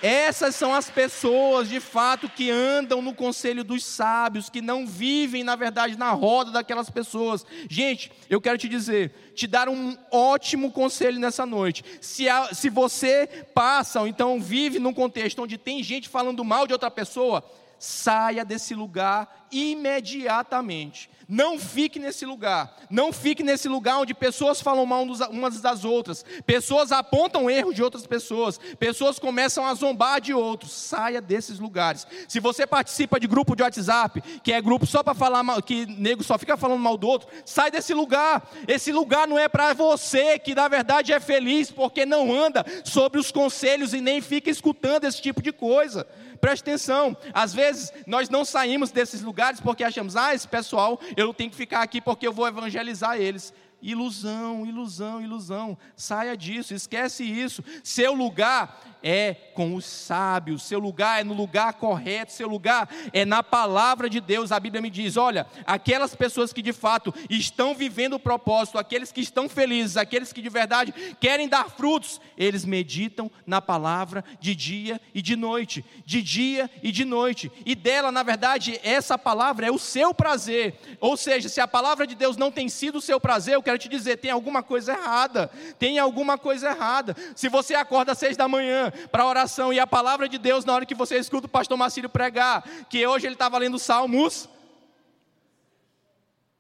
Essas 0.01 0.55
são 0.55 0.73
as 0.73 0.89
pessoas, 0.89 1.69
de 1.69 1.79
fato, 1.79 2.29
que 2.29 2.49
andam 2.49 3.01
no 3.01 3.13
conselho 3.13 3.63
dos 3.63 3.83
sábios, 3.83 4.49
que 4.49 4.61
não 4.61 4.85
vivem, 4.85 5.43
na 5.43 5.55
verdade, 5.55 5.97
na 5.97 6.11
roda 6.11 6.51
daquelas 6.51 6.89
pessoas. 6.89 7.45
Gente, 7.69 8.11
eu 8.29 8.39
quero 8.39 8.57
te 8.57 8.69
dizer, 8.69 9.33
te 9.33 9.47
dar 9.47 9.67
um 9.67 9.97
ótimo 10.11 10.71
conselho 10.71 11.19
nessa 11.19 11.45
noite. 11.45 11.83
Se, 12.01 12.29
a, 12.29 12.53
se 12.53 12.69
você 12.69 13.27
passa, 13.53 14.01
ou 14.01 14.07
então 14.07 14.39
vive 14.39 14.79
num 14.79 14.93
contexto 14.93 15.41
onde 15.41 15.57
tem 15.57 15.81
gente 15.81 16.09
falando 16.09 16.43
mal 16.43 16.67
de 16.67 16.73
outra 16.73 16.91
pessoa, 16.91 17.43
saia 17.79 18.43
desse 18.43 18.73
lugar 18.73 19.47
imediatamente. 19.51 21.09
Não 21.27 21.59
fique 21.59 21.99
nesse 21.99 22.25
lugar. 22.25 22.77
Não 22.89 23.11
fique 23.11 23.43
nesse 23.43 23.67
lugar 23.67 23.99
onde 23.99 24.13
pessoas 24.13 24.61
falam 24.61 24.85
mal 24.85 25.03
umas 25.03 25.59
das 25.59 25.83
outras. 25.83 26.23
Pessoas 26.45 26.91
apontam 26.91 27.49
erros 27.49 27.75
de 27.75 27.83
outras 27.83 28.07
pessoas. 28.07 28.57
Pessoas 28.79 29.19
começam 29.19 29.65
a 29.65 29.73
zombar 29.73 30.21
de 30.21 30.33
outros. 30.33 30.71
Saia 30.71 31.19
desses 31.19 31.59
lugares. 31.59 32.07
Se 32.29 32.39
você 32.39 32.65
participa 32.65 33.19
de 33.19 33.27
grupo 33.27 33.57
de 33.57 33.63
WhatsApp, 33.63 34.21
que 34.41 34.53
é 34.53 34.61
grupo 34.61 34.85
só 34.85 35.03
para 35.03 35.13
falar 35.13 35.43
mal, 35.43 35.61
que 35.61 35.85
nego 35.85 36.23
só 36.23 36.37
fica 36.37 36.55
falando 36.55 36.79
mal 36.79 36.97
do 36.97 37.07
outro, 37.07 37.27
sai 37.43 37.69
desse 37.69 37.93
lugar. 37.93 38.49
Esse 38.65 38.93
lugar 38.93 39.27
não 39.27 39.37
é 39.37 39.49
para 39.49 39.73
você 39.73 40.39
que 40.39 40.55
na 40.55 40.69
verdade 40.69 41.11
é 41.11 41.19
feliz 41.19 41.69
porque 41.69 42.05
não 42.05 42.33
anda 42.33 42.65
sobre 42.85 43.19
os 43.19 43.31
conselhos 43.31 43.93
e 43.93 43.99
nem 43.99 44.21
fica 44.21 44.49
escutando 44.49 45.03
esse 45.03 45.21
tipo 45.21 45.41
de 45.41 45.51
coisa. 45.51 46.07
Preste 46.39 46.61
atenção, 46.61 47.15
às 47.33 47.53
vezes 47.53 47.91
nós 48.05 48.29
não 48.29 48.45
saímos 48.45 48.91
desses 48.91 49.21
lugares 49.21 49.59
porque 49.59 49.83
achamos, 49.83 50.15
ah, 50.15 50.33
esse 50.33 50.47
pessoal, 50.47 50.99
eu 51.15 51.33
tenho 51.33 51.49
que 51.49 51.55
ficar 51.55 51.81
aqui 51.81 51.99
porque 51.99 52.27
eu 52.27 52.33
vou 52.33 52.47
evangelizar 52.47 53.17
eles. 53.17 53.53
Ilusão, 53.81 54.65
ilusão, 54.65 55.21
ilusão. 55.21 55.77
Saia 55.95 56.35
disso, 56.35 56.73
esquece 56.73 57.23
isso. 57.23 57.63
Seu 57.83 58.13
lugar 58.13 58.86
é 59.03 59.33
com 59.53 59.75
os 59.75 59.85
sábios, 59.85 60.63
seu 60.63 60.79
lugar 60.79 61.21
é 61.21 61.23
no 61.23 61.33
lugar 61.33 61.73
correto, 61.73 62.31
seu 62.31 62.47
lugar 62.47 62.89
é 63.11 63.25
na 63.25 63.41
palavra 63.41 64.09
de 64.09 64.19
Deus. 64.19 64.51
A 64.51 64.59
Bíblia 64.59 64.81
me 64.81 64.89
diz: 64.89 65.17
olha, 65.17 65.47
aquelas 65.65 66.15
pessoas 66.15 66.53
que 66.53 66.61
de 66.61 66.73
fato 66.73 67.13
estão 67.29 67.73
vivendo 67.73 68.13
o 68.13 68.19
propósito, 68.19 68.77
aqueles 68.77 69.11
que 69.11 69.21
estão 69.21 69.49
felizes, 69.49 69.97
aqueles 69.97 70.31
que 70.31 70.41
de 70.41 70.49
verdade 70.49 70.93
querem 71.19 71.47
dar 71.47 71.69
frutos, 71.69 72.21
eles 72.37 72.65
meditam 72.65 73.31
na 73.45 73.61
palavra 73.61 74.23
de 74.39 74.55
dia 74.55 75.01
e 75.13 75.21
de 75.21 75.35
noite, 75.35 75.83
de 76.05 76.21
dia 76.21 76.69
e 76.83 76.91
de 76.91 77.05
noite. 77.05 77.51
E 77.65 77.75
dela, 77.75 78.11
na 78.11 78.23
verdade, 78.23 78.79
essa 78.83 79.17
palavra 79.17 79.67
é 79.67 79.71
o 79.71 79.79
seu 79.79 80.13
prazer. 80.13 80.75
Ou 80.99 81.17
seja, 81.17 81.49
se 81.49 81.59
a 81.59 81.67
palavra 81.67 82.05
de 82.05 82.15
Deus 82.15 82.37
não 82.37 82.51
tem 82.51 82.69
sido 82.69 82.97
o 82.97 83.01
seu 83.01 83.19
prazer, 83.19 83.55
eu 83.55 83.63
quero 83.63 83.77
te 83.77 83.89
dizer, 83.89 84.17
tem 84.17 84.31
alguma 84.31 84.61
coisa 84.61 84.93
errada. 84.93 85.49
Tem 85.79 85.99
alguma 85.99 86.37
coisa 86.37 86.69
errada. 86.69 87.15
Se 87.35 87.49
você 87.49 87.75
acorda 87.75 88.11
às 88.11 88.17
seis 88.17 88.37
da 88.37 88.47
manhã 88.47 88.86
para 89.11 89.25
oração 89.25 89.71
e 89.71 89.79
a 89.79 89.87
palavra 89.87 90.27
de 90.27 90.37
Deus, 90.37 90.65
na 90.65 90.73
hora 90.73 90.85
que 90.85 90.95
você 90.95 91.17
escuta 91.17 91.47
o 91.47 91.49
pastor 91.49 91.77
Marcílio 91.77 92.09
pregar, 92.09 92.63
que 92.89 93.05
hoje 93.05 93.27
ele 93.27 93.35
estava 93.35 93.57
lendo 93.57 93.79
Salmos 93.79 94.49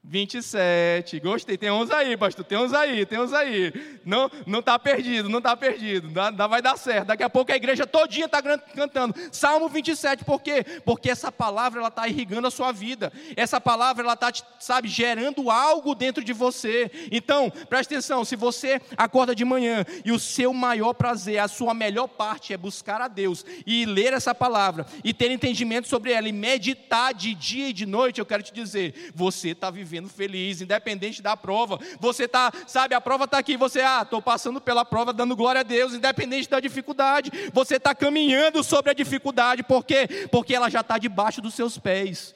27, 0.09 1.19
gostei, 1.19 1.57
tem 1.57 1.69
uns 1.69 1.91
aí, 1.91 2.15
pastor, 2.15 2.45
tem 2.45 2.57
uns 2.57 2.73
aí, 2.73 3.05
tem 3.05 3.19
uns 3.19 3.33
aí. 3.33 3.73
Não 4.05 4.31
não 4.45 4.59
está 4.59 4.79
perdido, 4.79 5.27
não 5.27 5.39
está 5.39 5.55
perdido, 5.57 6.07
dá, 6.07 6.31
dá, 6.31 6.47
vai 6.47 6.61
dar 6.61 6.77
certo. 6.77 7.07
Daqui 7.07 7.23
a 7.23 7.29
pouco 7.29 7.51
a 7.51 7.55
igreja 7.57 7.85
todinha 7.85 8.25
está 8.25 8.41
cantando. 8.41 9.13
Salmo 9.33 9.67
27, 9.67 10.23
por 10.23 10.41
quê? 10.41 10.63
Porque 10.85 11.09
essa 11.09 11.29
palavra 11.29 11.81
ela 11.81 11.89
está 11.89 12.07
irrigando 12.07 12.47
a 12.47 12.51
sua 12.51 12.71
vida. 12.71 13.11
Essa 13.35 13.59
palavra 13.59 14.01
ela 14.01 14.13
está, 14.13 14.31
sabe, 14.57 14.87
gerando 14.87 15.51
algo 15.51 15.93
dentro 15.93 16.23
de 16.23 16.31
você. 16.31 16.89
Então, 17.11 17.51
preste 17.67 17.93
atenção, 17.93 18.23
se 18.23 18.37
você 18.37 18.81
acorda 18.95 19.35
de 19.35 19.43
manhã 19.43 19.85
e 20.05 20.13
o 20.13 20.19
seu 20.19 20.53
maior 20.53 20.93
prazer, 20.93 21.39
a 21.39 21.49
sua 21.49 21.73
melhor 21.73 22.07
parte 22.07 22.53
é 22.53 22.57
buscar 22.57 23.01
a 23.01 23.09
Deus 23.09 23.45
e 23.65 23.85
ler 23.85 24.13
essa 24.13 24.33
palavra 24.33 24.85
e 25.03 25.13
ter 25.13 25.31
entendimento 25.31 25.89
sobre 25.89 26.13
ela 26.13 26.29
e 26.29 26.31
meditar 26.31 27.13
de 27.13 27.33
dia 27.33 27.69
e 27.69 27.73
de 27.73 27.85
noite, 27.85 28.19
eu 28.19 28.25
quero 28.25 28.41
te 28.41 28.53
dizer, 28.53 29.11
você 29.13 29.49
está 29.49 29.69
vivendo 29.69 29.96
vivendo 29.97 30.09
feliz, 30.09 30.61
independente 30.61 31.21
da 31.21 31.35
prova. 31.35 31.79
Você 31.99 32.25
está, 32.25 32.51
sabe, 32.67 32.93
a 32.93 33.01
prova 33.01 33.23
está 33.25 33.39
aqui, 33.39 33.57
você, 33.57 33.81
ah, 33.81 34.01
estou 34.03 34.21
passando 34.21 34.61
pela 34.61 34.85
prova, 34.85 35.11
dando 35.11 35.35
glória 35.35 35.61
a 35.61 35.63
Deus, 35.63 35.93
independente 35.93 36.49
da 36.49 36.59
dificuldade. 36.59 37.31
Você 37.51 37.75
está 37.77 37.95
caminhando 37.95 38.63
sobre 38.63 38.91
a 38.91 38.93
dificuldade, 38.93 39.63
por 39.63 39.83
quê? 39.83 40.27
Porque 40.31 40.53
ela 40.53 40.69
já 40.69 40.81
está 40.81 40.97
debaixo 40.97 41.41
dos 41.41 41.55
seus 41.55 41.77
pés. 41.77 42.35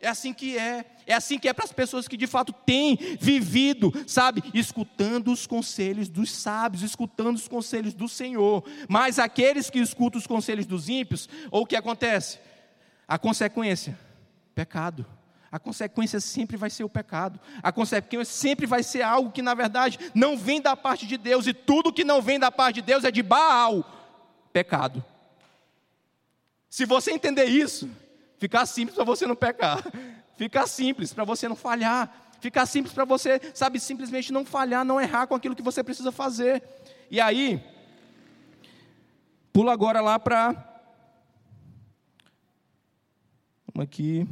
É 0.00 0.08
assim 0.08 0.34
que 0.34 0.58
é. 0.58 0.84
É 1.06 1.14
assim 1.14 1.38
que 1.38 1.48
é 1.48 1.52
para 1.52 1.64
as 1.64 1.72
pessoas 1.72 2.08
que 2.08 2.16
de 2.16 2.26
fato 2.26 2.52
têm 2.52 2.98
vivido, 3.20 3.92
sabe, 4.08 4.42
escutando 4.52 5.30
os 5.30 5.46
conselhos 5.46 6.08
dos 6.08 6.32
sábios, 6.32 6.82
escutando 6.82 7.36
os 7.36 7.46
conselhos 7.46 7.94
do 7.94 8.08
Senhor. 8.08 8.64
Mas 8.88 9.20
aqueles 9.20 9.70
que 9.70 9.78
escutam 9.78 10.18
os 10.18 10.26
conselhos 10.26 10.66
dos 10.66 10.88
ímpios, 10.88 11.28
ou 11.48 11.62
o 11.62 11.66
que 11.66 11.76
acontece? 11.76 12.40
A 13.06 13.18
consequência: 13.18 13.96
pecado 14.52 15.06
a 15.56 15.58
consequência 15.58 16.20
sempre 16.20 16.54
vai 16.54 16.68
ser 16.68 16.84
o 16.84 16.88
pecado. 16.88 17.40
A 17.62 17.72
consequência 17.72 18.26
sempre 18.26 18.66
vai 18.66 18.82
ser 18.82 19.00
algo 19.00 19.32
que, 19.32 19.40
na 19.40 19.54
verdade, 19.54 19.98
não 20.14 20.36
vem 20.36 20.60
da 20.60 20.76
parte 20.76 21.06
de 21.06 21.16
Deus. 21.16 21.46
E 21.46 21.54
tudo 21.54 21.90
que 21.90 22.04
não 22.04 22.20
vem 22.20 22.38
da 22.38 22.52
parte 22.52 22.76
de 22.76 22.82
Deus 22.82 23.04
é 23.04 23.10
de 23.10 23.22
Baal 23.22 23.82
pecado. 24.52 25.02
Se 26.68 26.84
você 26.84 27.10
entender 27.10 27.46
isso, 27.46 27.88
ficar 28.38 28.66
simples 28.66 28.94
para 28.94 29.04
você 29.04 29.26
não 29.26 29.34
pecar. 29.34 29.82
Ficar 30.36 30.66
simples 30.66 31.14
para 31.14 31.24
você 31.24 31.48
não 31.48 31.56
falhar. 31.56 32.34
Ficar 32.38 32.66
simples 32.66 32.92
para 32.92 33.06
você, 33.06 33.40
sabe, 33.54 33.80
simplesmente 33.80 34.30
não 34.30 34.44
falhar, 34.44 34.84
não 34.84 35.00
errar 35.00 35.26
com 35.26 35.34
aquilo 35.34 35.56
que 35.56 35.62
você 35.62 35.82
precisa 35.82 36.12
fazer. 36.12 36.62
E 37.10 37.18
aí, 37.18 37.64
pula 39.54 39.72
agora 39.72 40.02
lá 40.02 40.18
para. 40.18 40.52
Vamos 43.72 43.84
aqui. 43.88 44.28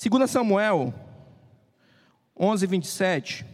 2 0.00 0.30
Samuel 0.30 0.94
11, 2.38 2.66
27. 2.68 3.44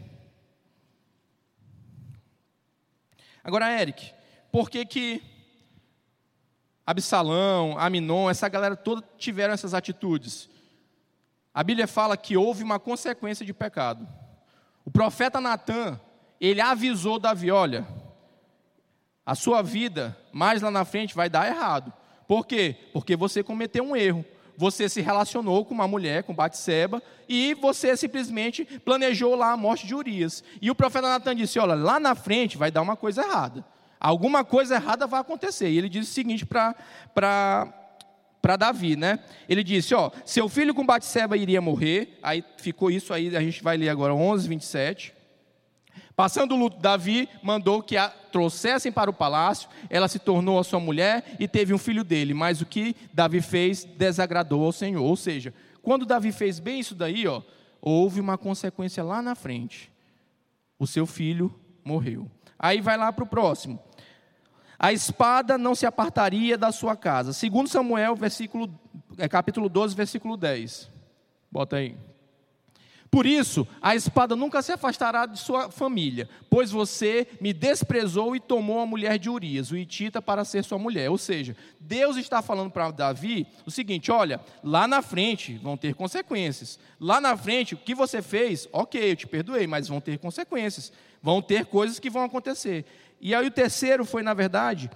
Agora, 3.42 3.80
Eric, 3.80 4.12
por 4.52 4.68
que 4.68 4.84
que 4.84 5.22
Absalão, 6.86 7.78
Aminon, 7.78 8.28
essa 8.28 8.46
galera 8.46 8.76
toda 8.76 9.02
tiveram 9.16 9.54
essas 9.54 9.72
atitudes? 9.72 10.50
A 11.54 11.64
Bíblia 11.64 11.86
fala 11.86 12.14
que 12.14 12.36
houve 12.36 12.62
uma 12.62 12.78
consequência 12.78 13.46
de 13.46 13.54
pecado. 13.54 14.06
O 14.84 14.90
profeta 14.90 15.40
Natan, 15.40 15.98
ele 16.38 16.60
avisou 16.60 17.18
Davi, 17.18 17.50
olha, 17.50 17.88
a 19.24 19.34
sua 19.34 19.62
vida 19.62 20.14
mais 20.30 20.60
lá 20.60 20.70
na 20.70 20.84
frente 20.84 21.14
vai 21.14 21.30
dar 21.30 21.46
errado. 21.46 21.90
Por 22.28 22.46
quê? 22.46 22.76
Porque 22.92 23.16
você 23.16 23.42
cometeu 23.42 23.82
um 23.82 23.96
erro 23.96 24.26
você 24.56 24.88
se 24.88 25.00
relacionou 25.00 25.64
com 25.64 25.74
uma 25.74 25.88
mulher, 25.88 26.22
com 26.22 26.34
Batseba, 26.34 27.02
e 27.28 27.54
você 27.54 27.96
simplesmente 27.96 28.64
planejou 28.84 29.34
lá 29.34 29.52
a 29.52 29.56
morte 29.56 29.86
de 29.86 29.94
Urias. 29.94 30.44
E 30.60 30.70
o 30.70 30.74
profeta 30.74 31.08
Natan 31.08 31.34
disse: 31.34 31.58
Olha, 31.58 31.74
lá 31.74 31.98
na 31.98 32.14
frente 32.14 32.56
vai 32.56 32.70
dar 32.70 32.82
uma 32.82 32.96
coisa 32.96 33.22
errada. 33.22 33.64
Alguma 33.98 34.44
coisa 34.44 34.74
errada 34.74 35.06
vai 35.06 35.20
acontecer. 35.20 35.70
E 35.70 35.78
ele 35.78 35.88
disse 35.88 36.10
o 36.10 36.14
seguinte 36.14 36.44
para 36.44 36.74
para 38.44 38.56
Davi, 38.58 38.94
né? 38.94 39.20
Ele 39.48 39.64
disse, 39.64 39.94
ó, 39.94 40.10
seu 40.22 40.50
filho 40.50 40.74
com 40.74 40.84
Batseba 40.84 41.34
iria 41.34 41.62
morrer. 41.62 42.18
Aí 42.22 42.44
ficou 42.58 42.90
isso 42.90 43.14
aí, 43.14 43.34
a 43.34 43.40
gente 43.40 43.62
vai 43.62 43.74
ler 43.78 43.88
agora 43.88 44.12
11, 44.12 44.46
27. 44.46 45.13
Passando 46.16 46.54
o 46.54 46.58
luto, 46.58 46.78
Davi 46.78 47.28
mandou 47.42 47.82
que 47.82 47.96
a 47.96 48.08
trouxessem 48.08 48.92
para 48.92 49.10
o 49.10 49.14
palácio. 49.14 49.68
Ela 49.90 50.06
se 50.08 50.18
tornou 50.18 50.58
a 50.58 50.64
sua 50.64 50.78
mulher 50.78 51.36
e 51.38 51.48
teve 51.48 51.74
um 51.74 51.78
filho 51.78 52.04
dele. 52.04 52.32
Mas 52.32 52.60
o 52.60 52.66
que 52.66 52.94
Davi 53.12 53.40
fez 53.40 53.84
desagradou 53.84 54.64
ao 54.64 54.72
Senhor. 54.72 55.02
Ou 55.02 55.16
seja, 55.16 55.52
quando 55.82 56.06
Davi 56.06 56.30
fez 56.30 56.60
bem 56.60 56.80
isso 56.80 56.94
daí, 56.94 57.26
ó, 57.26 57.42
houve 57.80 58.20
uma 58.20 58.38
consequência 58.38 59.02
lá 59.02 59.20
na 59.20 59.34
frente. 59.34 59.92
O 60.78 60.86
seu 60.86 61.06
filho 61.06 61.54
morreu. 61.84 62.30
Aí 62.58 62.80
vai 62.80 62.96
lá 62.96 63.12
para 63.12 63.24
o 63.24 63.28
próximo. 63.28 63.78
A 64.78 64.92
espada 64.92 65.58
não 65.58 65.74
se 65.74 65.86
apartaria 65.86 66.56
da 66.56 66.70
sua 66.70 66.96
casa. 66.96 67.32
Segundo 67.32 67.68
Samuel, 67.68 68.14
versículo, 68.14 68.72
é, 69.18 69.28
capítulo 69.28 69.68
12, 69.68 69.94
versículo 69.94 70.36
10. 70.36 70.90
Bota 71.50 71.76
aí. 71.76 71.96
Por 73.14 73.26
isso, 73.26 73.64
a 73.80 73.94
espada 73.94 74.34
nunca 74.34 74.60
se 74.60 74.72
afastará 74.72 75.24
de 75.24 75.38
sua 75.38 75.70
família, 75.70 76.28
pois 76.50 76.72
você 76.72 77.28
me 77.40 77.52
desprezou 77.52 78.34
e 78.34 78.40
tomou 78.40 78.80
a 78.80 78.86
mulher 78.86 79.20
de 79.20 79.30
Urias, 79.30 79.70
o 79.70 79.76
Itita, 79.76 80.20
para 80.20 80.44
ser 80.44 80.64
sua 80.64 80.78
mulher. 80.78 81.08
Ou 81.10 81.16
seja, 81.16 81.56
Deus 81.78 82.16
está 82.16 82.42
falando 82.42 82.72
para 82.72 82.90
Davi 82.90 83.46
o 83.64 83.70
seguinte: 83.70 84.10
olha, 84.10 84.40
lá 84.64 84.88
na 84.88 85.00
frente 85.00 85.56
vão 85.58 85.76
ter 85.76 85.94
consequências. 85.94 86.76
Lá 86.98 87.20
na 87.20 87.36
frente, 87.36 87.74
o 87.74 87.78
que 87.78 87.94
você 87.94 88.20
fez, 88.20 88.68
ok, 88.72 89.12
eu 89.12 89.14
te 89.14 89.28
perdoei, 89.28 89.64
mas 89.64 89.86
vão 89.86 90.00
ter 90.00 90.18
consequências. 90.18 90.92
Vão 91.22 91.40
ter 91.40 91.66
coisas 91.66 92.00
que 92.00 92.10
vão 92.10 92.24
acontecer. 92.24 92.84
E 93.20 93.32
aí 93.32 93.46
o 93.46 93.50
terceiro 93.52 94.04
foi, 94.04 94.24
na 94.24 94.34
verdade, 94.34 94.90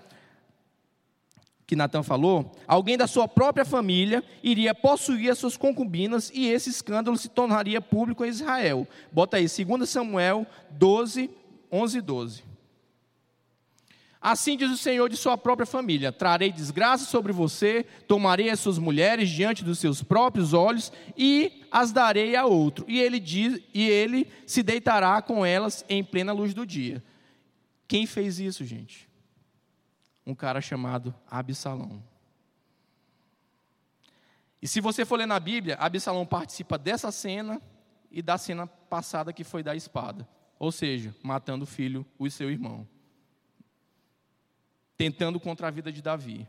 que 1.68 1.76
Natan 1.76 2.02
falou, 2.02 2.50
alguém 2.66 2.96
da 2.96 3.06
sua 3.06 3.28
própria 3.28 3.62
família 3.62 4.24
iria 4.42 4.74
possuir 4.74 5.30
as 5.30 5.36
suas 5.36 5.54
concubinas 5.54 6.32
e 6.34 6.48
esse 6.48 6.70
escândalo 6.70 7.14
se 7.18 7.28
tornaria 7.28 7.78
público 7.78 8.24
em 8.24 8.28
Israel. 8.28 8.88
Bota 9.12 9.36
aí, 9.36 9.46
2 9.46 9.86
Samuel 9.86 10.46
12, 10.70 11.30
11 11.70 11.98
e 11.98 12.00
12. 12.00 12.42
Assim 14.18 14.56
diz 14.56 14.70
o 14.70 14.78
Senhor 14.78 15.10
de 15.10 15.16
sua 15.18 15.36
própria 15.36 15.66
família: 15.66 16.10
trarei 16.10 16.50
desgraça 16.50 17.04
sobre 17.04 17.34
você, 17.34 17.84
tomarei 18.06 18.48
as 18.48 18.60
suas 18.60 18.78
mulheres 18.78 19.28
diante 19.28 19.62
dos 19.62 19.78
seus 19.78 20.02
próprios 20.02 20.54
olhos 20.54 20.90
e 21.18 21.64
as 21.70 21.92
darei 21.92 22.34
a 22.34 22.46
outro. 22.46 22.86
E 22.88 22.98
ele 22.98 23.20
diz, 23.20 23.60
e 23.74 23.86
ele 23.86 24.26
se 24.46 24.62
deitará 24.62 25.20
com 25.20 25.44
elas 25.44 25.84
em 25.86 26.02
plena 26.02 26.32
luz 26.32 26.54
do 26.54 26.64
dia. 26.64 27.04
Quem 27.86 28.06
fez 28.06 28.40
isso, 28.40 28.64
gente? 28.64 29.07
Um 30.28 30.34
cara 30.34 30.60
chamado 30.60 31.14
Absalão. 31.26 32.04
E 34.60 34.68
se 34.68 34.78
você 34.78 35.06
for 35.06 35.16
ler 35.16 35.26
na 35.26 35.40
Bíblia, 35.40 35.76
Absalão 35.76 36.26
participa 36.26 36.76
dessa 36.76 37.10
cena 37.10 37.62
e 38.10 38.20
da 38.20 38.36
cena 38.36 38.66
passada 38.66 39.32
que 39.32 39.42
foi 39.42 39.62
da 39.62 39.74
espada. 39.74 40.28
Ou 40.58 40.70
seja, 40.70 41.16
matando 41.22 41.64
o 41.64 41.66
filho, 41.66 42.04
o 42.18 42.28
seu 42.28 42.50
irmão. 42.50 42.86
Tentando 44.98 45.40
contra 45.40 45.68
a 45.68 45.70
vida 45.70 45.90
de 45.90 46.02
Davi. 46.02 46.46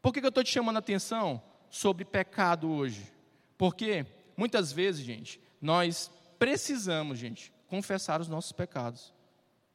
Por 0.00 0.12
que 0.12 0.20
eu 0.20 0.28
estou 0.28 0.44
te 0.44 0.52
chamando 0.52 0.76
a 0.76 0.78
atenção 0.78 1.42
sobre 1.68 2.04
pecado 2.04 2.70
hoje? 2.70 3.12
Porque 3.58 4.06
muitas 4.36 4.70
vezes, 4.70 5.04
gente, 5.04 5.40
nós 5.60 6.08
precisamos, 6.38 7.18
gente, 7.18 7.52
confessar 7.66 8.20
os 8.20 8.28
nossos 8.28 8.52
pecados. 8.52 9.12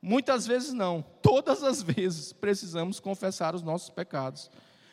Muitas 0.08 0.46
vezes 0.46 0.72
não, 0.72 1.04
todas 1.20 1.64
as 1.64 1.82
vezes 1.82 2.32
precisamos 2.32 3.00
confessar 3.00 3.56
os 3.56 3.64
nossos 3.64 3.90
pecados. 3.90 4.52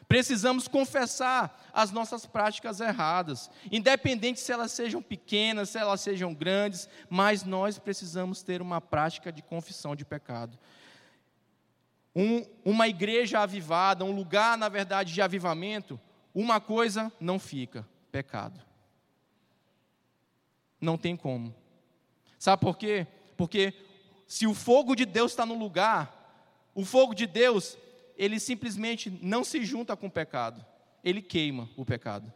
precisamos 0.08 0.66
confessar 0.66 1.70
as 1.70 1.90
nossas 1.90 2.24
práticas 2.24 2.80
erradas, 2.80 3.50
independente 3.70 4.40
se 4.40 4.50
elas 4.50 4.72
sejam 4.72 5.02
pequenas, 5.02 5.68
se 5.68 5.78
elas 5.78 6.00
sejam 6.00 6.32
grandes, 6.32 6.88
mas 7.10 7.44
nós 7.44 7.78
precisamos 7.78 8.42
ter 8.42 8.62
uma 8.62 8.80
prática 8.80 9.30
de 9.30 9.42
confissão 9.42 9.94
de 9.94 10.02
pecado. 10.02 10.58
Um, 12.16 12.46
uma 12.64 12.88
igreja 12.88 13.40
avivada, 13.40 14.06
um 14.06 14.12
lugar, 14.12 14.56
na 14.56 14.70
verdade, 14.70 15.12
de 15.12 15.20
avivamento, 15.20 16.00
uma 16.34 16.58
coisa 16.58 17.12
não 17.20 17.38
fica: 17.38 17.86
pecado. 18.10 18.60
Não 20.80 20.96
tem 20.96 21.16
como. 21.16 21.54
Sabe 22.38 22.62
por 22.62 22.78
quê? 22.78 23.06
Porque 23.36 23.74
se 24.33 24.47
o 24.47 24.55
fogo 24.55 24.95
de 24.95 25.05
Deus 25.05 25.33
está 25.33 25.45
no 25.45 25.53
lugar, 25.53 26.51
o 26.74 26.87
fogo 26.87 27.12
de 27.12 27.26
Deus, 27.26 27.76
ele 28.16 28.41
simplesmente 28.41 29.11
não 29.20 29.45
se 29.45 29.62
junta 29.62 29.95
com 29.95 30.07
o 30.07 30.11
pecado, 30.11 30.64
ele 31.05 31.20
queima 31.20 31.68
o 31.76 31.85
pecado. 31.85 32.33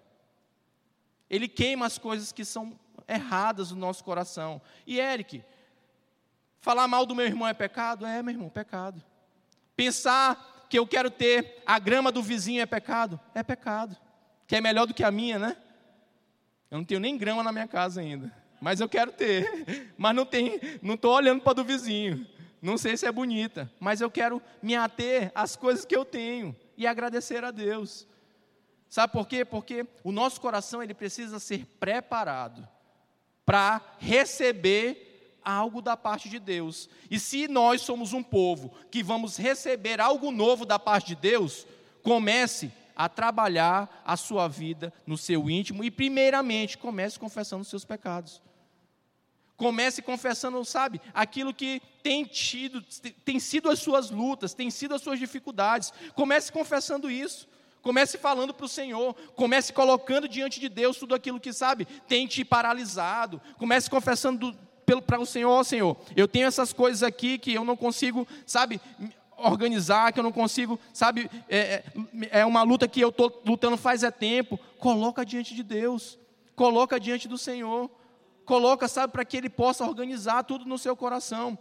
Ele 1.31 1.49
queima 1.49 1.87
as 1.87 1.97
coisas 1.97 2.33
que 2.33 2.45
são 2.45 2.79
erradas 3.09 3.71
no 3.71 3.79
nosso 3.79 4.05
coração. 4.05 4.61
E 4.87 5.01
Eric, 5.01 5.43
falar 6.61 6.87
mal 6.87 7.07
do 7.07 7.15
meu 7.15 7.25
irmão 7.25 7.49
é 7.49 7.55
pecado? 7.55 8.05
É, 8.05 8.23
meu 8.23 8.35
irmão, 8.35 8.51
pecado. 8.51 9.03
Pensar 9.75 10.67
que 10.69 10.79
eu 10.79 10.87
quero 10.87 11.11
ter 11.11 11.63
a 11.65 11.79
grama 11.79 12.13
do 12.13 12.23
vizinho 12.23 12.61
é 12.61 12.67
pecado? 12.67 13.19
É 13.35 13.43
pecado. 13.43 13.97
Que 14.47 14.57
é 14.57 14.61
melhor 14.61 14.87
do 14.87 14.93
que 14.93 15.03
a 15.03 15.11
minha, 15.11 15.39
né? 15.39 15.57
Eu 16.71 16.77
não 16.77 16.85
tenho 16.85 17.01
nem 17.01 17.17
grama 17.17 17.43
na 17.43 17.53
minha 17.53 17.67
casa 17.67 18.03
ainda, 18.03 18.31
mas 18.61 18.81
eu 18.81 18.89
quero 18.89 19.13
ter. 19.13 19.93
Mas 19.97 20.15
não 20.15 20.27
tem, 20.27 20.61
não 20.83 20.95
estou 20.95 21.15
olhando 21.15 21.43
para 21.43 21.55
do 21.55 21.65
vizinho. 21.65 22.27
Não 22.61 22.77
sei 22.77 22.97
se 22.97 23.07
é 23.07 23.13
bonita, 23.13 23.71
mas 23.79 24.01
eu 24.01 24.11
quero 24.11 24.43
me 24.63 24.75
ater 24.75 25.31
às 25.35 25.57
coisas 25.57 25.85
que 25.85 25.95
eu 25.95 26.05
tenho 26.05 26.57
e 26.77 26.87
agradecer 26.87 27.45
a 27.45 27.51
Deus. 27.51 28.07
Sabe 28.89 29.13
por 29.13 29.29
quê? 29.29 29.45
Porque 29.45 29.87
o 30.03 30.11
nosso 30.11 30.41
coração 30.41 30.83
ele 30.83 30.95
precisa 30.95 31.39
ser 31.39 31.67
preparado 31.79 32.67
para 33.45 33.81
receber 33.99 35.39
algo 35.45 35.81
da 35.81 35.97
parte 35.97 36.29
de 36.29 36.41
Deus. 36.41 36.89
E 37.11 37.21
se 37.21 37.47
nós 37.47 37.83
somos 37.83 38.13
um 38.13 38.23
povo 38.23 38.73
que 38.91 39.03
vamos 39.03 39.37
receber 39.37 40.01
algo 40.01 40.33
novo 40.33 40.67
da 40.67 40.79
parte 40.79 41.09
de 41.09 41.17
Deus, 41.17 41.67
comece 42.03 42.73
a 42.97 43.09
trabalhar 43.09 44.03
a 44.05 44.17
sua 44.17 44.49
vida 44.49 44.93
no 45.07 45.17
seu 45.17 45.49
íntimo 45.49 45.85
e, 45.85 45.91
primeiramente, 45.91 46.79
comece 46.79 47.19
confessando 47.19 47.63
os 47.63 47.69
seus 47.69 47.85
pecados. 47.85 48.43
Comece 49.57 50.03
confessando, 50.03 50.63
sabe, 50.65 51.01
aquilo 51.15 51.55
que 51.55 51.81
tem 52.03 52.25
tido, 52.25 52.85
tem 53.25 53.41
sido 53.41 53.71
as 53.71 53.79
suas 53.79 54.11
lutas, 54.11 54.53
tem 54.53 54.71
sido 54.71 54.95
as 54.95 55.03
suas 55.03 55.19
dificuldades. 55.19 55.93
Comece 56.15 56.53
confessando 56.53 57.11
isso. 57.11 57.49
Comece 57.83 58.19
falando 58.19 58.53
para 58.53 58.67
o 58.67 58.69
Senhor, 58.69 59.15
comece 59.37 59.73
colocando 59.73 60.27
diante 60.27 60.59
de 60.59 60.69
Deus 60.69 60.97
tudo 60.97 61.15
aquilo 61.15 61.39
que 61.39 61.53
sabe, 61.53 61.85
tem 62.09 62.27
te 62.27 62.45
paralisado. 62.45 63.41
Comece 63.59 63.89
confessando 63.89 64.53
para 65.07 65.21
o 65.21 65.27
Senhor, 65.27 65.61
oh, 65.61 65.63
Senhor, 65.63 65.97
eu 66.17 66.27
tenho 66.27 66.49
essas 66.49 66.73
coisas 66.73 67.05
aqui 67.05 67.39
que 67.39 67.55
eu 67.55 67.65
não 67.65 67.77
consigo, 67.77 68.27
sabe, 68.45 68.81
organizar, 69.37 70.13
que 70.13 70.19
eu 70.19 70.25
não 70.25 70.33
consigo, 70.33 70.81
sabe, 70.93 71.31
é, 71.49 71.85
é, 72.31 72.41
é 72.41 72.45
uma 72.47 72.63
luta 72.63 72.89
que 72.89 73.01
eu 73.01 73.11
estou 73.11 73.43
lutando 73.45 73.77
faz 73.77 74.03
é 74.03 74.11
tempo. 74.11 74.59
Coloca 74.79 75.25
diante 75.25 75.55
de 75.55 75.63
Deus, 75.63 76.19
coloca 76.55 76.99
diante 76.99 77.29
do 77.29 77.39
Senhor, 77.39 77.91
coloca, 78.47 78.89
sabe, 78.89 79.13
para 79.13 79.25
que 79.25 79.37
Ele 79.37 79.51
possa 79.51 79.85
organizar 79.85 80.45
tudo 80.45 80.65
no 80.65 80.79
seu 80.79 80.97
coração. 80.97 81.59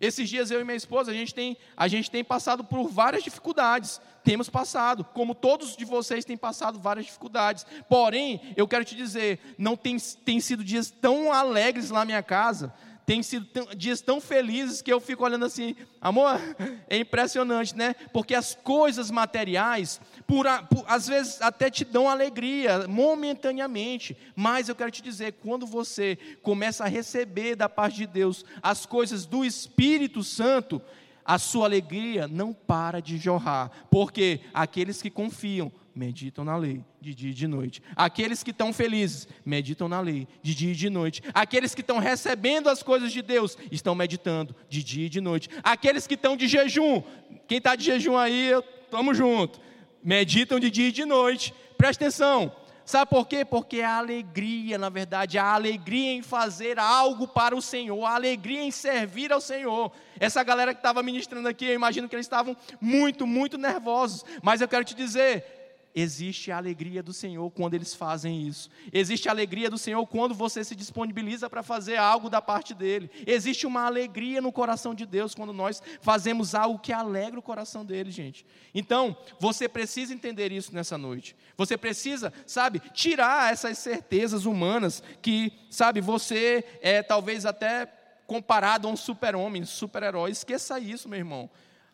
Esses 0.00 0.28
dias 0.28 0.50
eu 0.50 0.60
e 0.60 0.64
minha 0.64 0.76
esposa, 0.76 1.12
a 1.12 1.14
gente 1.14 1.32
tem, 1.32 1.56
a 1.76 1.88
gente 1.88 2.10
tem 2.10 2.22
passado 2.22 2.64
por 2.64 2.88
várias 2.88 3.22
dificuldades. 3.22 4.00
Temos 4.22 4.50
passado, 4.50 5.04
como 5.04 5.34
todos 5.34 5.76
de 5.76 5.84
vocês 5.84 6.24
têm 6.24 6.36
passado 6.36 6.78
várias 6.78 7.06
dificuldades. 7.06 7.64
Porém, 7.88 8.52
eu 8.56 8.66
quero 8.66 8.84
te 8.84 8.94
dizer, 8.94 9.38
não 9.56 9.76
tem, 9.76 9.96
tem 10.24 10.40
sido 10.40 10.64
dias 10.64 10.90
tão 10.90 11.32
alegres 11.32 11.90
lá 11.90 12.00
na 12.00 12.06
minha 12.06 12.22
casa, 12.22 12.74
tem 13.06 13.22
sido 13.22 13.46
dias 13.76 14.00
tão 14.00 14.20
felizes 14.20 14.80
que 14.80 14.92
eu 14.92 14.98
fico 14.98 15.24
olhando 15.24 15.44
assim, 15.44 15.76
amor, 16.00 16.40
é 16.88 16.96
impressionante, 16.96 17.76
né? 17.76 17.94
Porque 18.12 18.34
as 18.34 18.54
coisas 18.54 19.10
materiais, 19.10 20.00
por, 20.26 20.46
por, 20.68 20.84
às 20.86 21.06
vezes 21.06 21.40
até 21.40 21.70
te 21.70 21.84
dão 21.84 22.08
alegria, 22.08 22.86
momentaneamente, 22.88 24.16
mas 24.34 24.68
eu 24.68 24.74
quero 24.74 24.90
te 24.90 25.02
dizer, 25.02 25.34
quando 25.42 25.66
você 25.66 26.18
começa 26.42 26.84
a 26.84 26.88
receber 26.88 27.56
da 27.56 27.68
parte 27.68 27.96
de 27.96 28.06
Deus 28.06 28.44
as 28.62 28.86
coisas 28.86 29.26
do 29.26 29.44
Espírito 29.44 30.22
Santo, 30.22 30.80
a 31.24 31.38
sua 31.38 31.64
alegria 31.64 32.28
não 32.28 32.52
para 32.52 33.00
de 33.00 33.16
jorrar, 33.16 33.70
porque 33.90 34.40
aqueles 34.52 35.00
que 35.00 35.10
confiam 35.10 35.72
meditam 35.94 36.44
na 36.44 36.56
lei 36.56 36.84
de 37.00 37.14
dia 37.14 37.30
e 37.30 37.34
de 37.34 37.46
noite. 37.46 37.82
Aqueles 37.94 38.42
que 38.42 38.50
estão 38.50 38.72
felizes 38.72 39.28
meditam 39.44 39.88
na 39.88 40.00
lei 40.00 40.26
de 40.42 40.54
dia 40.54 40.72
e 40.72 40.74
de 40.74 40.90
noite. 40.90 41.22
Aqueles 41.32 41.74
que 41.74 41.82
estão 41.82 41.98
recebendo 41.98 42.68
as 42.68 42.82
coisas 42.82 43.12
de 43.12 43.22
Deus 43.22 43.56
estão 43.70 43.94
meditando 43.94 44.54
de 44.68 44.82
dia 44.82 45.06
e 45.06 45.08
de 45.08 45.20
noite. 45.20 45.48
Aqueles 45.62 46.06
que 46.06 46.14
estão 46.14 46.36
de 46.36 46.48
jejum, 46.48 47.02
quem 47.46 47.58
está 47.58 47.76
de 47.76 47.84
jejum 47.84 48.16
aí, 48.16 48.50
estamos 48.82 49.16
junto. 49.16 49.60
Meditam 50.04 50.60
de 50.60 50.70
dia 50.70 50.88
e 50.88 50.92
de 50.92 51.06
noite. 51.06 51.54
Presta 51.78 52.04
atenção. 52.04 52.52
Sabe 52.84 53.08
por 53.08 53.26
quê? 53.26 53.46
Porque 53.46 53.80
a 53.80 53.96
alegria, 53.96 54.76
na 54.76 54.90
verdade, 54.90 55.38
a 55.38 55.54
alegria 55.54 56.12
em 56.12 56.20
fazer 56.20 56.78
algo 56.78 57.26
para 57.26 57.56
o 57.56 57.62
Senhor, 57.62 58.04
a 58.04 58.14
alegria 58.14 58.62
em 58.62 58.70
servir 58.70 59.32
ao 59.32 59.40
Senhor. 59.40 59.90
Essa 60.20 60.42
galera 60.42 60.74
que 60.74 60.80
estava 60.80 61.02
ministrando 61.02 61.48
aqui, 61.48 61.64
eu 61.64 61.74
imagino 61.74 62.06
que 62.06 62.14
eles 62.14 62.26
estavam 62.26 62.54
muito, 62.78 63.26
muito 63.26 63.56
nervosos. 63.56 64.22
Mas 64.42 64.60
eu 64.60 64.68
quero 64.68 64.84
te 64.84 64.94
dizer, 64.94 65.63
Existe 65.94 66.50
a 66.50 66.56
alegria 66.56 67.04
do 67.04 67.12
Senhor 67.12 67.48
quando 67.52 67.74
eles 67.74 67.94
fazem 67.94 68.42
isso. 68.48 68.68
Existe 68.92 69.28
a 69.28 69.32
alegria 69.32 69.70
do 69.70 69.78
Senhor 69.78 70.04
quando 70.08 70.34
você 70.34 70.64
se 70.64 70.74
disponibiliza 70.74 71.48
para 71.48 71.62
fazer 71.62 71.96
algo 71.96 72.28
da 72.28 72.42
parte 72.42 72.74
dele. 72.74 73.08
Existe 73.24 73.64
uma 73.64 73.86
alegria 73.86 74.40
no 74.40 74.50
coração 74.50 74.92
de 74.92 75.06
Deus 75.06 75.36
quando 75.36 75.52
nós 75.52 75.80
fazemos 76.00 76.52
algo 76.52 76.80
que 76.80 76.92
alegra 76.92 77.38
o 77.38 77.42
coração 77.42 77.84
dele, 77.84 78.10
gente. 78.10 78.44
Então, 78.74 79.16
você 79.38 79.68
precisa 79.68 80.12
entender 80.12 80.50
isso 80.50 80.74
nessa 80.74 80.98
noite. 80.98 81.36
Você 81.56 81.78
precisa, 81.78 82.32
sabe, 82.44 82.80
tirar 82.92 83.52
essas 83.52 83.78
certezas 83.78 84.46
humanas 84.46 85.00
que, 85.22 85.52
sabe, 85.70 86.00
você 86.00 86.64
é 86.80 87.04
talvez 87.04 87.46
até 87.46 87.86
comparado 88.26 88.88
a 88.88 88.90
um 88.90 88.96
super-homem, 88.96 89.64
super-herói. 89.64 90.32
Esqueça 90.32 90.80
isso, 90.80 91.08
meu 91.08 91.18
irmão. 91.20 91.48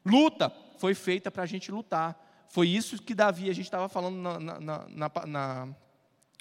Luta 0.06 0.50
foi 0.78 0.94
feita 0.94 1.30
para 1.30 1.42
a 1.42 1.46
gente 1.46 1.70
lutar. 1.70 2.29
Foi 2.50 2.68
isso 2.68 3.00
que 3.00 3.14
Davi, 3.14 3.48
a 3.48 3.52
gente 3.52 3.66
estava 3.66 3.88
falando 3.88 4.16
na, 4.16 4.38
na, 4.38 4.60
na, 4.60 5.10
na 5.26 5.68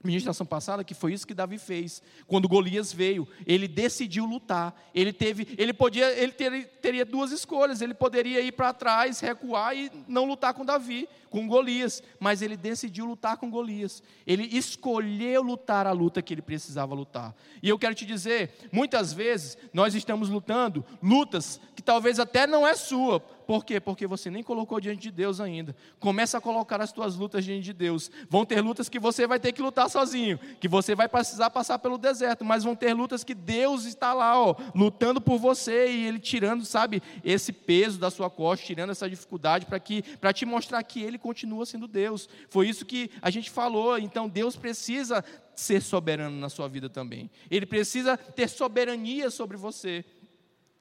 ministração 0.03 0.45
passada 0.45 0.84
que 0.84 0.93
foi 0.93 1.14
isso 1.14 1.28
que 1.28 1.36
Davi 1.36 1.60
fez. 1.60 2.01
Quando 2.26 2.47
Golias 2.47 2.91
veio, 2.91 3.28
ele 3.45 3.68
decidiu 3.68 4.26
lutar. 4.26 4.74
Ele 4.93 5.12
teve, 5.12 5.47
ele 5.57 5.74
podia, 5.74 6.12
ele 6.20 6.32
ter, 6.32 6.68
teria 6.82 7.05
duas 7.05 7.32
escolhas. 7.32 7.82
Ele 7.82 7.93
poderia 7.93 8.41
ir 8.41 8.53
para 8.53 8.74
trás, 8.74 9.20
recuar 9.20 9.76
e 9.78 9.91
não 10.07 10.26
lutar 10.26 10.53
com 10.53 10.66
Davi, 10.66 11.07
com 11.30 11.47
Golias, 11.47 12.01
mas 12.20 12.41
ele 12.41 12.57
decidiu 12.57 13.05
lutar 13.05 13.38
com 13.38 13.51
Golias. 13.51 14.01
Ele 14.26 14.43
escolheu 14.57 15.43
lutar 15.43 15.86
a 15.86 15.91
luta 15.91 16.22
que 16.22 16.34
ele 16.34 16.41
precisava 16.41 16.95
lutar. 16.95 17.36
E 17.62 17.70
eu 17.70 17.78
quero 17.78 17.93
te 17.93 18.05
dizer, 18.05 18.51
muitas 18.72 19.14
vezes 19.14 19.57
nós 19.72 19.93
estamos 19.93 20.30
lutando 20.30 20.84
lutas 21.03 21.60
que 21.76 21.84
talvez 21.84 22.20
até 22.20 22.47
não 22.47 22.66
é 22.66 22.74
sua, 22.74 23.24
por 23.50 23.66
quê? 23.66 23.80
Porque 23.80 24.06
você 24.06 24.30
nem 24.30 24.43
colocou 24.43 24.80
diante 24.80 25.02
de 25.02 25.10
Deus 25.10 25.41
ainda. 25.41 25.76
Começa 26.00 26.38
a 26.38 26.41
colocar 26.41 26.80
as 26.82 26.91
tuas 26.91 27.16
lutas 27.16 27.43
diante 27.43 27.64
de 27.64 27.74
Deus. 27.74 28.12
Vão 28.30 28.45
ter 28.45 28.62
lutas 28.62 28.88
que 28.88 29.00
você 29.00 29.26
vai 29.26 29.39
ter 29.39 29.54
que 29.54 29.60
lutar 29.60 29.89
sozinho, 29.89 30.38
que 30.60 30.68
você 30.68 30.93
vai 30.93 31.10
precisar 31.10 31.50
passar 31.50 31.80
pelo 31.80 31.97
deserto, 31.97 32.45
mas 32.45 32.64
vão 32.64 32.76
ter 32.76 32.93
lutas 32.93 33.24
que 33.24 33.34
Deus 33.34 33.86
está 33.86 34.14
lá, 34.14 34.39
ó, 34.39 34.56
lutando 34.76 35.20
por 35.20 35.39
você 35.39 35.89
e 35.89 36.06
ele 36.06 36.20
tirando, 36.20 36.64
sabe, 36.64 37.02
esse 37.24 37.52
peso 37.52 37.97
da 37.97 38.12
sua 38.12 38.30
costa, 38.30 38.68
tirando 38.68 38.91
essa 38.91 39.10
dificuldade 39.10 39.66
para 39.66 39.80
que 39.80 40.04
para 40.04 40.32
te 40.32 40.45
mostrar 40.45 40.84
que 40.84 41.02
ele 41.02 41.18
continua 41.18 41.66
sendo 41.66 41.88
Deus. 41.88 42.30
Foi 42.52 42.70
isso 42.70 42.86
que 42.86 43.10
a 43.20 43.32
gente 43.32 43.50
falou. 43.50 43.97
Então 43.97 44.30
Deus 44.30 44.56
precisa 44.56 45.26
ser 45.56 45.82
soberano 45.82 46.38
na 46.38 46.50
sua 46.50 46.70
vida 46.70 46.88
também. 46.88 47.32
Ele 47.50 47.66
precisa 47.66 48.16
ter 48.16 48.47
soberania 48.47 49.32
sobre 49.32 49.58
você. 49.58 50.06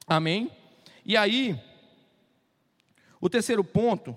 Amém? 0.07 0.51
E 1.03 1.16
aí, 1.16 1.59
o 3.21 3.29
terceiro 3.29 3.64
ponto 3.64 4.16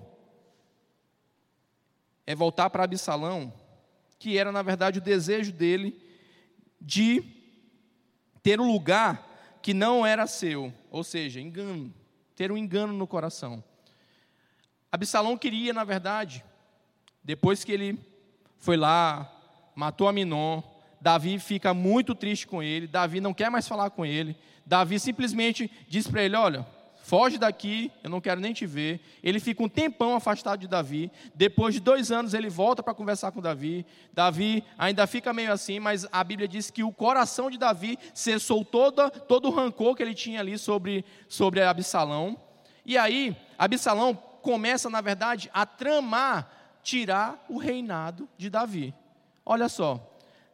é 2.26 2.34
voltar 2.34 2.70
para 2.70 2.84
Absalão, 2.84 3.52
que 4.18 4.38
era 4.38 4.52
na 4.52 4.62
verdade 4.62 4.98
o 4.98 5.02
desejo 5.02 5.52
dele 5.52 6.00
de 6.80 7.22
ter 8.42 8.60
um 8.60 8.70
lugar 8.70 9.58
que 9.62 9.72
não 9.72 10.04
era 10.04 10.26
seu, 10.26 10.72
ou 10.90 11.04
seja, 11.04 11.40
engano, 11.40 11.92
ter 12.34 12.50
um 12.50 12.56
engano 12.56 12.92
no 12.92 13.06
coração. 13.06 13.62
Absalão 14.90 15.38
queria, 15.38 15.72
na 15.72 15.84
verdade, 15.84 16.44
depois 17.22 17.64
que 17.64 17.72
ele 17.72 17.98
foi 18.58 18.76
lá, 18.76 19.30
matou 19.74 20.08
Aminon, 20.08 20.62
Davi 21.00 21.38
fica 21.38 21.72
muito 21.72 22.14
triste 22.14 22.46
com 22.46 22.62
ele, 22.62 22.86
Davi 22.86 23.20
não 23.20 23.34
quer 23.34 23.50
mais 23.50 23.66
falar 23.66 23.90
com 23.90 24.04
ele, 24.04 24.36
Davi 24.66 24.98
simplesmente 24.98 25.70
diz 25.88 26.06
para 26.06 26.22
ele: 26.22 26.36
Olha, 26.36 26.66
foge 27.02 27.36
daqui, 27.36 27.90
eu 28.02 28.08
não 28.08 28.20
quero 28.20 28.40
nem 28.40 28.52
te 28.52 28.64
ver. 28.64 29.00
Ele 29.22 29.40
fica 29.40 29.62
um 29.62 29.68
tempão 29.68 30.14
afastado 30.14 30.60
de 30.60 30.68
Davi. 30.68 31.10
Depois 31.34 31.74
de 31.74 31.80
dois 31.80 32.12
anos, 32.12 32.32
ele 32.32 32.48
volta 32.48 32.82
para 32.82 32.94
conversar 32.94 33.32
com 33.32 33.40
Davi. 33.40 33.84
Davi 34.12 34.64
ainda 34.78 35.06
fica 35.06 35.32
meio 35.32 35.52
assim, 35.52 35.80
mas 35.80 36.06
a 36.12 36.22
Bíblia 36.22 36.46
diz 36.46 36.70
que 36.70 36.84
o 36.84 36.92
coração 36.92 37.50
de 37.50 37.58
Davi 37.58 37.98
cessou 38.14 38.64
todo, 38.64 39.10
todo 39.10 39.48
o 39.48 39.50
rancor 39.50 39.96
que 39.96 40.02
ele 40.02 40.14
tinha 40.14 40.40
ali 40.40 40.56
sobre, 40.56 41.04
sobre 41.28 41.60
Absalão. 41.62 42.38
E 42.86 42.96
aí, 42.96 43.36
Absalão 43.58 44.14
começa, 44.14 44.88
na 44.88 45.00
verdade, 45.00 45.50
a 45.52 45.66
tramar 45.66 46.50
tirar 46.82 47.44
o 47.48 47.58
reinado 47.58 48.28
de 48.38 48.48
Davi. 48.48 48.94
Olha 49.44 49.68
só, 49.68 50.00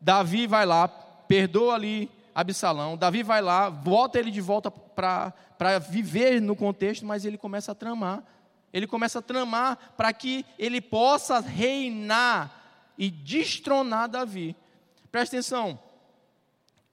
Davi 0.00 0.46
vai 0.46 0.64
lá, 0.64 0.88
perdoa 0.88 1.74
ali 1.74 2.10
Absalão, 2.34 2.96
Davi 2.96 3.22
vai 3.22 3.42
lá, 3.42 3.68
volta 3.68 4.18
ele 4.18 4.30
de 4.30 4.40
volta 4.40 4.72
para 4.98 5.78
viver 5.78 6.40
no 6.40 6.56
contexto, 6.56 7.06
mas 7.06 7.24
ele 7.24 7.38
começa 7.38 7.70
a 7.70 7.74
tramar. 7.74 8.24
Ele 8.72 8.86
começa 8.86 9.20
a 9.20 9.22
tramar 9.22 9.94
para 9.96 10.12
que 10.12 10.44
ele 10.58 10.80
possa 10.80 11.38
reinar 11.40 12.90
e 12.98 13.10
destronar 13.10 14.08
Davi. 14.08 14.56
Presta 15.10 15.36
atenção, 15.36 15.78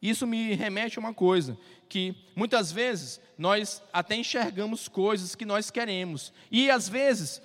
isso 0.01 0.27
me 0.27 0.53
remete 0.53 0.99
a 0.99 1.01
uma 1.01 1.13
coisa, 1.13 1.57
que 1.89 2.15
muitas 2.35 2.71
vezes 2.71 3.19
nós 3.37 3.81
até 3.91 4.15
enxergamos 4.15 4.87
coisas 4.87 5.35
que 5.35 5.45
nós 5.45 5.71
queremos, 5.71 6.31
e 6.49 6.69
às 6.69 6.87
vezes 6.87 7.41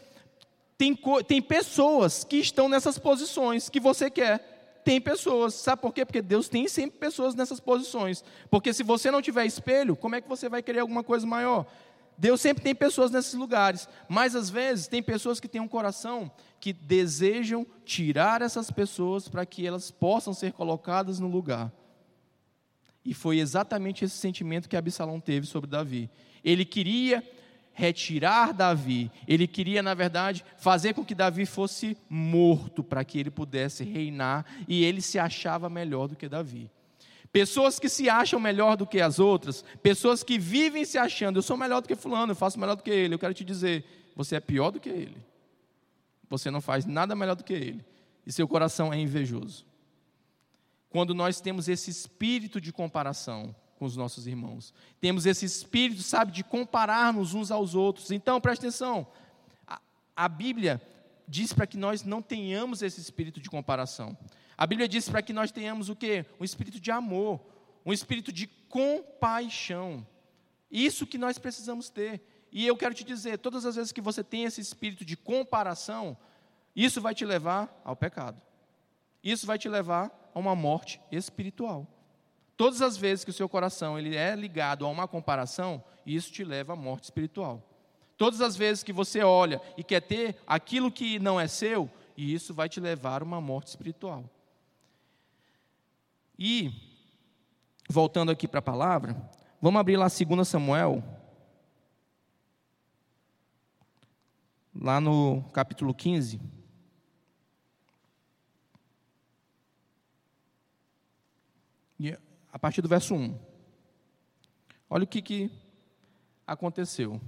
tem, 0.77 0.97
tem 1.27 1.43
pessoas 1.43 2.23
que 2.23 2.37
estão 2.37 2.69
nessas 2.69 2.99
posições 2.99 3.69
que 3.69 3.81
você 3.81 4.11
quer. 4.11 4.60
Tem 4.85 5.01
pessoas, 5.01 5.55
sabe 5.55 5.83
por 5.83 5.93
quê? 5.93 6.05
Porque 6.05 6.22
Deus 6.22 6.49
tem 6.49 6.66
sempre 6.68 6.99
pessoas 6.99 7.35
nessas 7.35 7.61
posições. 7.61 8.24
Porque 8.51 8.72
se 8.72 8.83
você 8.83 9.11
não 9.11 9.20
tiver 9.20 9.45
espelho, 9.45 9.95
como 9.95 10.14
é 10.14 10.20
que 10.20 10.28
você 10.28 10.49
vai 10.49 10.62
querer 10.62 10.81
alguma 10.81 11.03
coisa 11.03 11.26
maior? 11.26 11.66
Deus 12.16 12.41
sempre 12.41 12.62
tem 12.62 12.74
pessoas 12.74 13.11
nesses 13.11 13.33
lugares, 13.33 13.89
mas 14.07 14.37
às 14.37 14.51
vezes 14.51 14.87
tem 14.87 15.03
pessoas 15.03 15.41
que 15.41 15.49
têm 15.49 15.61
um 15.61 15.66
coração 15.66 16.31
que 16.61 16.70
desejam 16.70 17.66
tirar 17.83 18.43
essas 18.43 18.70
pessoas 18.70 19.26
para 19.26 19.47
que 19.47 19.66
elas 19.66 19.91
possam 19.91 20.35
ser 20.35 20.53
colocadas 20.53 21.18
no 21.18 21.28
lugar. 21.28 21.72
E 23.03 23.14
foi 23.14 23.39
exatamente 23.39 24.05
esse 24.05 24.18
sentimento 24.18 24.68
que 24.68 24.76
Absalão 24.76 25.18
teve 25.18 25.47
sobre 25.47 25.70
Davi. 25.70 26.11
Ele 26.45 26.66
queria 26.66 27.26
retirar 27.81 28.53
Davi. 28.53 29.11
Ele 29.26 29.47
queria, 29.47 29.83
na 29.83 29.95
verdade, 29.95 30.45
fazer 30.59 30.93
com 30.93 31.03
que 31.03 31.14
Davi 31.14 31.47
fosse 31.47 31.97
morto 32.11 32.85
para 32.85 33.03
que 33.03 33.18
ele 33.18 33.31
pudesse 33.31 33.83
reinar 33.83 34.45
e 34.68 34.85
ele 34.85 35.01
se 35.01 35.18
achava 35.18 35.70
melhor 35.70 36.07
do 36.07 36.14
que 36.14 36.28
Davi. 36.28 36.70
Pessoas 37.33 37.78
que 37.78 37.89
se 37.89 38.11
acham 38.11 38.39
melhor 38.39 38.76
do 38.76 38.87
que 38.87 39.01
as 39.01 39.18
outras, 39.18 39.64
pessoas 39.83 40.22
que 40.22 40.39
vivem 40.39 40.85
se 40.85 40.99
achando, 40.99 41.39
eu 41.39 41.43
sou 41.43 41.57
melhor 41.57 41.81
do 41.81 41.89
que 41.89 41.97
fulano, 41.97 42.33
eu 42.33 42.37
faço 42.37 42.61
melhor 42.61 42.74
do 42.74 42.83
que 42.83 42.91
ele. 42.91 43.14
Eu 43.14 43.18
quero 43.18 43.33
te 43.33 43.45
dizer, 43.45 43.85
você 44.14 44.37
é 44.37 44.41
pior 44.41 44.70
do 44.70 44.81
que 44.81 44.91
ele. 44.91 45.16
Você 46.28 46.51
não 46.51 46.61
faz 46.61 46.85
nada 46.85 47.16
melhor 47.16 47.35
do 47.35 47.45
que 47.45 47.55
ele. 47.55 47.85
E 48.26 48.33
seu 48.33 48.47
coração 48.47 48.93
é 48.93 48.99
invejoso. 48.99 49.64
Quando 50.91 51.14
nós 51.14 51.41
temos 51.41 51.68
esse 51.68 51.91
espírito 51.91 52.61
de 52.61 52.72
comparação, 52.72 53.55
com 53.81 53.87
os 53.87 53.97
nossos 53.97 54.26
irmãos. 54.26 54.74
Temos 55.01 55.24
esse 55.24 55.47
espírito, 55.47 56.03
sabe, 56.03 56.33
de 56.33 56.45
compararmos 56.45 57.33
uns 57.33 57.51
aos 57.51 57.74
outros. 57.74 58.11
Então, 58.11 58.39
preste 58.39 58.61
atenção. 58.61 59.07
A, 59.66 59.81
a 60.14 60.28
Bíblia 60.28 60.83
diz 61.26 61.55
para 61.55 61.66
que 61.66 61.78
nós 61.78 62.05
não 62.05 62.20
tenhamos 62.20 62.83
esse 62.83 63.01
espírito 63.01 63.41
de 63.41 63.49
comparação. 63.49 64.14
A 64.55 64.66
Bíblia 64.66 64.87
diz 64.87 65.09
para 65.09 65.22
que 65.22 65.33
nós 65.33 65.51
tenhamos 65.51 65.89
o 65.89 65.97
quê? 65.97 66.26
Um 66.39 66.45
espírito 66.45 66.78
de 66.78 66.91
amor, 66.91 67.41
um 67.87 67.91
espírito 67.91 68.31
de 68.31 68.47
compaixão. 68.68 70.07
Isso 70.70 71.07
que 71.07 71.16
nós 71.16 71.39
precisamos 71.39 71.89
ter. 71.89 72.20
E 72.53 72.66
eu 72.66 72.76
quero 72.76 72.93
te 72.93 73.03
dizer, 73.03 73.39
todas 73.39 73.64
as 73.64 73.76
vezes 73.76 73.93
que 73.93 74.03
você 74.03 74.22
tem 74.22 74.45
esse 74.45 74.61
espírito 74.61 75.07
de 75.07 75.16
comparação, 75.16 76.18
isso 76.76 77.01
vai 77.01 77.14
te 77.14 77.24
levar 77.24 77.81
ao 77.83 77.97
pecado. 77.97 78.43
Isso 79.24 79.47
vai 79.47 79.59
te 79.59 79.70
levar 79.70 80.31
a 80.35 80.39
uma 80.39 80.55
morte 80.55 81.01
espiritual. 81.11 81.87
Todas 82.61 82.83
as 82.83 82.95
vezes 82.95 83.25
que 83.25 83.31
o 83.31 83.33
seu 83.33 83.49
coração 83.49 83.99
ele 83.99 84.15
é 84.15 84.37
ligado 84.37 84.85
a 84.85 84.89
uma 84.91 85.09
comparação, 85.09 85.83
isso 86.05 86.31
te 86.31 86.45
leva 86.45 86.75
à 86.75 86.77
morte 86.77 87.05
espiritual. 87.05 87.67
Todas 88.19 88.43
as 88.43 88.55
vezes 88.55 88.83
que 88.83 88.93
você 88.93 89.23
olha 89.23 89.63
e 89.79 89.83
quer 89.83 90.03
ter 90.03 90.37
aquilo 90.47 90.93
que 90.93 91.19
não 91.19 91.41
é 91.41 91.49
seu, 91.49 91.91
e 92.15 92.35
isso 92.35 92.53
vai 92.53 92.69
te 92.69 92.79
levar 92.79 93.23
a 93.23 93.25
uma 93.25 93.41
morte 93.41 93.69
espiritual. 93.69 94.29
E, 96.39 96.71
voltando 97.89 98.31
aqui 98.31 98.47
para 98.47 98.59
a 98.59 98.63
palavra, 98.63 99.17
vamos 99.59 99.81
abrir 99.81 99.97
lá 99.97 100.09
2 100.09 100.47
Samuel, 100.47 101.03
lá 104.75 105.01
no 105.01 105.43
capítulo 105.55 105.95
15. 105.95 106.39
A 112.53 112.59
partir 112.59 112.82
do 112.82 112.88
verso 112.88 113.14
1. 113.14 113.38
Olha 114.88 115.05
o 115.05 115.07
que, 115.07 115.22
que 115.22 115.51
aconteceu. 116.46 117.20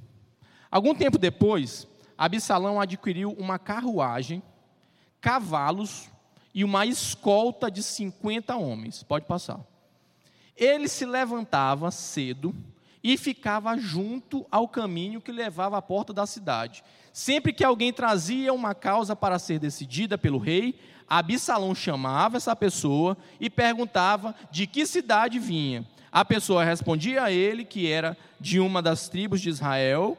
Algum 0.70 0.94
tempo 0.94 1.18
depois, 1.18 1.86
Absalão 2.16 2.80
adquiriu 2.80 3.32
uma 3.32 3.58
carruagem, 3.58 4.42
cavalos 5.20 6.10
e 6.54 6.64
uma 6.64 6.84
escolta 6.86 7.70
de 7.70 7.82
50 7.82 8.56
homens. 8.56 9.02
Pode 9.02 9.26
passar. 9.26 9.60
Ele 10.56 10.88
se 10.88 11.04
levantava 11.04 11.90
cedo 11.90 12.54
e 13.02 13.16
ficava 13.16 13.76
junto 13.76 14.46
ao 14.50 14.68
caminho 14.68 15.20
que 15.20 15.32
levava 15.32 15.76
à 15.76 15.82
porta 15.82 16.12
da 16.12 16.26
cidade. 16.26 16.84
Sempre 17.12 17.52
que 17.52 17.64
alguém 17.64 17.92
trazia 17.92 18.52
uma 18.54 18.74
causa 18.74 19.14
para 19.14 19.38
ser 19.38 19.58
decidida 19.58 20.16
pelo 20.16 20.38
rei, 20.38 20.78
Absalão 21.06 21.74
chamava 21.74 22.38
essa 22.38 22.56
pessoa 22.56 23.16
e 23.38 23.50
perguntava 23.50 24.34
de 24.50 24.66
que 24.66 24.86
cidade 24.86 25.38
vinha. 25.38 25.86
A 26.10 26.24
pessoa 26.24 26.64
respondia 26.64 27.24
a 27.24 27.30
ele 27.30 27.64
que 27.64 27.90
era 27.90 28.16
de 28.40 28.58
uma 28.58 28.80
das 28.80 29.08
tribos 29.08 29.40
de 29.40 29.50
Israel. 29.50 30.16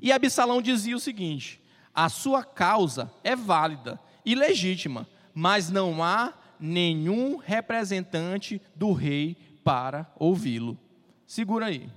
E 0.00 0.12
Absalão 0.12 0.62
dizia 0.62 0.96
o 0.96 1.00
seguinte: 1.00 1.60
a 1.92 2.08
sua 2.08 2.44
causa 2.44 3.10
é 3.24 3.34
válida 3.34 3.98
e 4.24 4.34
legítima, 4.34 5.08
mas 5.34 5.70
não 5.70 6.02
há 6.02 6.34
nenhum 6.58 7.36
representante 7.36 8.62
do 8.76 8.92
rei 8.92 9.36
para 9.64 10.10
ouvi-lo. 10.16 10.78
Segura 11.26 11.66
aí. 11.66 11.88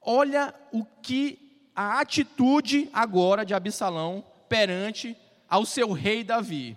Olha 0.00 0.54
o 0.72 0.84
que 0.84 1.41
a 1.82 2.00
atitude 2.00 2.88
agora 2.92 3.44
de 3.44 3.54
Absalão 3.54 4.24
perante 4.48 5.16
ao 5.48 5.64
seu 5.64 5.92
rei 5.92 6.22
Davi. 6.22 6.76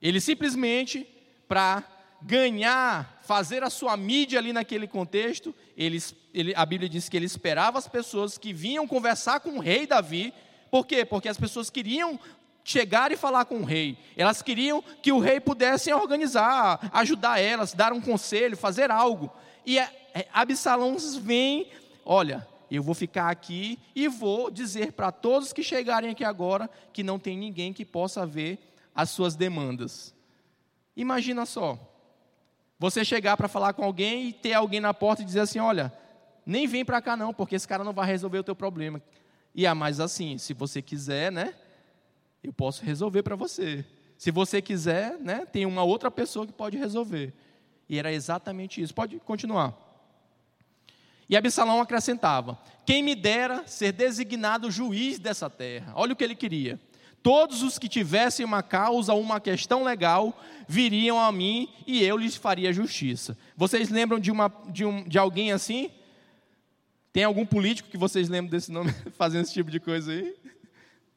Ele 0.00 0.20
simplesmente, 0.20 1.06
para 1.48 1.84
ganhar, 2.20 3.20
fazer 3.22 3.62
a 3.62 3.70
sua 3.70 3.96
mídia 3.96 4.38
ali 4.38 4.52
naquele 4.52 4.86
contexto, 4.86 5.54
ele, 5.76 5.98
ele, 6.32 6.54
a 6.54 6.64
Bíblia 6.64 6.88
diz 6.88 7.08
que 7.08 7.16
ele 7.16 7.26
esperava 7.26 7.78
as 7.78 7.88
pessoas 7.88 8.38
que 8.38 8.52
vinham 8.52 8.86
conversar 8.86 9.40
com 9.40 9.50
o 9.50 9.60
rei 9.60 9.86
Davi. 9.86 10.32
Por 10.70 10.86
quê? 10.86 11.04
Porque 11.04 11.28
as 11.28 11.36
pessoas 11.36 11.70
queriam 11.70 12.18
chegar 12.64 13.10
e 13.10 13.16
falar 13.16 13.44
com 13.44 13.56
o 13.56 13.64
rei. 13.64 13.98
Elas 14.16 14.42
queriam 14.42 14.82
que 15.02 15.12
o 15.12 15.18
rei 15.18 15.40
pudesse 15.40 15.92
organizar, 15.92 16.90
ajudar 16.92 17.40
elas, 17.40 17.72
dar 17.72 17.92
um 17.92 18.00
conselho, 18.00 18.56
fazer 18.56 18.90
algo. 18.90 19.32
E 19.66 19.78
é, 19.78 19.90
Absalão 20.32 20.96
vem, 21.20 21.68
olha, 22.04 22.46
eu 22.76 22.82
vou 22.82 22.94
ficar 22.94 23.28
aqui 23.28 23.78
e 23.94 24.08
vou 24.08 24.50
dizer 24.50 24.92
para 24.92 25.12
todos 25.12 25.52
que 25.52 25.62
chegarem 25.62 26.10
aqui 26.10 26.24
agora 26.24 26.70
que 26.92 27.02
não 27.02 27.18
tem 27.18 27.36
ninguém 27.36 27.72
que 27.72 27.84
possa 27.84 28.24
ver 28.24 28.58
as 28.94 29.10
suas 29.10 29.36
demandas. 29.36 30.14
Imagina 30.96 31.44
só, 31.44 31.78
você 32.78 33.04
chegar 33.04 33.36
para 33.36 33.48
falar 33.48 33.74
com 33.74 33.84
alguém 33.84 34.28
e 34.28 34.32
ter 34.32 34.54
alguém 34.54 34.80
na 34.80 34.94
porta 34.94 35.22
e 35.22 35.24
dizer 35.24 35.40
assim: 35.40 35.58
olha, 35.58 35.92
nem 36.46 36.66
vem 36.66 36.84
para 36.84 37.02
cá 37.02 37.16
não, 37.16 37.34
porque 37.34 37.54
esse 37.54 37.68
cara 37.68 37.84
não 37.84 37.92
vai 37.92 38.06
resolver 38.06 38.38
o 38.38 38.44
teu 38.44 38.56
problema. 38.56 39.02
E 39.54 39.66
é 39.66 39.74
mais 39.74 40.00
assim, 40.00 40.38
se 40.38 40.54
você 40.54 40.80
quiser, 40.80 41.30
né, 41.30 41.54
eu 42.42 42.52
posso 42.52 42.82
resolver 42.84 43.22
para 43.22 43.36
você. 43.36 43.84
Se 44.16 44.30
você 44.30 44.62
quiser, 44.62 45.18
né, 45.18 45.44
tem 45.44 45.66
uma 45.66 45.82
outra 45.82 46.10
pessoa 46.10 46.46
que 46.46 46.52
pode 46.52 46.78
resolver. 46.78 47.34
E 47.86 47.98
era 47.98 48.10
exatamente 48.10 48.80
isso. 48.80 48.94
Pode 48.94 49.18
continuar. 49.20 49.91
E 51.32 51.36
Absalão 51.36 51.80
acrescentava: 51.80 52.58
Quem 52.84 53.02
me 53.02 53.14
dera 53.14 53.66
ser 53.66 53.90
designado 53.90 54.70
juiz 54.70 55.18
dessa 55.18 55.48
terra. 55.48 55.90
Olha 55.96 56.12
o 56.12 56.16
que 56.16 56.22
ele 56.22 56.34
queria. 56.34 56.78
Todos 57.22 57.62
os 57.62 57.78
que 57.78 57.88
tivessem 57.88 58.44
uma 58.44 58.62
causa 58.62 59.14
ou 59.14 59.20
uma 59.22 59.40
questão 59.40 59.82
legal 59.82 60.38
viriam 60.68 61.18
a 61.18 61.32
mim 61.32 61.70
e 61.86 62.04
eu 62.04 62.18
lhes 62.18 62.36
faria 62.36 62.70
justiça. 62.70 63.34
Vocês 63.56 63.88
lembram 63.88 64.20
de, 64.20 64.30
uma, 64.30 64.52
de, 64.68 64.84
um, 64.84 65.04
de 65.04 65.18
alguém 65.18 65.52
assim? 65.52 65.90
Tem 67.14 67.24
algum 67.24 67.46
político 67.46 67.88
que 67.88 67.96
vocês 67.96 68.28
lembram 68.28 68.50
desse 68.50 68.70
nome 68.70 68.92
fazendo 69.16 69.44
esse 69.44 69.54
tipo 69.54 69.70
de 69.70 69.80
coisa 69.80 70.12
aí? 70.12 70.36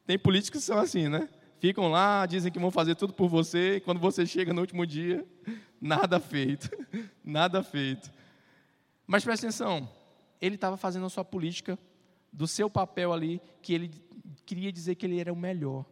Tem 0.07 0.18
políticos 0.18 0.61
que 0.61 0.66
são 0.66 0.78
assim, 0.78 1.09
né? 1.09 1.28
Ficam 1.59 1.89
lá, 1.89 2.26
dizem 2.26 2.53
que 2.53 2.59
vão 2.59 2.72
fazer 2.72 2.95
tudo 2.95 3.11
por 3.11 3.28
você, 3.28 3.78
e 3.78 3.82
quando 3.82 3.99
você 3.99 4.26
chega 4.26 4.53
no 4.53 4.61
último 4.61 4.88
dia, 4.88 5.26
nada 5.82 6.22
feito. 6.22 6.70
Nada 7.22 7.61
feito. 7.61 8.09
Mas 9.07 9.24
presta 9.24 9.47
atenção, 9.47 9.89
ele 10.42 10.56
estava 10.56 10.78
fazendo 10.78 11.06
a 11.06 11.10
sua 11.10 11.26
política 11.26 11.78
do 12.32 12.48
seu 12.48 12.70
papel 12.70 13.14
ali, 13.14 13.42
que 13.62 13.74
ele 13.74 13.92
queria 14.46 14.72
dizer 14.72 14.96
que 14.96 15.06
ele 15.06 15.20
era 15.20 15.32
o 15.32 15.36
melhor. 15.36 15.86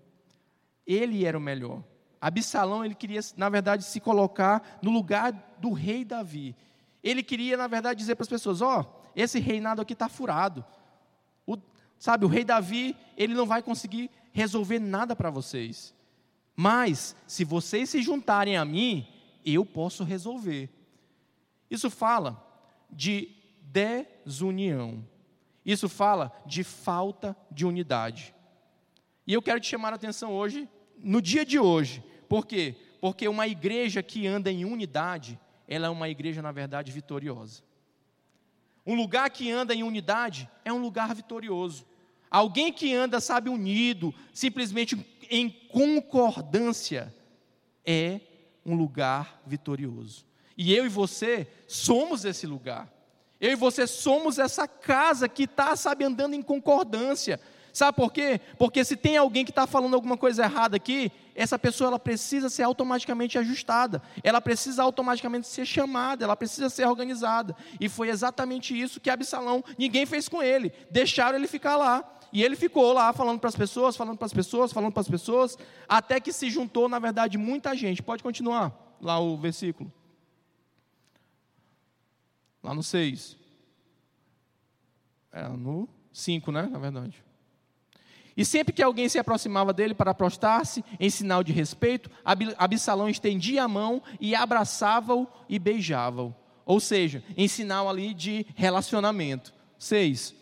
Ele 0.85 1.25
era 1.25 1.37
o 1.37 1.41
melhor. 1.41 1.83
Absalão, 2.19 2.85
ele 2.85 2.95
queria, 2.95 3.19
na 3.35 3.49
verdade, 3.49 3.83
se 3.83 3.99
colocar 3.99 4.79
no 4.81 4.91
lugar 4.91 5.31
do 5.59 5.71
rei 5.71 6.05
Davi. 6.05 6.55
Ele 7.03 7.21
queria, 7.21 7.57
na 7.57 7.67
verdade, 7.67 7.99
dizer 7.99 8.15
para 8.15 8.23
as 8.23 8.29
pessoas: 8.29 8.61
ó, 8.61 8.81
oh, 8.81 9.09
esse 9.15 9.39
reinado 9.39 9.81
aqui 9.81 9.93
está 9.93 10.07
furado. 10.07 10.65
O, 11.45 11.57
sabe, 11.99 12.25
o 12.25 12.29
rei 12.29 12.43
Davi, 12.43 12.95
ele 13.17 13.33
não 13.33 13.45
vai 13.45 13.61
conseguir 13.61 14.09
resolver 14.31 14.79
nada 14.79 15.15
para 15.15 15.29
vocês. 15.29 15.93
Mas, 16.55 17.15
se 17.27 17.43
vocês 17.43 17.89
se 17.89 18.01
juntarem 18.01 18.57
a 18.57 18.63
mim, 18.63 19.07
eu 19.45 19.65
posso 19.65 20.03
resolver. 20.03 20.69
Isso 21.69 21.89
fala 21.89 22.41
de 22.89 23.35
desunião. 23.73 25.03
Isso 25.65 25.89
fala 25.89 26.31
de 26.45 26.63
falta 26.63 27.35
de 27.49 27.65
unidade. 27.65 28.35
E 29.25 29.33
eu 29.33 29.41
quero 29.41 29.59
te 29.59 29.67
chamar 29.67 29.93
a 29.93 29.95
atenção 29.95 30.31
hoje, 30.33 30.69
no 30.97 31.21
dia 31.21 31.45
de 31.45 31.57
hoje. 31.57 32.03
Por 32.29 32.45
quê? 32.45 32.75
Porque 33.01 33.27
uma 33.27 33.47
igreja 33.47 34.03
que 34.03 34.27
anda 34.27 34.51
em 34.51 34.65
unidade, 34.65 35.39
ela 35.67 35.87
é 35.87 35.89
uma 35.89 36.09
igreja, 36.09 36.41
na 36.41 36.51
verdade, 36.51 36.91
vitoriosa. 36.91 37.63
Um 38.85 38.95
lugar 38.95 39.29
que 39.29 39.49
anda 39.49 39.73
em 39.73 39.83
unidade 39.83 40.49
é 40.63 40.71
um 40.71 40.81
lugar 40.81 41.15
vitorioso. 41.15 41.85
Alguém 42.29 42.71
que 42.71 42.93
anda, 42.93 43.21
sabe, 43.21 43.49
unido, 43.49 44.13
simplesmente 44.33 45.05
em 45.29 45.49
concordância, 45.49 47.13
é 47.85 48.19
um 48.65 48.75
lugar 48.75 49.41
vitorioso. 49.45 50.25
E 50.57 50.73
eu 50.73 50.85
e 50.85 50.89
você 50.89 51.47
somos 51.67 52.25
esse 52.25 52.45
lugar. 52.45 52.91
Eu 53.43 53.51
e 53.51 53.55
você 53.55 53.85
somos 53.85 54.39
essa 54.39 54.65
casa 54.65 55.27
que 55.27 55.43
está, 55.43 55.75
sabe, 55.75 56.05
andando 56.05 56.33
em 56.33 56.41
concordância. 56.41 57.41
Sabe 57.73 57.93
por 57.93 58.13
quê? 58.13 58.39
Porque 58.57 58.85
se 58.85 58.95
tem 58.95 59.17
alguém 59.17 59.43
que 59.43 59.51
está 59.51 59.67
falando 59.67 59.95
alguma 59.95 60.15
coisa 60.15 60.43
errada 60.43 60.77
aqui, 60.77 61.11
essa 61.35 61.59
pessoa 61.59 61.89
ela 61.89 61.99
precisa 61.99 62.47
ser 62.47 62.63
automaticamente 62.63 63.37
ajustada, 63.37 64.01
ela 64.23 64.39
precisa 64.39 64.81
automaticamente 64.81 65.45
ser 65.45 65.65
chamada, 65.65 66.23
ela 66.23 66.37
precisa 66.37 66.69
ser 66.69 66.87
organizada. 66.87 67.53
E 67.81 67.89
foi 67.89 68.07
exatamente 68.07 68.79
isso 68.79 69.01
que 69.01 69.09
Absalão, 69.09 69.61
ninguém 69.77 70.05
fez 70.05 70.29
com 70.29 70.41
ele, 70.41 70.71
deixaram 70.89 71.37
ele 71.37 71.47
ficar 71.47 71.75
lá. 71.75 72.17
E 72.31 72.41
ele 72.41 72.55
ficou 72.55 72.93
lá 72.93 73.11
falando 73.11 73.41
para 73.41 73.49
as 73.49 73.57
pessoas, 73.57 73.97
falando 73.97 74.17
para 74.17 74.25
as 74.27 74.33
pessoas, 74.33 74.71
falando 74.71 74.93
para 74.93 75.01
as 75.01 75.09
pessoas, 75.09 75.57
até 75.89 76.17
que 76.21 76.31
se 76.31 76.49
juntou, 76.49 76.87
na 76.87 76.97
verdade, 76.97 77.37
muita 77.37 77.75
gente. 77.75 78.01
Pode 78.01 78.23
continuar 78.23 78.71
lá 79.01 79.19
o 79.19 79.35
versículo. 79.35 79.91
Lá 82.63 82.73
no 82.73 82.81
6. 82.81 83.37
É 85.31 85.47
no 85.49 85.89
5, 86.11 86.51
né? 86.51 86.63
Na 86.63 86.79
verdade. 86.79 87.23
E 88.35 88.43
sempre 88.43 88.73
que 88.73 88.81
alguém 88.81 89.07
se 89.09 89.19
aproximava 89.19 89.73
dele 89.73 89.93
para 89.93 90.13
prostrar-se, 90.13 90.83
em 90.99 91.09
sinal 91.09 91.43
de 91.43 91.51
respeito, 91.51 92.09
Absalão 92.57 93.07
estendia 93.09 93.63
a 93.63 93.67
mão 93.67 94.01
e 94.19 94.33
abraçava-o 94.33 95.27
e 95.47 95.59
beijava-o. 95.59 96.33
Ou 96.65 96.79
seja, 96.79 97.23
em 97.37 97.47
sinal 97.47 97.89
ali 97.89 98.13
de 98.13 98.45
relacionamento. 98.55 99.53
6. 99.77 100.33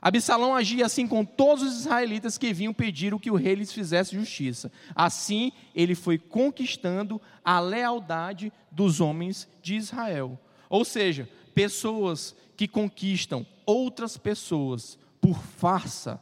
Absalão 0.00 0.56
agia 0.56 0.86
assim 0.86 1.06
com 1.06 1.24
todos 1.24 1.62
os 1.62 1.80
israelitas 1.80 2.36
que 2.36 2.52
vinham 2.52 2.74
pedir 2.74 3.14
o 3.14 3.20
que 3.20 3.30
o 3.30 3.36
rei 3.36 3.54
lhes 3.54 3.72
fizesse 3.72 4.16
justiça. 4.16 4.72
Assim, 4.96 5.52
ele 5.72 5.94
foi 5.94 6.18
conquistando 6.18 7.22
a 7.44 7.60
lealdade 7.60 8.52
dos 8.70 9.00
homens 9.00 9.48
de 9.62 9.76
Israel. 9.76 10.36
Ou 10.72 10.86
seja, 10.86 11.28
pessoas 11.54 12.34
que 12.56 12.66
conquistam 12.66 13.46
outras 13.66 14.16
pessoas 14.16 14.98
por 15.20 15.38
farsa, 15.38 16.18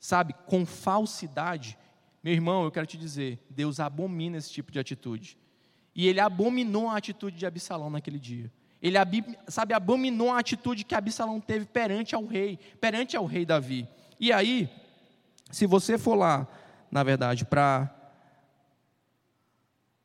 sabe, 0.00 0.34
com 0.44 0.66
falsidade. 0.66 1.78
Meu 2.20 2.32
irmão, 2.34 2.64
eu 2.64 2.72
quero 2.72 2.84
te 2.84 2.98
dizer, 2.98 3.38
Deus 3.48 3.78
abomina 3.78 4.38
esse 4.38 4.50
tipo 4.50 4.72
de 4.72 4.80
atitude. 4.80 5.38
E 5.94 6.08
ele 6.08 6.18
abominou 6.18 6.88
a 6.88 6.96
atitude 6.96 7.36
de 7.36 7.46
Absalão 7.46 7.90
naquele 7.90 8.18
dia. 8.18 8.52
Ele, 8.82 8.96
sabe, 9.46 9.72
abominou 9.72 10.32
a 10.32 10.40
atitude 10.40 10.82
que 10.82 10.92
Absalão 10.92 11.40
teve 11.40 11.64
perante 11.64 12.16
ao 12.16 12.26
rei, 12.26 12.58
perante 12.80 13.16
ao 13.16 13.24
rei 13.24 13.46
Davi. 13.46 13.88
E 14.18 14.32
aí, 14.32 14.68
se 15.48 15.64
você 15.64 15.96
for 15.96 16.16
lá, 16.16 16.48
na 16.90 17.04
verdade, 17.04 17.44
para 17.44 17.88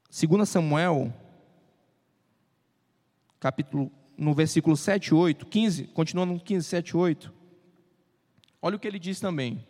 2 0.07 0.47
Samuel, 0.47 1.11
capítulo, 3.39 3.91
no 4.17 4.33
versículo 4.33 4.75
7, 4.75 5.13
8, 5.13 5.45
15, 5.45 5.83
continuando 5.87 6.33
no 6.33 6.39
15, 6.39 6.65
7, 6.65 6.97
8. 6.97 7.33
Olha 8.61 8.75
o 8.75 8.79
que 8.79 8.87
ele 8.87 8.99
diz 8.99 9.19
também. 9.19 9.65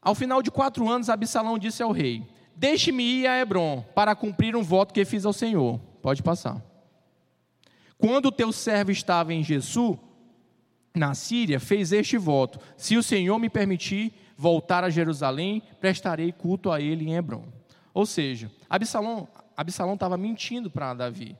Ao 0.00 0.14
final 0.14 0.42
de 0.42 0.50
quatro 0.50 0.88
anos, 0.88 1.08
Absalão 1.08 1.58
disse 1.58 1.82
ao 1.82 1.92
rei: 1.92 2.26
Deixe-me 2.54 3.02
ir 3.02 3.26
a 3.26 3.40
Hebron 3.40 3.82
para 3.94 4.14
cumprir 4.14 4.54
um 4.54 4.62
voto 4.62 4.92
que 4.92 5.04
fiz 5.04 5.24
ao 5.24 5.32
Senhor. 5.32 5.78
Pode 6.02 6.22
passar. 6.22 6.62
Quando 7.96 8.26
o 8.26 8.32
teu 8.32 8.52
servo 8.52 8.90
estava 8.90 9.32
em 9.32 9.42
Jesus, 9.42 9.96
na 10.94 11.14
Síria, 11.14 11.58
fez 11.58 11.92
este 11.92 12.18
voto: 12.18 12.58
Se 12.76 12.96
o 12.96 13.02
Senhor 13.02 13.38
me 13.38 13.48
permitir 13.48 14.12
voltar 14.36 14.84
a 14.84 14.90
Jerusalém, 14.90 15.62
prestarei 15.80 16.32
culto 16.32 16.70
a 16.70 16.80
ele 16.80 17.06
em 17.06 17.14
Hebron. 17.14 17.44
Ou 17.92 18.04
seja, 18.04 18.50
Absalão 18.68 19.28
Absalão 19.56 19.94
estava 19.94 20.16
mentindo 20.16 20.70
para 20.70 20.94
Davi. 20.94 21.36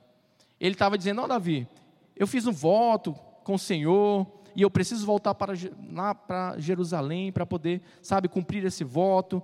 Ele 0.59 0.73
estava 0.73 0.97
dizendo: 0.97 1.21
Ó, 1.21 1.27
Davi, 1.27 1.67
eu 2.15 2.25
fiz 2.25 2.47
um 2.47 2.51
voto 2.51 3.13
com 3.43 3.55
o 3.55 3.59
Senhor 3.59 4.25
e 4.55 4.61
eu 4.61 4.71
preciso 4.71 5.05
voltar 5.05 5.35
para, 5.35 5.53
lá 5.91 6.15
para 6.15 6.57
Jerusalém 6.57 7.31
para 7.31 7.45
poder, 7.45 7.81
sabe, 8.01 8.27
cumprir 8.27 8.63
esse 8.65 8.83
voto. 8.83 9.43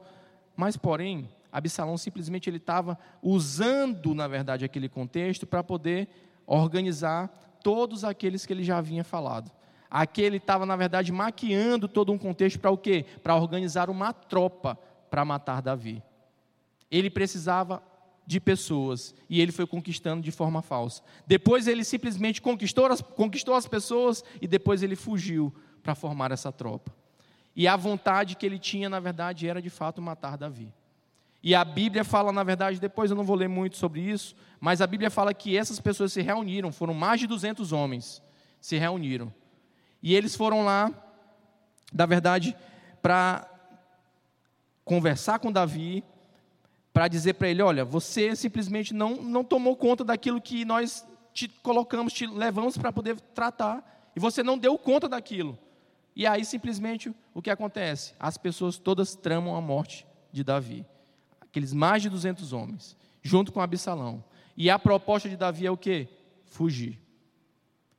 Mas, 0.56 0.78
porém, 0.78 1.30
Absalão 1.52 1.98
simplesmente 1.98 2.50
ele 2.50 2.58
estava 2.58 2.98
usando, 3.22 4.16
na 4.16 4.28
verdade, 4.28 4.64
aquele 4.64 4.88
contexto 4.88 5.46
para 5.46 5.64
poder 5.64 6.08
organizar 6.48 7.30
todos 7.62 8.04
aqueles 8.04 8.46
que 8.46 8.54
ele 8.54 8.64
já 8.64 8.78
havia 8.78 9.04
falado. 9.04 9.52
Aqui 9.90 10.22
ele 10.22 10.38
estava, 10.38 10.66
na 10.66 10.78
verdade, 10.78 11.12
maquiando 11.12 11.88
todo 11.88 12.14
um 12.14 12.18
contexto 12.18 12.58
para 12.60 12.72
o 12.72 12.78
quê? 12.78 13.06
Para 13.22 13.36
organizar 13.36 13.90
uma 13.90 14.14
tropa 14.14 14.80
para 15.10 15.26
matar 15.26 15.62
Davi. 15.62 16.02
Ele 16.90 17.10
precisava 17.10 17.84
de 18.26 18.40
pessoas 18.40 19.14
e 19.30 19.42
ele 19.42 19.52
foi 19.52 19.68
conquistando 19.68 20.22
de 20.22 20.32
forma 20.32 20.62
falsa. 20.62 21.02
Depois 21.26 21.68
ele 21.68 21.84
simplesmente 21.84 22.42
conquistou 22.42 22.86
as, 22.86 23.02
conquistou 23.02 23.56
as 23.56 23.68
pessoas 23.68 24.24
e 24.42 24.48
depois 24.48 24.84
ele 24.84 24.96
fugiu 24.96 25.54
para 25.82 25.96
formar 25.96 26.32
essa 26.32 26.52
tropa. 26.52 26.94
E 27.56 27.68
a 27.68 27.76
vontade 27.76 28.36
que 28.36 28.46
ele 28.46 28.58
tinha, 28.58 28.90
na 28.90 29.00
verdade, 29.00 29.48
era 29.48 29.62
de 29.62 29.70
fato 29.70 30.02
matar 30.02 30.38
Davi. 30.38 30.74
E 31.44 31.56
a 31.56 31.66
Bíblia 31.66 32.04
fala, 32.04 32.32
na 32.32 32.44
verdade, 32.44 32.80
depois 32.80 33.10
eu 33.10 33.18
não 33.18 33.24
vou 33.24 33.36
ler 33.36 33.50
muito 33.50 33.76
sobre 33.76 34.02
isso, 34.02 34.36
mas 34.60 34.80
a 34.80 34.88
Bíblia 34.88 35.10
fala 35.10 35.34
que 35.34 35.58
essas 35.58 35.80
pessoas 35.80 36.14
se 36.14 36.22
reuniram, 36.22 36.72
foram 36.72 36.94
mais 36.94 37.20
de 37.20 37.28
200 37.28 37.72
homens, 37.72 38.22
se 38.60 38.78
reuniram. 38.78 39.34
E 40.04 40.16
eles 40.16 40.36
foram 40.36 40.64
lá, 40.64 40.92
na 41.92 42.06
verdade, 42.06 42.56
para 43.02 43.50
conversar 44.86 45.40
com 45.40 45.52
Davi, 45.52 46.04
para 46.94 47.08
dizer 47.08 47.34
para 47.34 47.50
ele: 47.50 47.62
olha, 47.62 47.84
você 47.86 48.36
simplesmente 48.36 48.94
não, 48.94 49.16
não 49.16 49.44
tomou 49.44 49.76
conta 49.76 50.04
daquilo 50.04 50.42
que 50.42 50.66
nós 50.66 51.06
te 51.34 51.48
colocamos, 51.48 52.14
te 52.14 52.28
levamos 52.28 52.78
para 52.78 52.92
poder 52.92 53.20
tratar, 53.20 54.12
e 54.16 54.20
você 54.20 54.44
não 54.44 54.58
deu 54.58 54.78
conta 54.78 55.08
daquilo. 55.08 55.58
E 56.16 56.28
aí 56.28 56.44
simplesmente 56.44 57.14
o 57.34 57.42
que 57.42 57.50
acontece? 57.50 58.14
As 58.20 58.38
pessoas 58.38 58.78
todas 58.78 59.16
tramam 59.16 59.56
a 59.56 59.62
morte 59.62 60.06
de 60.32 60.44
Davi. 60.44 60.86
Aqueles 61.40 61.74
mais 61.74 62.02
de 62.02 62.10
200 62.10 62.54
homens, 62.54 62.98
junto 63.22 63.52
com 63.52 63.62
Absalão. 63.62 64.24
E 64.58 64.70
a 64.70 64.78
proposta 64.78 65.30
de 65.30 65.38
Davi 65.38 65.66
é 65.66 65.72
o 65.72 65.78
quê? 65.78 66.10
Fugir. 66.46 67.00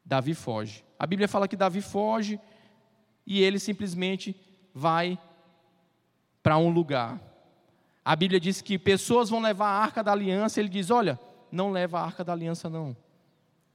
Davi 0.05 0.35
foge. 0.35 0.85
A 0.99 1.07
Bíblia 1.07 1.29
fala 1.29 1.49
que 1.49 1.57
Davi 1.57 1.81
foge 1.81 2.39
e 3.27 3.41
ele 3.43 3.59
simplesmente 3.59 4.37
vai 4.75 5.19
para 6.43 6.59
um 6.59 6.69
lugar 6.69 7.21
a 8.05 8.17
Bíblia 8.17 8.41
diz 8.41 8.61
que 8.61 8.79
pessoas 8.79 9.31
vão 9.31 9.41
levar 9.41 9.69
a 9.69 9.83
arca 9.83 10.03
da 10.03 10.13
aliança. 10.13 10.59
Ele 10.61 10.69
diz: 10.69 10.91
Olha, 10.91 11.19
não 11.51 11.71
leva 11.71 12.01
a 12.01 12.05
arca 12.05 12.25
da 12.25 12.33
aliança, 12.33 12.69
não. 12.69 12.97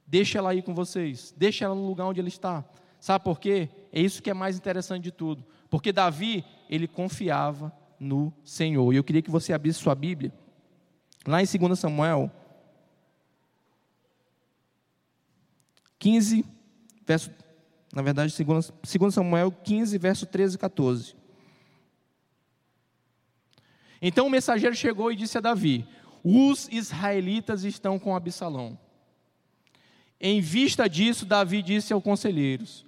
Deixa 0.06 0.38
ela 0.38 0.50
aí 0.50 0.62
com 0.62 0.74
vocês. 0.74 1.34
Deixa 1.36 1.64
ela 1.64 1.74
no 1.74 1.86
lugar 1.86 2.06
onde 2.06 2.20
ela 2.20 2.28
está. 2.28 2.64
Sabe 3.00 3.24
por 3.24 3.38
quê? 3.38 3.68
É 3.92 4.00
isso 4.00 4.22
que 4.22 4.30
é 4.30 4.34
mais 4.34 4.56
interessante 4.56 5.04
de 5.04 5.12
tudo. 5.12 5.44
Porque 5.70 5.92
Davi, 5.92 6.44
ele 6.68 6.88
confiava 6.88 7.72
no 7.98 8.32
Senhor. 8.44 8.92
E 8.92 8.96
eu 8.96 9.04
queria 9.04 9.22
que 9.22 9.30
você 9.30 9.52
abrisse 9.52 9.80
sua 9.80 9.94
Bíblia. 9.94 10.32
Lá 11.26 11.42
em 11.42 11.46
2 11.46 11.78
Samuel 11.78 12.30
15, 15.98 16.44
verso. 17.06 17.30
Na 17.92 18.02
verdade, 18.02 18.34
2 18.44 19.14
Samuel 19.14 19.50
15, 19.50 19.98
verso 19.98 20.26
13 20.26 20.56
e 20.56 20.58
14. 20.58 21.16
Então 24.00 24.26
o 24.26 24.30
mensageiro 24.30 24.74
chegou 24.74 25.10
e 25.10 25.16
disse 25.16 25.38
a 25.38 25.40
Davi: 25.40 25.86
Os 26.22 26.68
israelitas 26.70 27.64
estão 27.64 27.98
com 27.98 28.14
Absalão. 28.14 28.78
Em 30.20 30.40
vista 30.40 30.88
disso, 30.88 31.24
Davi 31.24 31.62
disse 31.62 31.92
aos 31.92 32.02
conselheiros 32.02 32.84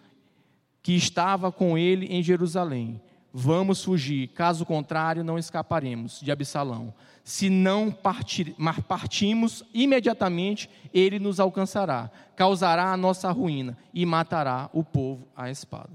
que 0.82 0.92
estava 0.92 1.52
com 1.52 1.76
ele 1.76 2.06
em 2.06 2.22
Jerusalém: 2.22 3.00
Vamos 3.32 3.84
fugir, 3.84 4.28
caso 4.28 4.66
contrário, 4.66 5.22
não 5.22 5.38
escaparemos 5.38 6.20
de 6.20 6.32
Absalão. 6.32 6.92
Se 7.22 7.48
não 7.48 7.92
partir, 7.92 8.56
partimos 8.88 9.62
imediatamente, 9.72 10.68
ele 10.92 11.20
nos 11.20 11.38
alcançará, 11.38 12.10
causará 12.34 12.92
a 12.92 12.96
nossa 12.96 13.30
ruína 13.30 13.78
e 13.94 14.04
matará 14.04 14.68
o 14.72 14.82
povo 14.82 15.28
à 15.36 15.50
espada. 15.50 15.92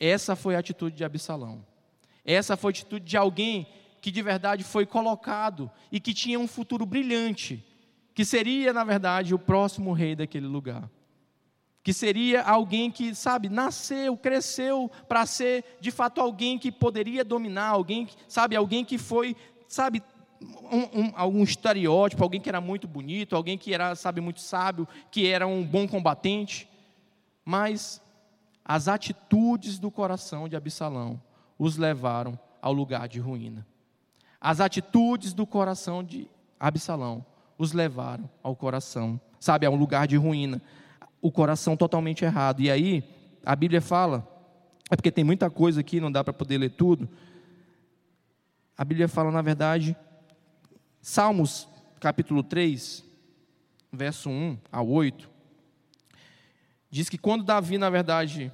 Essa 0.00 0.34
foi 0.34 0.56
a 0.56 0.58
atitude 0.58 0.96
de 0.96 1.04
Absalão. 1.04 1.64
Essa 2.24 2.56
foi 2.56 2.70
a 2.70 2.72
atitude 2.72 3.04
de 3.04 3.16
alguém 3.16 3.66
que 4.00 4.10
de 4.10 4.22
verdade 4.22 4.64
foi 4.64 4.86
colocado 4.86 5.70
e 5.90 5.98
que 5.98 6.14
tinha 6.14 6.38
um 6.38 6.46
futuro 6.46 6.86
brilhante, 6.86 7.64
que 8.14 8.24
seria, 8.24 8.72
na 8.72 8.84
verdade, 8.84 9.34
o 9.34 9.38
próximo 9.38 9.92
rei 9.92 10.14
daquele 10.16 10.46
lugar 10.46 10.88
que 11.88 11.92
seria 11.94 12.42
alguém 12.42 12.90
que, 12.90 13.14
sabe, 13.14 13.48
nasceu, 13.48 14.14
cresceu 14.14 14.90
para 15.08 15.24
ser 15.24 15.64
de 15.80 15.90
fato 15.90 16.20
alguém 16.20 16.58
que 16.58 16.70
poderia 16.70 17.24
dominar, 17.24 17.68
alguém, 17.68 18.06
sabe, 18.28 18.54
alguém 18.54 18.84
que 18.84 18.98
foi, 18.98 19.34
sabe, 19.66 20.02
um, 20.40 21.00
um, 21.00 21.12
algum 21.14 21.42
estereótipo, 21.42 22.22
alguém 22.22 22.42
que 22.42 22.48
era 22.50 22.60
muito 22.60 22.86
bonito, 22.86 23.34
alguém 23.34 23.56
que 23.56 23.72
era, 23.72 23.94
sabe, 23.94 24.20
muito 24.20 24.38
sábio, 24.38 24.86
que 25.10 25.26
era 25.26 25.46
um 25.46 25.64
bom 25.64 25.88
combatente. 25.88 26.68
Mas 27.42 28.02
as 28.62 28.86
atitudes 28.86 29.78
do 29.78 29.90
coração 29.90 30.46
de 30.46 30.56
Absalão 30.56 31.18
os 31.58 31.78
levaram 31.78 32.38
ao 32.60 32.74
lugar 32.74 33.08
de 33.08 33.18
ruína. 33.18 33.66
As 34.40 34.60
atitudes 34.60 35.32
do 35.32 35.46
coração 35.46 36.02
de 36.02 36.28
Absalão 36.58 37.24
os 37.56 37.72
levaram 37.72 38.30
ao 38.42 38.54
coração, 38.54 39.20
sabe, 39.40 39.66
a 39.66 39.70
um 39.70 39.74
lugar 39.76 40.06
de 40.06 40.16
ruína 40.16 40.62
o 41.20 41.30
coração 41.30 41.76
totalmente 41.76 42.24
errado. 42.24 42.60
E 42.60 42.70
aí, 42.70 43.04
a 43.44 43.54
Bíblia 43.56 43.80
fala, 43.80 44.26
é 44.90 44.96
porque 44.96 45.10
tem 45.10 45.24
muita 45.24 45.50
coisa 45.50 45.80
aqui, 45.80 46.00
não 46.00 46.10
dá 46.10 46.22
para 46.22 46.32
poder 46.32 46.58
ler 46.58 46.70
tudo. 46.70 47.08
A 48.76 48.84
Bíblia 48.84 49.08
fala, 49.08 49.30
na 49.30 49.42
verdade, 49.42 49.96
Salmos 51.00 51.68
capítulo 52.00 52.42
3, 52.42 53.04
verso 53.92 54.30
1 54.30 54.58
a 54.70 54.80
8, 54.80 55.28
diz 56.88 57.08
que 57.08 57.18
quando 57.18 57.42
Davi, 57.42 57.76
na 57.76 57.90
verdade, 57.90 58.52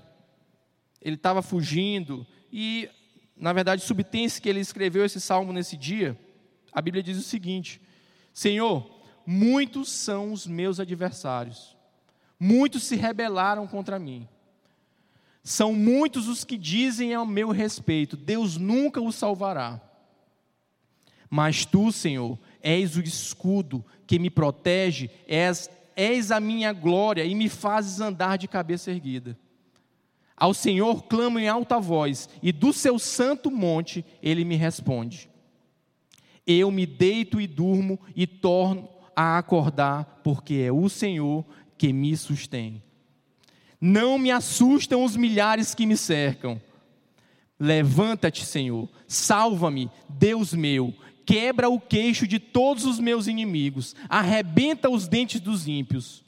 ele 1.00 1.16
estava 1.16 1.42
fugindo, 1.42 2.26
e, 2.50 2.88
na 3.36 3.52
verdade, 3.52 3.82
subtense 3.82 4.40
que 4.40 4.48
ele 4.48 4.60
escreveu 4.60 5.04
esse 5.04 5.20
salmo 5.20 5.52
nesse 5.52 5.76
dia, 5.76 6.18
a 6.72 6.80
Bíblia 6.80 7.02
diz 7.02 7.18
o 7.18 7.22
seguinte: 7.22 7.80
Senhor, 8.32 8.88
muitos 9.26 9.90
são 9.90 10.32
os 10.32 10.46
meus 10.46 10.78
adversários 10.78 11.74
Muitos 12.38 12.84
se 12.84 12.96
rebelaram 12.96 13.66
contra 13.66 13.98
mim. 13.98 14.28
São 15.42 15.72
muitos 15.72 16.28
os 16.28 16.44
que 16.44 16.58
dizem 16.58 17.14
ao 17.14 17.26
meu 17.26 17.50
respeito: 17.50 18.16
Deus 18.16 18.56
nunca 18.56 19.00
o 19.00 19.12
salvará. 19.12 19.80
Mas 21.30 21.64
tu, 21.64 21.90
Senhor, 21.90 22.38
és 22.62 22.96
o 22.96 23.00
escudo 23.00 23.84
que 24.06 24.18
me 24.18 24.30
protege, 24.30 25.10
és, 25.26 25.70
és 25.96 26.30
a 26.30 26.38
minha 26.38 26.72
glória 26.72 27.24
e 27.24 27.34
me 27.34 27.48
fazes 27.48 28.00
andar 28.00 28.36
de 28.36 28.46
cabeça 28.46 28.90
erguida. 28.90 29.38
Ao 30.36 30.52
Senhor 30.52 31.04
clamo 31.04 31.38
em 31.38 31.48
alta 31.48 31.78
voz, 31.78 32.28
e 32.42 32.50
do 32.50 32.72
seu 32.72 32.98
santo 32.98 33.50
monte 33.50 34.04
ele 34.22 34.44
me 34.44 34.56
responde. 34.56 35.28
Eu 36.46 36.70
me 36.70 36.84
deito 36.84 37.40
e 37.40 37.46
durmo 37.46 37.98
e 38.14 38.26
torno 38.26 38.88
a 39.14 39.38
acordar, 39.38 40.20
porque 40.24 40.54
é 40.56 40.72
o 40.72 40.88
Senhor 40.88 41.44
que 41.78 41.92
me 41.92 42.16
sustém. 42.16 42.82
Não 43.80 44.18
me 44.18 44.30
assustam 44.30 45.04
os 45.04 45.16
milhares 45.16 45.74
que 45.74 45.86
me 45.86 45.96
cercam. 45.96 46.60
Levanta-te, 47.58 48.44
Senhor, 48.44 48.88
salva-me, 49.06 49.90
Deus 50.08 50.52
meu, 50.52 50.92
quebra 51.24 51.68
o 51.68 51.80
queixo 51.80 52.26
de 52.26 52.38
todos 52.38 52.84
os 52.84 52.98
meus 52.98 53.26
inimigos, 53.26 53.94
arrebenta 54.08 54.90
os 54.90 55.06
dentes 55.06 55.40
dos 55.40 55.68
ímpios. 55.68 56.24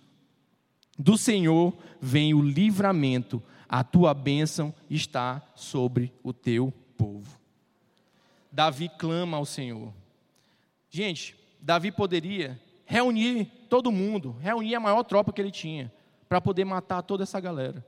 Do 0.98 1.18
Senhor 1.18 1.76
vem 2.00 2.32
o 2.32 2.40
livramento, 2.40 3.42
a 3.68 3.82
tua 3.82 4.14
bênção 4.14 4.74
está 4.88 5.42
sobre 5.54 6.12
o 6.22 6.32
teu 6.32 6.72
povo. 6.96 7.38
Davi 8.50 8.88
clama 8.88 9.36
ao 9.36 9.44
Senhor. 9.44 9.92
Gente, 10.90 11.36
Davi 11.60 11.90
poderia 11.90 12.60
reunir 12.84 13.46
todo 13.68 13.92
mundo, 13.92 14.36
reunir 14.40 14.74
a 14.74 14.80
maior 14.80 15.02
tropa 15.02 15.32
que 15.32 15.40
ele 15.40 15.50
tinha, 15.50 15.92
para 16.28 16.40
poder 16.40 16.64
matar 16.64 17.02
toda 17.02 17.24
essa 17.24 17.40
galera. 17.40 17.84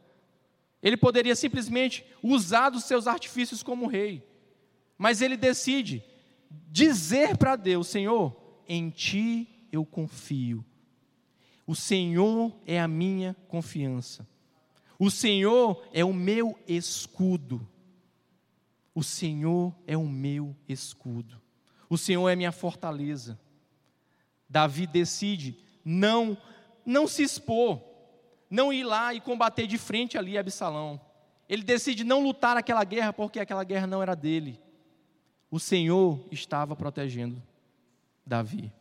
Ele 0.83 0.97
poderia 0.97 1.35
simplesmente 1.35 2.05
usar 2.23 2.71
dos 2.71 2.85
seus 2.85 3.07
artifícios 3.07 3.63
como 3.63 3.87
rei, 3.87 4.23
mas 4.97 5.23
ele 5.23 5.37
decide 5.37 6.05
dizer 6.71 7.37
para 7.37 7.57
Deus: 7.57 7.89
Senhor, 7.89 8.37
em 8.69 8.91
ti 8.91 9.49
eu 9.73 9.85
confio. 9.85 10.65
O 11.67 11.75
Senhor 11.75 12.55
é 12.67 12.81
a 12.81 12.89
minha 12.89 13.37
confiança. 13.49 14.27
O 14.99 15.11
Senhor 15.11 15.87
é 15.93 16.05
o 16.05 16.13
meu 16.13 16.59
escudo. 16.67 17.67
O 18.95 19.03
Senhor 19.03 19.73
é 19.87 19.97
o 19.97 20.07
meu 20.07 20.57
escudo. 20.69 21.41
O 21.89 21.97
Senhor 21.97 22.29
é 22.29 22.35
minha 22.35 22.51
fortaleza. 22.51 23.39
Davi 24.49 24.87
decide 24.87 25.57
não 25.85 26.37
não 26.85 27.07
se 27.07 27.23
expor, 27.23 27.83
não 28.49 28.73
ir 28.73 28.83
lá 28.83 29.13
e 29.13 29.21
combater 29.21 29.67
de 29.67 29.77
frente 29.77 30.17
ali 30.17 30.39
Absalão. 30.39 30.99
Ele 31.47 31.63
decide 31.63 32.03
não 32.03 32.23
lutar 32.23 32.57
aquela 32.57 32.83
guerra 32.83 33.13
porque 33.13 33.39
aquela 33.39 33.63
guerra 33.63 33.87
não 33.87 34.03
era 34.03 34.17
dele. 34.17 34.59
O 35.51 35.61
Senhor 35.61 36.27
estava 36.31 36.75
protegendo 36.75 37.43
Davi. 38.27 38.73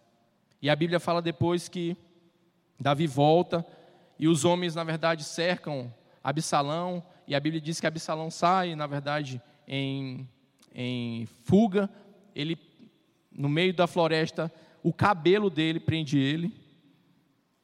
E 0.62 0.70
a 0.70 0.76
Bíblia 0.76 1.00
fala 1.00 1.22
depois 1.22 1.68
que 1.68 1.96
Davi 2.80 3.08
volta 3.08 3.66
e 4.18 4.28
os 4.28 4.46
homens, 4.46 4.74
na 4.74 4.84
verdade, 4.84 5.24
cercam 5.24 5.94
Absalão, 6.28 7.02
e 7.26 7.34
a 7.34 7.40
Bíblia 7.40 7.62
diz 7.62 7.80
que 7.80 7.88
Absalão 7.88 8.30
sai, 8.30 8.76
na 8.76 8.86
verdade, 8.86 9.42
em, 9.66 10.28
em 10.76 11.26
fuga. 11.46 11.90
Ele, 12.36 12.60
no 13.32 13.48
meio 13.48 13.74
da 13.74 13.88
floresta, 13.88 14.52
o 14.84 14.92
cabelo 14.92 15.50
dele 15.50 15.80
prende 15.80 16.20
ele. 16.20 16.54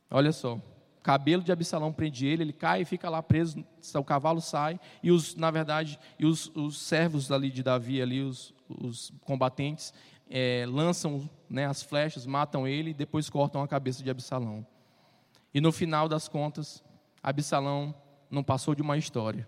Olha 0.10 0.32
só, 0.32 0.56
o 0.56 1.02
cabelo 1.04 1.44
de 1.44 1.52
Absalão 1.52 1.92
prende 1.92 2.26
ele, 2.26 2.44
ele 2.44 2.54
cai 2.54 2.84
e 2.84 2.86
fica 2.86 3.10
lá 3.10 3.22
preso, 3.22 3.66
o 3.96 4.04
cavalo 4.06 4.40
sai, 4.40 4.80
e 5.04 5.12
os, 5.12 5.36
na 5.36 5.52
verdade, 5.52 6.00
e 6.18 6.26
os, 6.26 6.50
os 6.56 6.78
servos 6.78 7.34
ali 7.34 7.52
de 7.52 7.62
Davi, 7.62 8.02
ali, 8.02 8.22
os, 8.22 8.54
os 8.70 9.12
combatentes, 9.26 9.94
é, 10.30 10.66
lançam 10.70 11.30
né, 11.50 11.66
as 11.66 11.84
flechas, 11.84 12.26
matam 12.26 12.66
ele 12.66 12.92
e 12.92 12.94
depois 12.94 13.30
cortam 13.30 13.62
a 13.62 13.68
cabeça 13.68 14.02
de 14.02 14.10
Absalão. 14.10 14.66
E 15.54 15.60
no 15.60 15.74
final 15.74 16.08
das 16.08 16.30
contas, 16.30 16.82
Absalão 17.22 17.94
não 18.34 18.44
passou 18.44 18.74
de 18.76 18.82
uma 18.82 18.98
história. 18.98 19.48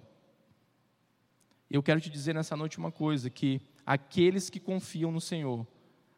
Eu 1.69 1.81
quero 1.81 1.99
te 1.99 2.09
dizer 2.09 2.33
nessa 2.33 2.55
noite 2.55 2.77
uma 2.77 2.91
coisa: 2.91 3.29
que 3.29 3.61
aqueles 3.85 4.49
que 4.49 4.59
confiam 4.59 5.11
no 5.11 5.19
Senhor 5.19 5.67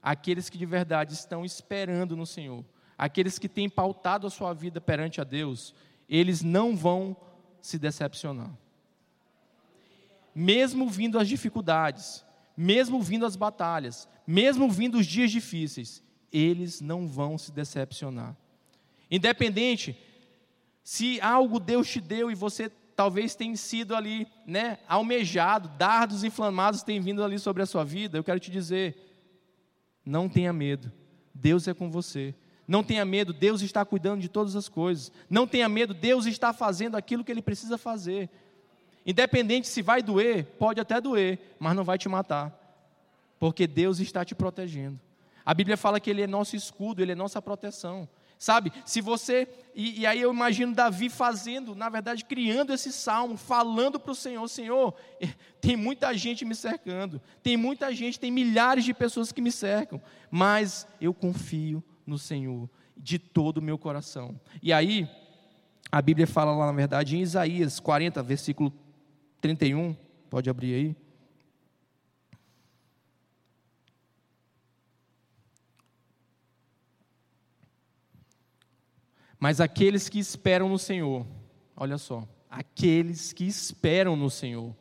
aqueles 0.02 0.50
que 0.50 0.58
de 0.58 0.66
verdade 0.66 1.14
estão 1.14 1.44
esperando 1.44 2.16
no 2.16 2.26
Senhor, 2.26 2.64
aqueles 2.98 3.38
que 3.38 3.50
têm 3.50 3.70
pautado 3.70 4.26
a 4.26 4.30
sua 4.30 4.54
vida 4.54 4.80
perante 4.80 5.20
a 5.20 5.24
Deus, 5.26 5.74
eles 6.08 6.42
não 6.42 6.78
vão 6.78 7.16
se 7.62 7.78
decepcionar. 7.78 8.50
Mesmo 10.34 10.88
vindo 10.90 11.20
as 11.20 11.28
dificuldades, 11.28 12.24
mesmo 12.56 13.02
vindo 13.02 13.26
as 13.26 13.36
batalhas, 13.36 14.08
mesmo 14.26 14.70
vindo 14.70 14.98
os 14.98 15.06
dias 15.06 15.30
difíceis, 15.30 16.02
eles 16.32 16.80
não 16.80 17.06
vão 17.06 17.38
se 17.38 17.52
decepcionar. 17.52 18.34
Independente 19.12 20.00
se 20.88 21.20
algo 21.20 21.60
Deus 21.60 21.86
te 21.90 22.00
deu 22.00 22.32
e 22.32 22.34
você 22.34 22.72
talvez 22.96 23.36
tenha 23.36 23.58
sido 23.58 23.94
ali, 23.94 24.26
né, 24.46 24.78
almejado, 24.88 25.68
dardos 25.78 26.24
inflamados 26.24 26.82
têm 26.82 27.02
vindo 27.02 27.22
ali 27.26 27.38
sobre 27.38 27.62
a 27.62 27.66
sua 27.66 27.84
vida, 27.84 28.18
eu 28.18 28.24
quero 28.24 28.40
te 28.40 28.50
dizer, 28.50 28.96
não 30.06 30.30
tenha 30.30 30.54
medo, 30.54 30.90
Deus 31.34 31.68
é 31.68 31.74
com 31.74 31.92
você. 31.92 32.34
Não 32.66 32.86
tenha 32.86 33.04
medo, 33.04 33.34
Deus 33.34 33.62
está 33.62 33.84
cuidando 33.84 34.22
de 34.22 34.30
todas 34.30 34.56
as 34.56 34.70
coisas. 34.70 35.12
Não 35.30 35.46
tenha 35.46 35.68
medo, 35.68 35.94
Deus 35.94 36.26
está 36.26 36.54
fazendo 36.54 36.96
aquilo 36.96 37.22
que 37.22 37.34
Ele 37.34 37.42
precisa 37.42 37.78
fazer. 37.78 38.30
Independente 39.06 39.68
se 39.68 39.82
vai 39.82 40.02
doer, 40.02 40.46
pode 40.58 40.80
até 40.80 41.02
doer, 41.02 41.38
mas 41.60 41.76
não 41.76 41.84
vai 41.84 41.98
te 41.98 42.08
matar, 42.08 42.58
porque 43.38 43.68
Deus 43.68 44.00
está 44.00 44.24
te 44.24 44.34
protegendo. 44.34 44.98
A 45.46 45.54
Bíblia 45.54 45.76
fala 45.76 46.00
que 46.00 46.10
Ele 46.10 46.22
é 46.22 46.28
nosso 46.28 46.56
escudo, 46.56 47.02
Ele 47.02 47.12
é 47.12 47.16
nossa 47.16 47.42
proteção. 47.42 48.08
Sabe, 48.40 48.72
se 48.86 49.02
você, 49.02 49.48
e, 49.74 50.02
e, 50.02 50.06
aí 50.06 50.22
eu 50.22 50.32
imagino 50.32 50.74
Davi 50.74 51.10
fazendo, 51.10 51.74
na 51.74 51.90
verdade, 51.90 52.24
criando 52.24 52.72
esse 52.72 52.92
salmo, 52.92 53.36
falando 53.36 54.00
para 54.00 54.12
o 54.12 54.16
Senhor: 54.16 54.48
Senhor, 54.48 54.94
eh, 55.20 55.30
tem 55.60 55.76
muita 55.76 56.16
gente 56.16 56.46
me 56.46 56.54
cercando, 56.54 57.20
tem 57.42 57.58
muita 57.58 57.92
gente, 57.94 58.20
tem 58.20 58.30
milhares 58.30 58.86
de 58.86 58.94
pessoas 58.94 59.32
que 59.32 59.42
me 59.42 59.52
cercam, 59.52 60.00
mas 60.30 60.88
eu 61.02 61.14
confio 61.14 61.84
no 62.06 62.18
Senhor 62.18 62.70
de 62.96 63.18
todo 63.18 63.58
o 63.58 63.62
meu 63.62 63.78
coração. 63.78 64.40
E 64.62 64.72
aí, 64.72 65.10
a 65.92 66.02
Bíblia 66.02 66.28
fala 66.28 66.56
lá, 66.56 66.68
na 66.68 66.72
verdade, 66.72 67.18
em 67.18 67.22
Isaías 67.22 67.80
40, 67.80 68.22
versículo 68.22 68.72
31. 69.42 69.96
Pode 70.30 70.50
abrir 70.50 70.74
aí. 70.76 71.07
Mas 79.40 79.62
aqueles 79.62 80.10
que 80.10 80.20
esperam 80.20 80.70
no 80.70 80.80
Senhor, 80.80 81.26
olha 81.76 81.98
só, 81.98 82.28
aqueles 82.50 83.34
que 83.34 83.46
esperam 83.46 84.16
no 84.16 84.30
Senhor, 84.30 84.76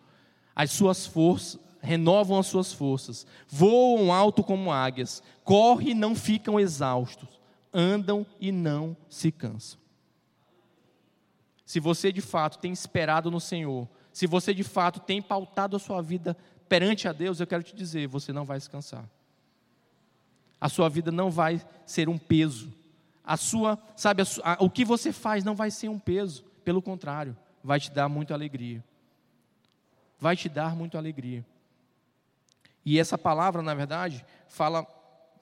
as 0.55 0.71
suas 0.71 1.07
forças, 1.07 1.61
renovam 1.81 2.39
as 2.39 2.47
suas 2.47 2.73
forças, 2.73 3.27
voam 3.49 4.13
alto 4.13 4.43
como 4.43 4.73
águias, 4.73 5.23
correm 5.45 5.91
e 5.91 5.95
não 5.95 6.15
ficam 6.15 6.59
exaustos, 6.59 7.29
andam 7.73 8.27
e 8.41 8.51
não 8.51 8.97
se 9.09 9.31
cansam. 9.31 9.79
Se 11.65 11.79
você 11.81 12.11
de 12.13 12.21
fato 12.21 12.59
tem 12.59 12.73
esperado 12.73 13.31
no 13.31 13.41
Senhor, 13.41 13.89
se 14.13 14.27
você 14.27 14.55
de 14.55 14.65
fato 14.65 15.01
tem 15.01 15.21
pautado 15.21 15.77
a 15.77 15.81
sua 15.81 16.01
vida 16.01 16.37
perante 16.69 17.07
a 17.07 17.13
Deus, 17.13 17.39
eu 17.39 17.47
quero 17.47 17.63
te 17.63 17.75
dizer, 17.75 18.09
você 18.09 18.33
não 18.33 18.45
vai 18.45 18.59
se 18.59 18.71
cansar. 18.71 19.09
A 20.61 20.69
sua 20.69 20.89
vida 20.89 21.13
não 21.13 21.31
vai 21.31 21.61
ser 21.85 22.09
um 22.09 22.17
peso. 22.17 22.73
A 23.27 23.37
sua, 23.37 23.77
sabe, 23.97 24.23
a, 24.23 24.53
a, 24.53 24.57
o 24.61 24.71
que 24.71 24.85
você 24.85 25.13
faz 25.13 25.43
não 25.43 25.57
vai 25.57 25.71
ser 25.71 25.89
um 25.89 25.99
peso, 25.99 26.45
pelo 26.65 26.81
contrário, 26.81 27.37
vai 27.63 27.81
te 27.81 27.91
dar 27.91 28.09
muita 28.09 28.33
alegria. 28.33 28.85
Vai 30.19 30.37
te 30.37 30.49
dar 30.49 30.77
muita 30.77 30.97
alegria. 30.97 31.45
E 32.85 33.01
essa 33.01 33.19
palavra, 33.19 33.63
na 33.63 33.75
verdade, 33.75 34.25
fala, 34.47 34.87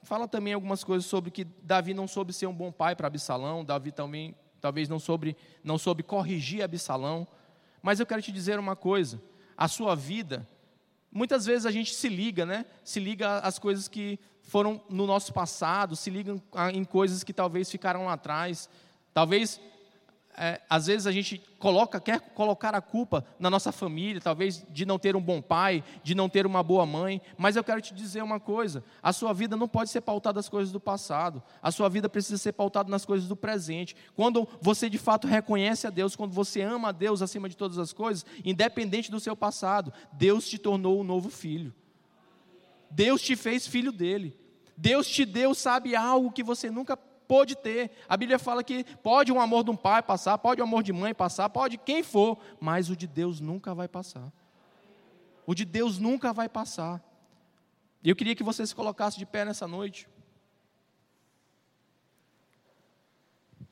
fala 0.01 0.27
também 0.27 0.53
algumas 0.53 0.83
coisas 0.83 1.05
sobre 1.05 1.29
que 1.29 1.43
Davi 1.43 1.93
não 1.93 2.07
soube 2.07 2.33
ser 2.33 2.47
um 2.47 2.53
bom 2.53 2.71
pai 2.71 2.95
para 2.95 3.05
Absalão, 3.05 3.63
Davi 3.63 3.91
também 3.91 4.35
talvez 4.59 4.89
não 4.89 4.97
soube, 4.97 5.37
não 5.63 5.77
soube 5.77 6.01
corrigir 6.01 6.63
Absalão. 6.63 7.27
Mas 7.83 7.99
eu 7.99 8.05
quero 8.05 8.23
te 8.23 8.31
dizer 8.31 8.57
uma 8.57 8.75
coisa: 8.75 9.21
a 9.55 9.67
sua 9.67 9.95
vida, 9.95 10.47
muitas 11.11 11.45
vezes 11.45 11.67
a 11.67 11.71
gente 11.71 11.93
se 11.93 12.09
liga, 12.09 12.47
né? 12.47 12.65
Se 12.83 12.99
liga 12.99 13.37
às 13.39 13.59
coisas 13.59 13.87
que 13.87 14.19
foram 14.45 14.81
no 14.89 15.05
nosso 15.05 15.33
passado, 15.33 15.95
se 15.95 16.09
liga 16.09 16.41
em 16.73 16.83
coisas 16.83 17.23
que 17.23 17.33
talvez 17.33 17.69
ficaram 17.69 18.05
lá 18.05 18.13
atrás. 18.13 18.69
Talvez 19.13 19.59
é, 20.37 20.61
às 20.69 20.87
vezes 20.87 21.07
a 21.07 21.11
gente 21.11 21.41
coloca, 21.59 21.99
quer 21.99 22.19
colocar 22.19 22.75
a 22.75 22.81
culpa 22.81 23.25
na 23.39 23.49
nossa 23.49 23.71
família, 23.71 24.21
talvez 24.21 24.65
de 24.69 24.85
não 24.85 24.99
ter 24.99 25.15
um 25.15 25.21
bom 25.21 25.41
pai, 25.41 25.83
de 26.03 26.13
não 26.13 26.27
ter 26.27 26.45
uma 26.45 26.61
boa 26.61 26.85
mãe, 26.85 27.21
mas 27.37 27.55
eu 27.55 27.63
quero 27.63 27.81
te 27.81 27.93
dizer 27.93 28.21
uma 28.21 28.39
coisa: 28.39 28.83
a 29.01 29.13
sua 29.13 29.33
vida 29.33 29.55
não 29.55 29.67
pode 29.67 29.89
ser 29.89 30.01
pautada 30.01 30.37
nas 30.37 30.49
coisas 30.49 30.71
do 30.71 30.79
passado, 30.79 31.41
a 31.61 31.71
sua 31.71 31.89
vida 31.89 32.09
precisa 32.09 32.37
ser 32.37 32.51
pautada 32.51 32.89
nas 32.89 33.05
coisas 33.05 33.27
do 33.27 33.35
presente. 33.35 33.95
Quando 34.15 34.47
você 34.61 34.89
de 34.89 34.97
fato 34.97 35.27
reconhece 35.27 35.87
a 35.87 35.89
Deus, 35.89 36.15
quando 36.15 36.33
você 36.33 36.61
ama 36.61 36.89
a 36.89 36.91
Deus 36.91 37.21
acima 37.21 37.47
de 37.47 37.55
todas 37.55 37.79
as 37.79 37.93
coisas, 37.93 38.25
independente 38.43 39.09
do 39.09 39.19
seu 39.19 39.35
passado, 39.35 39.93
Deus 40.11 40.47
te 40.47 40.57
tornou 40.57 40.99
um 40.99 41.03
novo 41.03 41.29
filho. 41.29 41.73
Deus 42.95 43.21
te 43.21 43.35
fez 43.35 43.67
filho 43.67 43.91
dele. 43.91 44.39
Deus 44.77 45.05
te 45.07 45.25
deu, 45.25 45.53
sabe, 45.53 45.95
algo 45.95 46.31
que 46.31 46.41
você 46.41 46.71
nunca 46.71 46.95
pôde 46.95 47.55
ter. 47.55 47.91
A 48.07 48.15
Bíblia 48.15 48.39
fala 48.39 48.63
que 48.63 48.85
pode 49.03 49.33
o 49.33 49.39
amor 49.39 49.65
de 49.65 49.71
um 49.71 49.75
pai 49.75 50.01
passar, 50.01 50.37
pode 50.37 50.61
o 50.61 50.63
amor 50.63 50.81
de 50.81 50.93
mãe 50.93 51.13
passar, 51.13 51.49
pode 51.49 51.77
quem 51.77 52.01
for, 52.01 52.39
mas 52.59 52.89
o 52.89 52.95
de 52.95 53.05
Deus 53.05 53.41
nunca 53.41 53.75
vai 53.75 53.89
passar. 53.89 54.31
O 55.45 55.53
de 55.53 55.65
Deus 55.65 55.99
nunca 55.99 56.31
vai 56.31 56.47
passar. 56.47 57.03
E 58.01 58.09
eu 58.09 58.15
queria 58.15 58.35
que 58.35 58.43
você 58.43 58.65
se 58.65 58.73
colocasse 58.73 59.17
de 59.17 59.25
pé 59.25 59.43
nessa 59.43 59.67
noite. 59.67 60.07